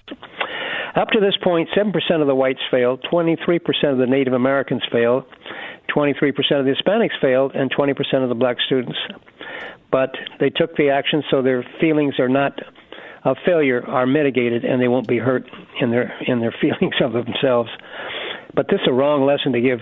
Up 0.96 1.10
to 1.10 1.20
this 1.20 1.36
point, 1.44 1.70
7% 1.76 2.22
of 2.22 2.28
the 2.28 2.36
whites 2.36 2.62
failed, 2.70 3.04
23% 3.12 3.60
of 3.91 3.98
the 3.98 4.06
Native 4.06 4.34
Americans 4.34 4.84
failed, 4.91 5.26
23% 5.96 6.30
of 6.60 6.66
the 6.66 6.76
Hispanics 6.76 7.20
failed, 7.20 7.54
and 7.56 7.74
20% 7.74 8.24
of 8.24 8.30
the 8.30 8.36
black 8.36 8.58
students. 8.66 8.98
But 9.91 10.12
they 10.39 10.50
took 10.50 10.76
the 10.76 10.89
action 10.89 11.24
so 11.32 11.41
their 11.41 11.66
feelings 11.80 12.20
are 12.20 12.30
not 12.30 12.60
of 13.24 13.38
failure 13.46 13.86
are 13.88 14.06
mitigated 14.06 14.66
and 14.66 14.82
they 14.82 14.88
won't 14.88 15.08
be 15.08 15.18
hurt 15.18 15.50
in 15.80 15.91
their 15.91 16.14
in 16.28 16.39
their 16.39 16.54
feelings 16.62 16.96
of 17.02 17.14
themselves. 17.14 17.70
But 18.56 18.68
this 18.68 18.82
is 18.82 18.88
a 18.88 18.93
wrong 18.93 19.26
lesson 19.26 19.51
to 19.54 19.62
give 19.62 19.80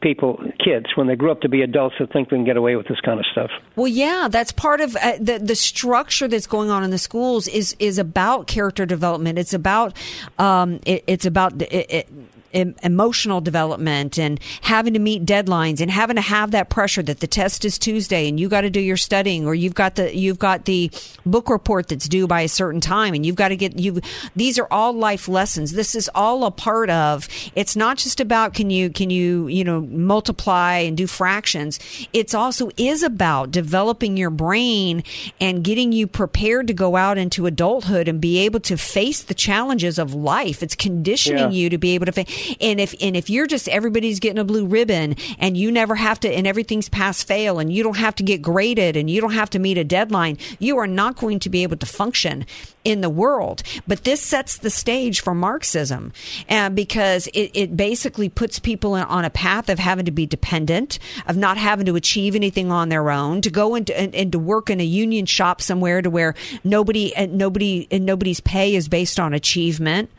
people, 0.00 0.38
kids, 0.64 0.86
when 0.94 1.06
they 1.06 1.16
grow 1.16 1.32
up 1.32 1.42
to 1.42 1.48
be 1.48 1.62
adults, 1.62 1.96
to 1.98 2.06
think 2.06 2.30
they 2.30 2.36
can 2.36 2.44
get 2.44 2.56
away 2.56 2.74
with 2.76 2.88
this 2.88 3.00
kind 3.00 3.18
of 3.18 3.26
stuff. 3.32 3.50
Well, 3.76 3.88
yeah, 3.88 4.28
that's 4.30 4.52
part 4.52 4.80
of 4.80 4.96
uh, 4.96 5.18
the 5.20 5.38
the 5.38 5.54
structure 5.54 6.26
that's 6.26 6.46
going 6.46 6.70
on 6.70 6.84
in 6.84 6.90
the 6.90 6.98
schools 6.98 7.48
is 7.48 7.76
is 7.78 7.98
about 7.98 8.46
character 8.46 8.86
development. 8.86 9.38
It's 9.38 9.52
about 9.52 9.96
um, 10.38 10.80
it, 10.86 11.04
it's 11.06 11.26
about 11.26 11.60
it, 11.60 11.90
it, 11.90 12.08
emotional 12.54 13.40
development 13.40 14.18
and 14.18 14.40
having 14.62 14.92
to 14.94 14.98
meet 15.00 15.24
deadlines 15.26 15.80
and 15.80 15.90
having 15.90 16.16
to 16.16 16.22
have 16.22 16.52
that 16.52 16.70
pressure 16.70 17.02
that 17.02 17.20
the 17.20 17.26
test 17.26 17.64
is 17.64 17.78
Tuesday 17.78 18.28
and 18.28 18.38
you 18.38 18.48
got 18.48 18.62
to 18.62 18.70
do 18.70 18.80
your 18.80 18.96
studying 18.96 19.46
or 19.46 19.54
you've 19.54 19.74
got 19.74 19.96
the 19.96 20.16
you've 20.16 20.38
got 20.38 20.64
the 20.64 20.90
book 21.26 21.48
report 21.48 21.88
that's 21.88 22.08
due 22.08 22.26
by 22.26 22.42
a 22.42 22.48
certain 22.48 22.80
time 22.80 23.14
and 23.14 23.26
you've 23.26 23.36
got 23.36 23.48
to 23.48 23.56
get 23.56 23.78
you 23.78 24.00
these 24.36 24.58
are 24.58 24.68
all 24.70 24.92
life 24.92 25.28
lessons. 25.28 25.72
This 25.72 25.94
is 25.94 26.08
all 26.14 26.44
a 26.44 26.50
part 26.50 26.90
of 26.90 27.28
it's 27.54 27.74
not 27.76 27.96
just 27.98 28.20
about 28.20 28.54
can 28.54 28.70
you 28.70 28.90
can 28.90 29.10
you 29.10 29.46
you 29.48 29.64
know 29.64 29.80
multiply 29.80 30.76
and 30.78 30.96
do 30.96 31.06
fractions. 31.06 31.80
It's 32.12 32.34
also 32.34 32.70
is 32.76 33.02
about 33.02 33.50
developing 33.50 34.16
your 34.16 34.30
brain 34.30 35.02
and 35.40 35.64
getting 35.64 35.92
you 35.92 36.06
prepared 36.06 36.66
to 36.68 36.72
go 36.74 36.96
out 36.96 37.18
into 37.18 37.46
adulthood 37.46 38.06
and 38.08 38.20
be 38.20 38.38
able 38.38 38.60
to 38.60 38.76
face 38.76 39.22
the 39.22 39.34
challenges 39.34 39.98
of 39.98 40.14
life. 40.14 40.62
It's 40.62 40.74
conditioning 40.74 41.34
Yeah. 41.38 41.48
you 41.50 41.70
to 41.70 41.78
be 41.78 41.94
able 41.94 42.06
to 42.06 42.12
fa- 42.12 42.24
and 42.60 42.80
if 42.80 42.94
and 43.00 43.16
if 43.16 43.30
you're 43.30 43.46
just 43.46 43.68
everybody's 43.68 44.20
getting 44.20 44.38
a 44.38 44.44
blue 44.44 44.66
ribbon 44.66 45.16
and 45.38 45.56
you 45.56 45.70
never 45.70 45.94
have 45.94 46.20
to 46.20 46.28
and 46.28 46.46
everything's 46.46 46.88
pass 46.88 47.22
fail 47.22 47.58
and 47.58 47.72
you 47.72 47.82
don't 47.82 47.96
have 47.96 48.14
to 48.14 48.22
get 48.22 48.42
graded 48.42 48.96
and 48.96 49.10
you 49.10 49.20
don't 49.20 49.32
have 49.32 49.50
to 49.50 49.58
meet 49.58 49.78
a 49.78 49.84
deadline 49.84 50.38
you 50.58 50.78
are 50.78 50.86
not 50.86 51.16
going 51.16 51.38
to 51.38 51.48
be 51.48 51.62
able 51.62 51.76
to 51.76 51.86
function 51.86 52.44
in 52.84 53.00
the 53.00 53.10
world. 53.10 53.62
But 53.88 54.04
this 54.04 54.20
sets 54.20 54.58
the 54.58 54.70
stage 54.70 55.20
for 55.20 55.34
marxism 55.34 56.12
and 56.48 56.76
because 56.76 57.26
it, 57.28 57.50
it 57.54 57.76
basically 57.76 58.28
puts 58.28 58.58
people 58.58 58.94
in- 58.94 59.04
on 59.04 59.24
a 59.24 59.30
path 59.30 59.68
of 59.68 59.78
having 59.78 60.04
to 60.04 60.10
be 60.10 60.26
dependent 60.26 60.98
of 61.26 61.36
not 61.36 61.56
having 61.56 61.86
to 61.86 61.96
achieve 61.96 62.34
anything 62.34 62.70
on 62.70 62.90
their 62.90 63.10
own 63.10 63.40
to 63.40 63.50
go 63.50 63.74
into 63.74 63.98
and, 63.98 64.14
and 64.14 64.32
to 64.32 64.38
work 64.38 64.68
in 64.68 64.80
a 64.80 64.84
union 64.84 65.26
shop 65.26 65.60
somewhere 65.60 66.02
to 66.02 66.10
where 66.10 66.34
nobody 66.62 67.14
and 67.16 67.34
nobody 67.34 67.88
and 67.90 68.04
nobody's 68.04 68.40
pay 68.40 68.74
is 68.74 68.88
based 68.88 69.18
on 69.18 69.32
achievement 69.32 70.10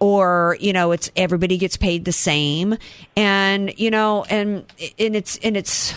or 0.00 0.56
you 0.60 0.72
know 0.72 0.90
it's 0.92 1.10
everybody 1.14 1.56
gets 1.58 1.76
paid 1.76 2.04
the 2.04 2.12
same. 2.12 2.76
And 3.16 3.78
you 3.78 3.90
know 3.90 4.24
and 4.24 4.64
and 4.98 5.14
it's 5.14 5.38
and 5.38 5.56
it's 5.56 5.94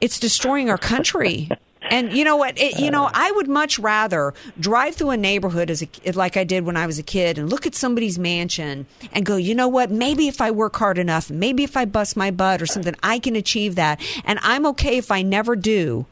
it's 0.00 0.18
destroying 0.18 0.70
our 0.70 0.78
country. 0.78 1.50
And 1.90 2.14
you 2.14 2.24
know 2.24 2.36
what? 2.36 2.58
It, 2.58 2.78
you 2.78 2.90
know 2.90 3.10
i 3.12 3.30
would 3.32 3.46
much 3.46 3.78
rather 3.78 4.32
drive 4.58 4.94
through 4.94 5.10
a 5.10 5.18
neighborhood 5.18 5.68
as 5.68 5.82
a 5.82 6.12
like 6.12 6.34
i 6.36 6.42
did 6.42 6.64
when 6.64 6.78
i 6.78 6.86
was 6.86 6.98
a 6.98 7.02
kid 7.02 7.36
and 7.36 7.50
look 7.50 7.66
at 7.66 7.74
somebody's 7.74 8.18
mansion 8.18 8.86
and 9.12 9.26
go 9.26 9.36
you 9.36 9.54
know 9.54 9.68
what? 9.68 9.90
Maybe 9.90 10.26
if 10.26 10.40
i 10.40 10.50
work 10.50 10.76
hard 10.76 10.96
enough 10.96 11.30
maybe 11.30 11.62
if 11.62 11.76
i 11.76 11.84
bust 11.84 12.16
my 12.16 12.30
butt 12.30 12.62
or 12.62 12.66
something 12.66 12.94
i 13.02 13.18
can 13.18 13.36
achieve 13.36 13.74
that. 13.74 14.00
And 14.24 14.38
i'm 14.42 14.64
okay 14.66 14.96
if 14.96 15.10
i 15.10 15.20
never 15.20 15.56
do 15.56 16.06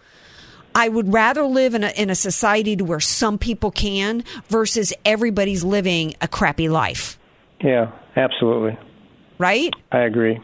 I 0.74 0.88
would 0.88 1.12
rather 1.12 1.42
live 1.44 1.74
in 1.74 1.84
a 1.84 1.90
in 1.90 2.10
a 2.10 2.14
society 2.14 2.76
to 2.76 2.84
where 2.84 3.00
some 3.00 3.38
people 3.38 3.70
can 3.70 4.24
versus 4.48 4.92
everybody's 5.04 5.64
living 5.64 6.14
a 6.20 6.28
crappy 6.28 6.68
life. 6.68 7.18
Yeah, 7.60 7.92
absolutely. 8.16 8.78
Right? 9.38 9.72
I 9.90 10.00
agree. 10.00 10.40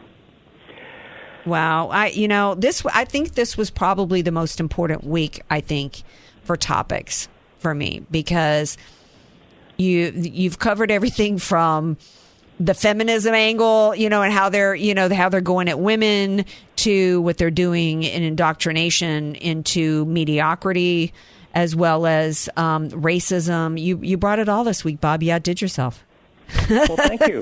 Wow. 1.45 1.89
I 1.89 2.07
you 2.07 2.27
know, 2.27 2.55
this 2.55 2.85
I 2.93 3.05
think 3.05 3.33
this 3.33 3.57
was 3.57 3.69
probably 3.69 4.21
the 4.21 4.31
most 4.31 4.59
important 4.59 5.03
week 5.03 5.41
I 5.49 5.61
think 5.61 6.03
for 6.43 6.55
topics 6.55 7.27
for 7.57 7.73
me 7.73 8.05
because 8.11 8.77
you 9.77 10.11
you've 10.15 10.59
covered 10.59 10.91
everything 10.91 11.37
from 11.37 11.97
the 12.59 12.73
feminism 12.73 13.33
angle, 13.33 13.95
you 13.95 14.09
know, 14.09 14.21
and 14.21 14.33
how 14.33 14.49
they're, 14.49 14.75
you 14.75 14.93
know, 14.93 15.09
how 15.09 15.29
they're 15.29 15.41
going 15.41 15.69
at 15.69 15.79
women 15.79 16.45
to 16.77 17.21
what 17.21 17.37
they're 17.37 17.51
doing 17.51 18.03
in 18.03 18.23
indoctrination 18.23 19.35
into 19.35 20.05
mediocrity 20.05 21.13
as 21.53 21.75
well 21.75 22.05
as 22.05 22.49
um, 22.57 22.89
racism. 22.89 23.79
You 23.79 23.99
you 24.01 24.17
brought 24.17 24.39
it 24.39 24.49
all 24.49 24.63
this 24.63 24.83
week, 24.83 25.01
Bob. 25.01 25.23
You 25.23 25.33
outdid 25.33 25.61
yourself. 25.61 26.05
Well, 26.69 26.97
thank 26.97 27.27
you. 27.27 27.41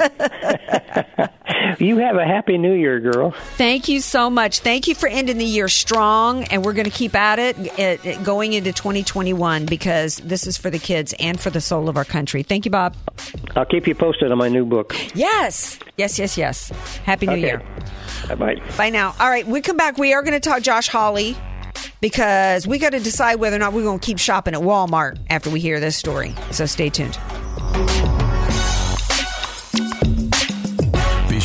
you 1.86 1.97
have 1.97 2.16
a 2.18 2.26
happy 2.26 2.58
new 2.58 2.74
year, 2.74 2.99
girl. 2.99 3.32
Thank 3.55 3.88
you 3.88 3.99
so 4.01 4.30
much. 4.30 4.60
Thank 4.60 4.88
you 4.88 4.95
for 4.95 5.08
ending 5.08 5.38
the 5.38 5.45
year 5.45 5.68
strong, 5.68 6.43
and 6.45 6.64
we're 6.64 6.74
going 6.74 6.86
to 6.86 6.91
keep 6.91 7.16
at 7.16 7.39
it, 7.39 7.58
it, 7.80 8.05
it 8.05 8.24
going 8.24 8.53
into 8.53 8.72
2021 8.74 9.66
because 9.66 10.18
this 10.18 10.47
is 10.47 10.58
for 10.58 10.70
the 10.70 10.80
kids 10.80 11.14
and 11.20 11.39
for 11.39 11.49
the 11.49 11.62
soul 11.62 11.89
of 11.89 11.97
our 11.97 12.05
country. 12.05 12.43
Thank 12.43 12.66
you, 12.66 12.72
Bob. 12.72 12.95
I'll 13.55 13.66
keep 13.66 13.88
you 13.88 13.95
posted 13.95 14.32
on 14.32 14.38
my 14.38 14.49
new 14.49 14.66
book. 14.66 14.95
Yes, 15.16 15.80
yes, 15.97 16.20
yes, 16.20 16.38
yes. 16.38 16.70
Happy 17.03 17.26
New 17.26 17.34
Okay. 17.34 17.41
Year. 17.41 17.62
Bye 18.28 18.36
bye. 18.36 18.55
Bye 18.78 18.89
now. 18.89 19.16
All 19.20 19.30
right, 19.30 19.45
we 19.47 19.62
come 19.62 19.78
back. 19.78 19.97
We 19.97 20.14
are 20.14 20.22
going 20.22 20.34
to 20.34 20.39
talk 20.39 20.62
Josh 20.62 20.88
Hawley 20.88 21.36
because 22.01 22.68
we 22.68 22.80
got 22.80 22.91
to 22.91 22.99
decide 22.99 23.36
whether 23.36 23.55
or 23.55 23.60
not 23.60 23.74
we're 23.74 23.84
going 23.84 23.99
to 23.99 24.05
keep 24.05 24.20
shopping 24.20 24.53
at 24.53 24.62
Walmart 24.62 25.20
after 25.30 25.49
we 25.49 25.60
hear 25.60 25.80
this 25.80 25.95
story. 25.95 26.36
So 26.51 26.66
stay 26.66 26.89
tuned. 26.89 27.18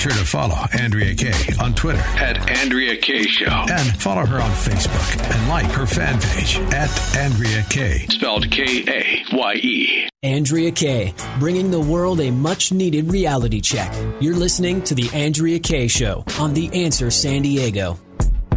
Sure 0.03 0.11
to 0.11 0.25
follow 0.25 0.57
Andrea 0.81 1.15
Kaye 1.15 1.33
on 1.61 1.75
Twitter 1.77 2.01
At 2.01 2.51
Andrea 2.51 2.97
Kaye 2.97 3.23
Show. 3.23 3.47
and 3.71 3.97
follow 4.03 4.27
her 4.27 4.41
on 4.41 4.51
Facebook 4.51 5.33
and 5.33 5.49
like 5.49 5.67
her 5.67 5.87
fan 5.87 6.21
page 6.21 6.59
at 6.75 6.91
Andrea 7.17 7.65
Kaye. 7.71 8.07
Spelled 8.09 8.51
K 8.51 8.83
A 8.89 9.25
Y 9.37 9.55
E. 9.63 10.09
Andrea 10.25 10.73
Kaye, 10.73 11.15
bringing 11.39 11.71
the 11.71 11.79
world 11.79 12.21
a 12.21 12.33
much 12.33 12.73
needed 12.73 13.13
reality 13.13 13.61
check. 13.61 13.95
You're 14.21 14.35
listening 14.35 14.83
to 14.83 14.97
The 14.97 15.09
Andrea 15.15 15.61
Kaye 15.61 15.87
Show 15.87 16.25
on 16.41 16.53
The 16.53 16.69
Answer 16.85 17.13
San 17.13 17.43
Diego. 17.43 17.97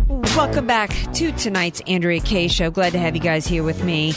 Welcome 0.09 0.65
back 0.65 0.89
to 1.13 1.31
tonight's 1.33 1.79
Andrea 1.85 2.21
Kaye 2.21 2.47
show. 2.47 2.71
Glad 2.71 2.93
to 2.93 2.99
have 2.99 3.15
you 3.15 3.21
guys 3.21 3.45
here 3.45 3.61
with 3.61 3.83
me. 3.83 4.13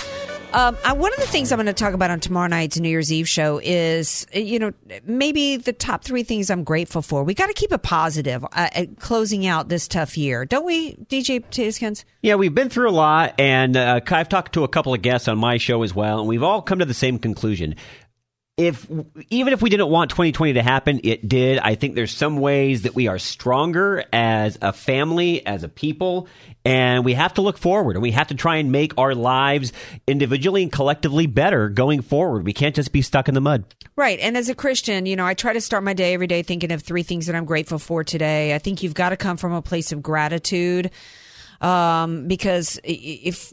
Um, 0.55 0.79
I, 0.83 0.95
one 0.95 1.13
of 1.13 1.21
the 1.21 1.27
things 1.27 1.53
I'm 1.53 1.59
going 1.59 1.67
to 1.67 1.75
talk 1.75 1.93
about 1.93 2.11
on 2.11 2.21
tomorrow 2.21 2.49
night's 2.49 2.79
New 2.81 2.89
Year's 2.89 3.13
Eve 3.13 3.29
show 3.29 3.61
is, 3.63 4.27
you 4.33 4.59
know, 4.59 4.73
maybe 5.05 5.59
the 5.59 5.75
top 5.75 6.05
three 6.05 6.23
things 6.23 6.49
I'm 6.49 6.65
grateful 6.65 7.03
for. 7.03 7.23
We 7.23 7.35
got 7.35 7.49
to 7.49 7.53
keep 7.53 7.71
it 7.71 7.83
positive 7.83 8.47
uh, 8.53 8.87
closing 8.99 9.47
out 9.47 9.69
this 9.69 9.87
tough 9.87 10.17
year, 10.17 10.47
don't 10.47 10.65
we, 10.65 10.95
DJ 10.95 11.45
Tiskins? 11.51 12.05
Yeah, 12.23 12.37
we've 12.37 12.55
been 12.55 12.71
through 12.71 12.89
a 12.89 12.93
lot, 12.93 13.35
and 13.39 13.77
uh, 13.77 14.01
I've 14.07 14.29
talked 14.31 14.55
to 14.55 14.65
a 14.65 14.69
couple 14.69 14.95
of 14.95 15.03
guests 15.03 15.29
on 15.29 15.37
my 15.37 15.59
show 15.59 15.83
as 15.83 15.95
well, 15.95 16.19
and 16.21 16.29
we've 16.29 16.43
all 16.43 16.63
come 16.63 16.79
to 16.79 16.87
the 16.87 16.95
same 16.95 17.19
conclusion. 17.19 17.75
If 18.59 18.91
even 19.31 19.53
if 19.53 19.63
we 19.63 19.71
didn't 19.71 19.89
want 19.89 20.11
2020 20.11 20.55
to 20.55 20.63
happen, 20.63 21.01
it 21.05 21.29
did. 21.29 21.61
I 21.61 21.77
think 21.77 21.95
there's 21.95 22.15
some 22.15 22.39
ways 22.39 22.83
that 22.83 22.95
we 22.95 23.07
are 23.07 23.19
stronger 23.19 24.05
as 24.13 24.59
a 24.61 24.73
family, 24.73 25.47
as 25.47 25.63
a 25.63 25.69
people, 25.69 26.27
and 26.65 27.05
we 27.05 27.15
have 27.15 27.35
to 27.35 27.41
look 27.41 27.57
forward 27.57 27.95
and 27.95 28.03
we 28.03 28.11
have 28.11 28.27
to 28.29 28.35
try 28.35 28.57
and 28.57 28.73
make 28.73 28.99
our 28.99 29.15
lives 29.15 29.73
individually 30.09 30.65
and 30.65 30.73
collectively 30.73 31.27
better 31.27 31.69
going 31.69 32.03
forward. 32.03 32.45
We 32.45 32.53
can't 32.53 32.75
just 32.75 32.93
be 32.93 33.01
stuck 33.01 33.29
in 33.29 33.35
the 33.35 33.41
mud. 33.41 33.65
Right. 33.95 34.19
And 34.19 34.37
as 34.37 34.49
a 34.49 34.55
Christian, 34.57 35.07
you 35.07 35.15
know, 35.15 35.25
I 35.25 35.35
try 35.35 35.53
to 35.53 35.61
start 35.61 35.85
my 35.85 35.95
day 35.95 36.13
every 36.13 36.27
day 36.27 36.43
thinking 36.43 36.73
of 36.73 36.83
three 36.83 37.05
things 37.05 37.27
that 37.27 37.37
I'm 37.37 37.45
grateful 37.45 37.79
for 37.79 38.03
today. 38.03 38.55
I 38.55 38.59
think 38.59 38.83
you've 38.83 38.93
got 38.93 39.11
to 39.11 39.17
come 39.17 39.37
from 39.37 39.53
a 39.53 39.63
place 39.63 39.93
of 39.93 40.03
gratitude 40.03 40.91
um, 41.61 42.27
because 42.27 42.81
if 42.85 43.53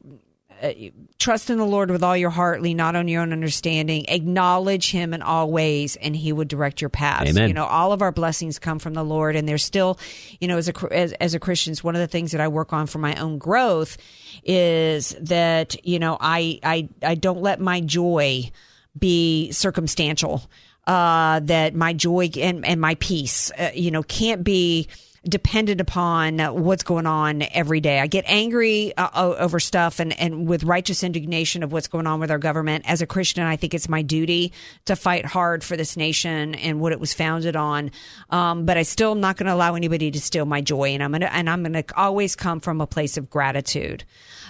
trust 1.20 1.50
in 1.50 1.58
the 1.58 1.66
Lord 1.66 1.92
with 1.92 2.04
all 2.04 2.16
your 2.16 2.30
heart, 2.30 2.62
lean 2.62 2.78
not 2.78 2.96
on 2.96 3.08
your 3.08 3.22
own 3.22 3.32
understanding, 3.32 4.06
acknowledge 4.08 4.92
Him 4.92 5.14
in 5.14 5.22
all 5.22 5.52
ways, 5.52 5.96
and 5.98 6.16
He 6.16 6.32
would 6.32 6.48
direct 6.48 6.82
your 6.82 6.90
paths. 6.90 7.30
Amen. 7.30 7.48
You 7.48 7.54
know, 7.54 7.66
all 7.66 7.92
of 7.92 8.02
our 8.02 8.12
blessings 8.12 8.60
come 8.60 8.80
from 8.80 8.94
the 8.94 9.04
Lord, 9.04 9.36
and 9.36 9.48
there's 9.48 9.64
still, 9.64 10.00
you 10.40 10.48
know, 10.48 10.58
as 10.58 10.70
a 10.70 10.94
as, 10.94 11.14
as 11.14 11.34
a 11.34 11.40
Christian, 11.40 11.72
it's 11.72 11.84
one 11.84 11.96
of 11.96 12.02
the 12.02 12.08
things 12.08 12.32
that 12.32 12.42
I 12.42 12.48
work 12.48 12.74
on 12.74 12.88
for 12.88 13.00
my 13.00 13.16
own 13.16 13.38
growth 13.38 13.98
is 14.44 15.16
that 15.20 15.76
you 15.86 16.00
know 16.00 16.18
I 16.20 16.60
I 16.64 16.90
I 17.02 17.16
don't 17.16 17.42
let 17.42 17.60
my 17.60 17.82
joy 17.82 18.52
be 18.98 19.52
circumstantial. 19.52 20.44
Uh, 20.88 21.40
that 21.40 21.74
my 21.74 21.94
joy 21.94 22.30
and 22.40 22.64
and 22.64 22.80
my 22.80 22.94
peace, 22.96 23.52
uh, 23.58 23.72
you 23.74 23.90
know, 23.90 24.04
can't 24.04 24.44
be 24.44 24.88
dependent 25.28 25.82
upon 25.82 26.40
what's 26.40 26.84
going 26.84 27.08
on 27.08 27.44
every 27.52 27.82
day. 27.82 28.00
I 28.00 28.08
get 28.08 28.26
angry 28.28 28.96
uh, 28.96 29.36
over 29.38 29.60
stuff 29.60 30.00
and, 30.00 30.18
and 30.20 30.48
with 30.48 30.64
righteous 30.64 31.04
indignation 31.04 31.64
of 31.64 31.72
what's 31.72 31.88
going 31.88 32.08
on 32.08 32.20
with 32.20 32.32
our 32.32 32.38
government. 32.38 32.86
As 32.88 33.02
a 33.02 33.08
Christian, 33.08 33.44
I 33.44 33.56
think 33.56 33.74
it's 33.74 33.90
my 33.90 34.02
duty 34.02 34.54
to 34.86 34.96
fight 34.96 35.26
hard 35.26 35.64
for 35.64 35.76
this 35.76 35.98
nation 35.98 36.56
and 36.56 36.80
what 36.80 36.92
it 36.92 37.00
was 37.00 37.14
founded 37.14 37.56
on. 37.56 37.92
Um, 38.30 38.66
but 38.66 38.78
I 38.78 38.84
still 38.84 39.12
am 39.12 39.20
not 39.20 39.38
going 39.38 39.48
to 39.48 39.54
allow 39.54 39.76
anybody 39.76 40.12
to 40.12 40.22
steal 40.22 40.46
my 40.46 40.62
joy, 40.62 40.90
and 40.90 41.04
I'm 41.04 41.12
going 41.12 41.22
to 41.22 41.34
and 41.34 41.50
I'm 41.50 41.64
going 41.64 41.74
to 41.74 41.86
always 41.98 42.36
come 42.36 42.60
from 42.60 42.82
a 42.82 42.88
place 42.88 43.18
of 43.18 43.30
gratitude. 43.30 44.04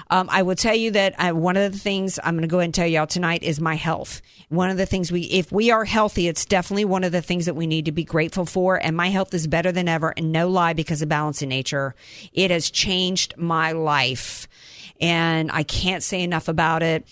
Um, 0.09 0.29
I 0.31 0.43
will 0.43 0.55
tell 0.55 0.75
you 0.75 0.91
that 0.91 1.15
I, 1.17 1.31
one 1.31 1.57
of 1.57 1.71
the 1.71 1.79
things 1.79 2.19
I'm 2.23 2.35
going 2.35 2.41
to 2.41 2.47
go 2.47 2.59
ahead 2.59 2.65
and 2.65 2.73
tell 2.73 2.87
y'all 2.87 3.07
tonight 3.07 3.43
is 3.43 3.59
my 3.59 3.75
health. 3.75 4.21
One 4.49 4.69
of 4.69 4.77
the 4.77 4.85
things 4.85 5.11
we, 5.11 5.21
if 5.21 5.51
we 5.51 5.71
are 5.71 5.85
healthy, 5.85 6.27
it's 6.27 6.45
definitely 6.45 6.85
one 6.85 7.03
of 7.03 7.11
the 7.11 7.21
things 7.21 7.45
that 7.45 7.55
we 7.55 7.65
need 7.65 7.85
to 7.85 7.91
be 7.91 8.03
grateful 8.03 8.45
for. 8.45 8.75
And 8.75 8.95
my 8.95 9.09
health 9.09 9.33
is 9.33 9.47
better 9.47 9.71
than 9.71 9.87
ever, 9.87 10.13
and 10.15 10.31
no 10.31 10.49
lie, 10.49 10.64
because 10.73 11.01
of 11.01 11.09
balance 11.09 11.41
in 11.41 11.49
nature. 11.49 11.95
It 12.33 12.51
has 12.51 12.69
changed 12.69 13.37
my 13.37 13.71
life, 13.73 14.47
and 14.99 15.51
I 15.51 15.63
can't 15.63 16.03
say 16.03 16.21
enough 16.21 16.47
about 16.47 16.83
it. 16.83 17.07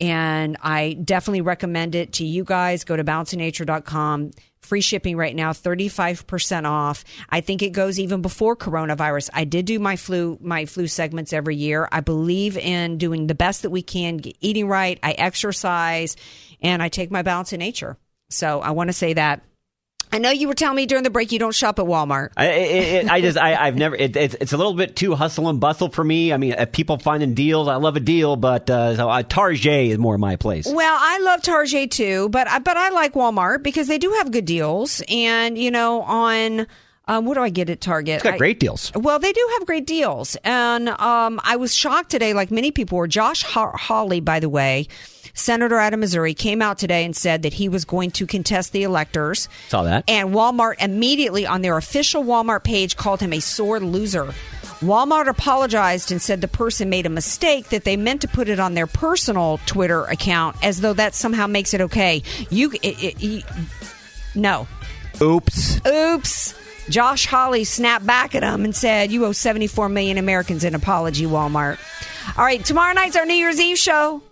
And 0.00 0.56
I 0.62 0.92
definitely 0.92 1.40
recommend 1.40 1.94
it 1.94 2.12
to 2.14 2.24
you 2.24 2.44
guys. 2.44 2.84
Go 2.84 2.96
to 2.96 3.02
balanceofnature.com. 3.04 4.30
Free 4.60 4.80
shipping 4.80 5.16
right 5.16 5.34
now, 5.34 5.52
35% 5.52 6.66
off. 6.66 7.04
I 7.30 7.40
think 7.40 7.62
it 7.62 7.70
goes 7.70 7.98
even 7.98 8.20
before 8.20 8.54
coronavirus. 8.54 9.30
I 9.32 9.44
did 9.44 9.64
do 9.64 9.78
my 9.78 9.96
flu, 9.96 10.36
my 10.42 10.66
flu 10.66 10.86
segments 10.86 11.32
every 11.32 11.56
year. 11.56 11.88
I 11.90 12.00
believe 12.00 12.58
in 12.58 12.98
doing 12.98 13.28
the 13.28 13.34
best 13.34 13.62
that 13.62 13.70
we 13.70 13.82
can, 13.82 14.20
eating 14.40 14.68
right. 14.68 14.98
I 15.02 15.12
exercise 15.12 16.16
and 16.60 16.82
I 16.82 16.90
take 16.90 17.10
my 17.10 17.22
balance 17.22 17.52
in 17.52 17.60
nature. 17.60 17.96
So 18.30 18.60
I 18.60 18.72
want 18.72 18.88
to 18.88 18.92
say 18.92 19.14
that. 19.14 19.42
I 20.12 20.18
know 20.18 20.30
you 20.30 20.48
were 20.48 20.54
telling 20.54 20.76
me 20.76 20.86
during 20.86 21.04
the 21.04 21.10
break 21.10 21.32
you 21.32 21.38
don't 21.38 21.54
shop 21.54 21.78
at 21.78 21.84
Walmart. 21.84 22.30
I, 22.36 22.46
it, 22.46 23.04
it, 23.04 23.10
I 23.10 23.20
just, 23.20 23.36
I, 23.38 23.54
I've 23.54 23.76
never. 23.76 23.94
It, 23.94 24.16
it's, 24.16 24.34
it's 24.40 24.52
a 24.52 24.56
little 24.56 24.74
bit 24.74 24.96
too 24.96 25.14
hustle 25.14 25.48
and 25.48 25.60
bustle 25.60 25.90
for 25.90 26.02
me. 26.04 26.32
I 26.32 26.36
mean, 26.36 26.54
uh, 26.54 26.66
people 26.66 26.98
finding 26.98 27.34
deals. 27.34 27.68
I 27.68 27.76
love 27.76 27.96
a 27.96 28.00
deal, 28.00 28.36
but 28.36 28.68
uh, 28.70 28.96
so, 28.96 29.08
uh, 29.08 29.22
Target 29.22 29.88
is 29.88 29.98
more 29.98 30.18
my 30.18 30.36
place. 30.36 30.66
Well, 30.66 30.96
I 30.98 31.18
love 31.18 31.42
Target 31.42 31.90
too, 31.90 32.28
but 32.30 32.48
I, 32.48 32.58
but 32.58 32.76
I 32.76 32.90
like 32.90 33.14
Walmart 33.14 33.62
because 33.62 33.86
they 33.88 33.98
do 33.98 34.10
have 34.18 34.30
good 34.30 34.44
deals. 34.44 35.02
And 35.08 35.58
you 35.58 35.70
know, 35.70 36.02
on 36.02 36.66
um, 37.06 37.24
what 37.24 37.34
do 37.34 37.42
I 37.42 37.48
get 37.48 37.70
at 37.70 37.80
Target? 37.80 38.16
It's 38.16 38.22
got 38.24 38.34
I- 38.34 38.38
great 38.38 38.60
deals. 38.60 38.92
Well, 38.94 39.18
they 39.18 39.32
do 39.32 39.48
have 39.58 39.66
great 39.66 39.86
deals, 39.86 40.36
and 40.44 40.88
um, 40.90 41.40
I 41.42 41.56
was 41.56 41.74
shocked 41.74 42.10
today, 42.10 42.34
like 42.34 42.50
many 42.50 42.70
people 42.70 42.98
were. 42.98 43.08
Josh 43.08 43.42
Haw- 43.42 43.76
Hawley, 43.76 44.20
by 44.20 44.40
the 44.40 44.48
way, 44.50 44.88
senator 45.38 45.78
out 45.78 45.94
of 45.94 46.00
Missouri, 46.00 46.34
came 46.34 46.60
out 46.60 46.78
today 46.78 47.04
and 47.04 47.16
said 47.16 47.42
that 47.42 47.54
he 47.54 47.68
was 47.68 47.84
going 47.84 48.10
to 48.12 48.26
contest 48.26 48.72
the 48.72 48.82
electors. 48.82 49.48
Saw 49.68 49.82
that. 49.84 50.04
And 50.08 50.30
Walmart 50.30 50.76
immediately 50.80 51.46
on 51.46 51.62
their 51.62 51.76
official 51.76 52.24
Walmart 52.24 52.64
page 52.64 52.96
called 52.96 53.20
him 53.20 53.32
a 53.32 53.40
sore 53.40 53.80
loser. 53.80 54.34
Walmart 54.80 55.26
apologized 55.26 56.12
and 56.12 56.22
said 56.22 56.40
the 56.40 56.48
person 56.48 56.88
made 56.88 57.04
a 57.04 57.10
mistake 57.10 57.70
that 57.70 57.82
they 57.84 57.96
meant 57.96 58.20
to 58.20 58.28
put 58.28 58.48
it 58.48 58.60
on 58.60 58.74
their 58.74 58.86
personal 58.86 59.58
Twitter 59.66 60.04
account 60.04 60.56
as 60.62 60.80
though 60.80 60.92
that 60.92 61.14
somehow 61.14 61.48
makes 61.48 61.74
it 61.74 61.80
okay. 61.80 62.22
You, 62.50 62.70
it, 62.82 63.02
it, 63.02 63.20
you 63.20 63.42
no. 64.36 64.68
Oops. 65.20 65.84
Oops. 65.84 66.54
Josh 66.88 67.26
Hawley 67.26 67.64
snapped 67.64 68.06
back 68.06 68.34
at 68.34 68.42
him 68.42 68.64
and 68.64 68.74
said, 68.74 69.10
You 69.10 69.26
owe 69.26 69.32
74 69.32 69.88
million 69.88 70.16
Americans 70.16 70.64
an 70.64 70.74
apology, 70.74 71.26
Walmart. 71.26 71.78
All 72.36 72.44
right, 72.44 72.64
tomorrow 72.64 72.92
night's 72.94 73.16
our 73.16 73.26
New 73.26 73.34
Year's 73.34 73.60
Eve 73.60 73.78
show. 73.78 74.22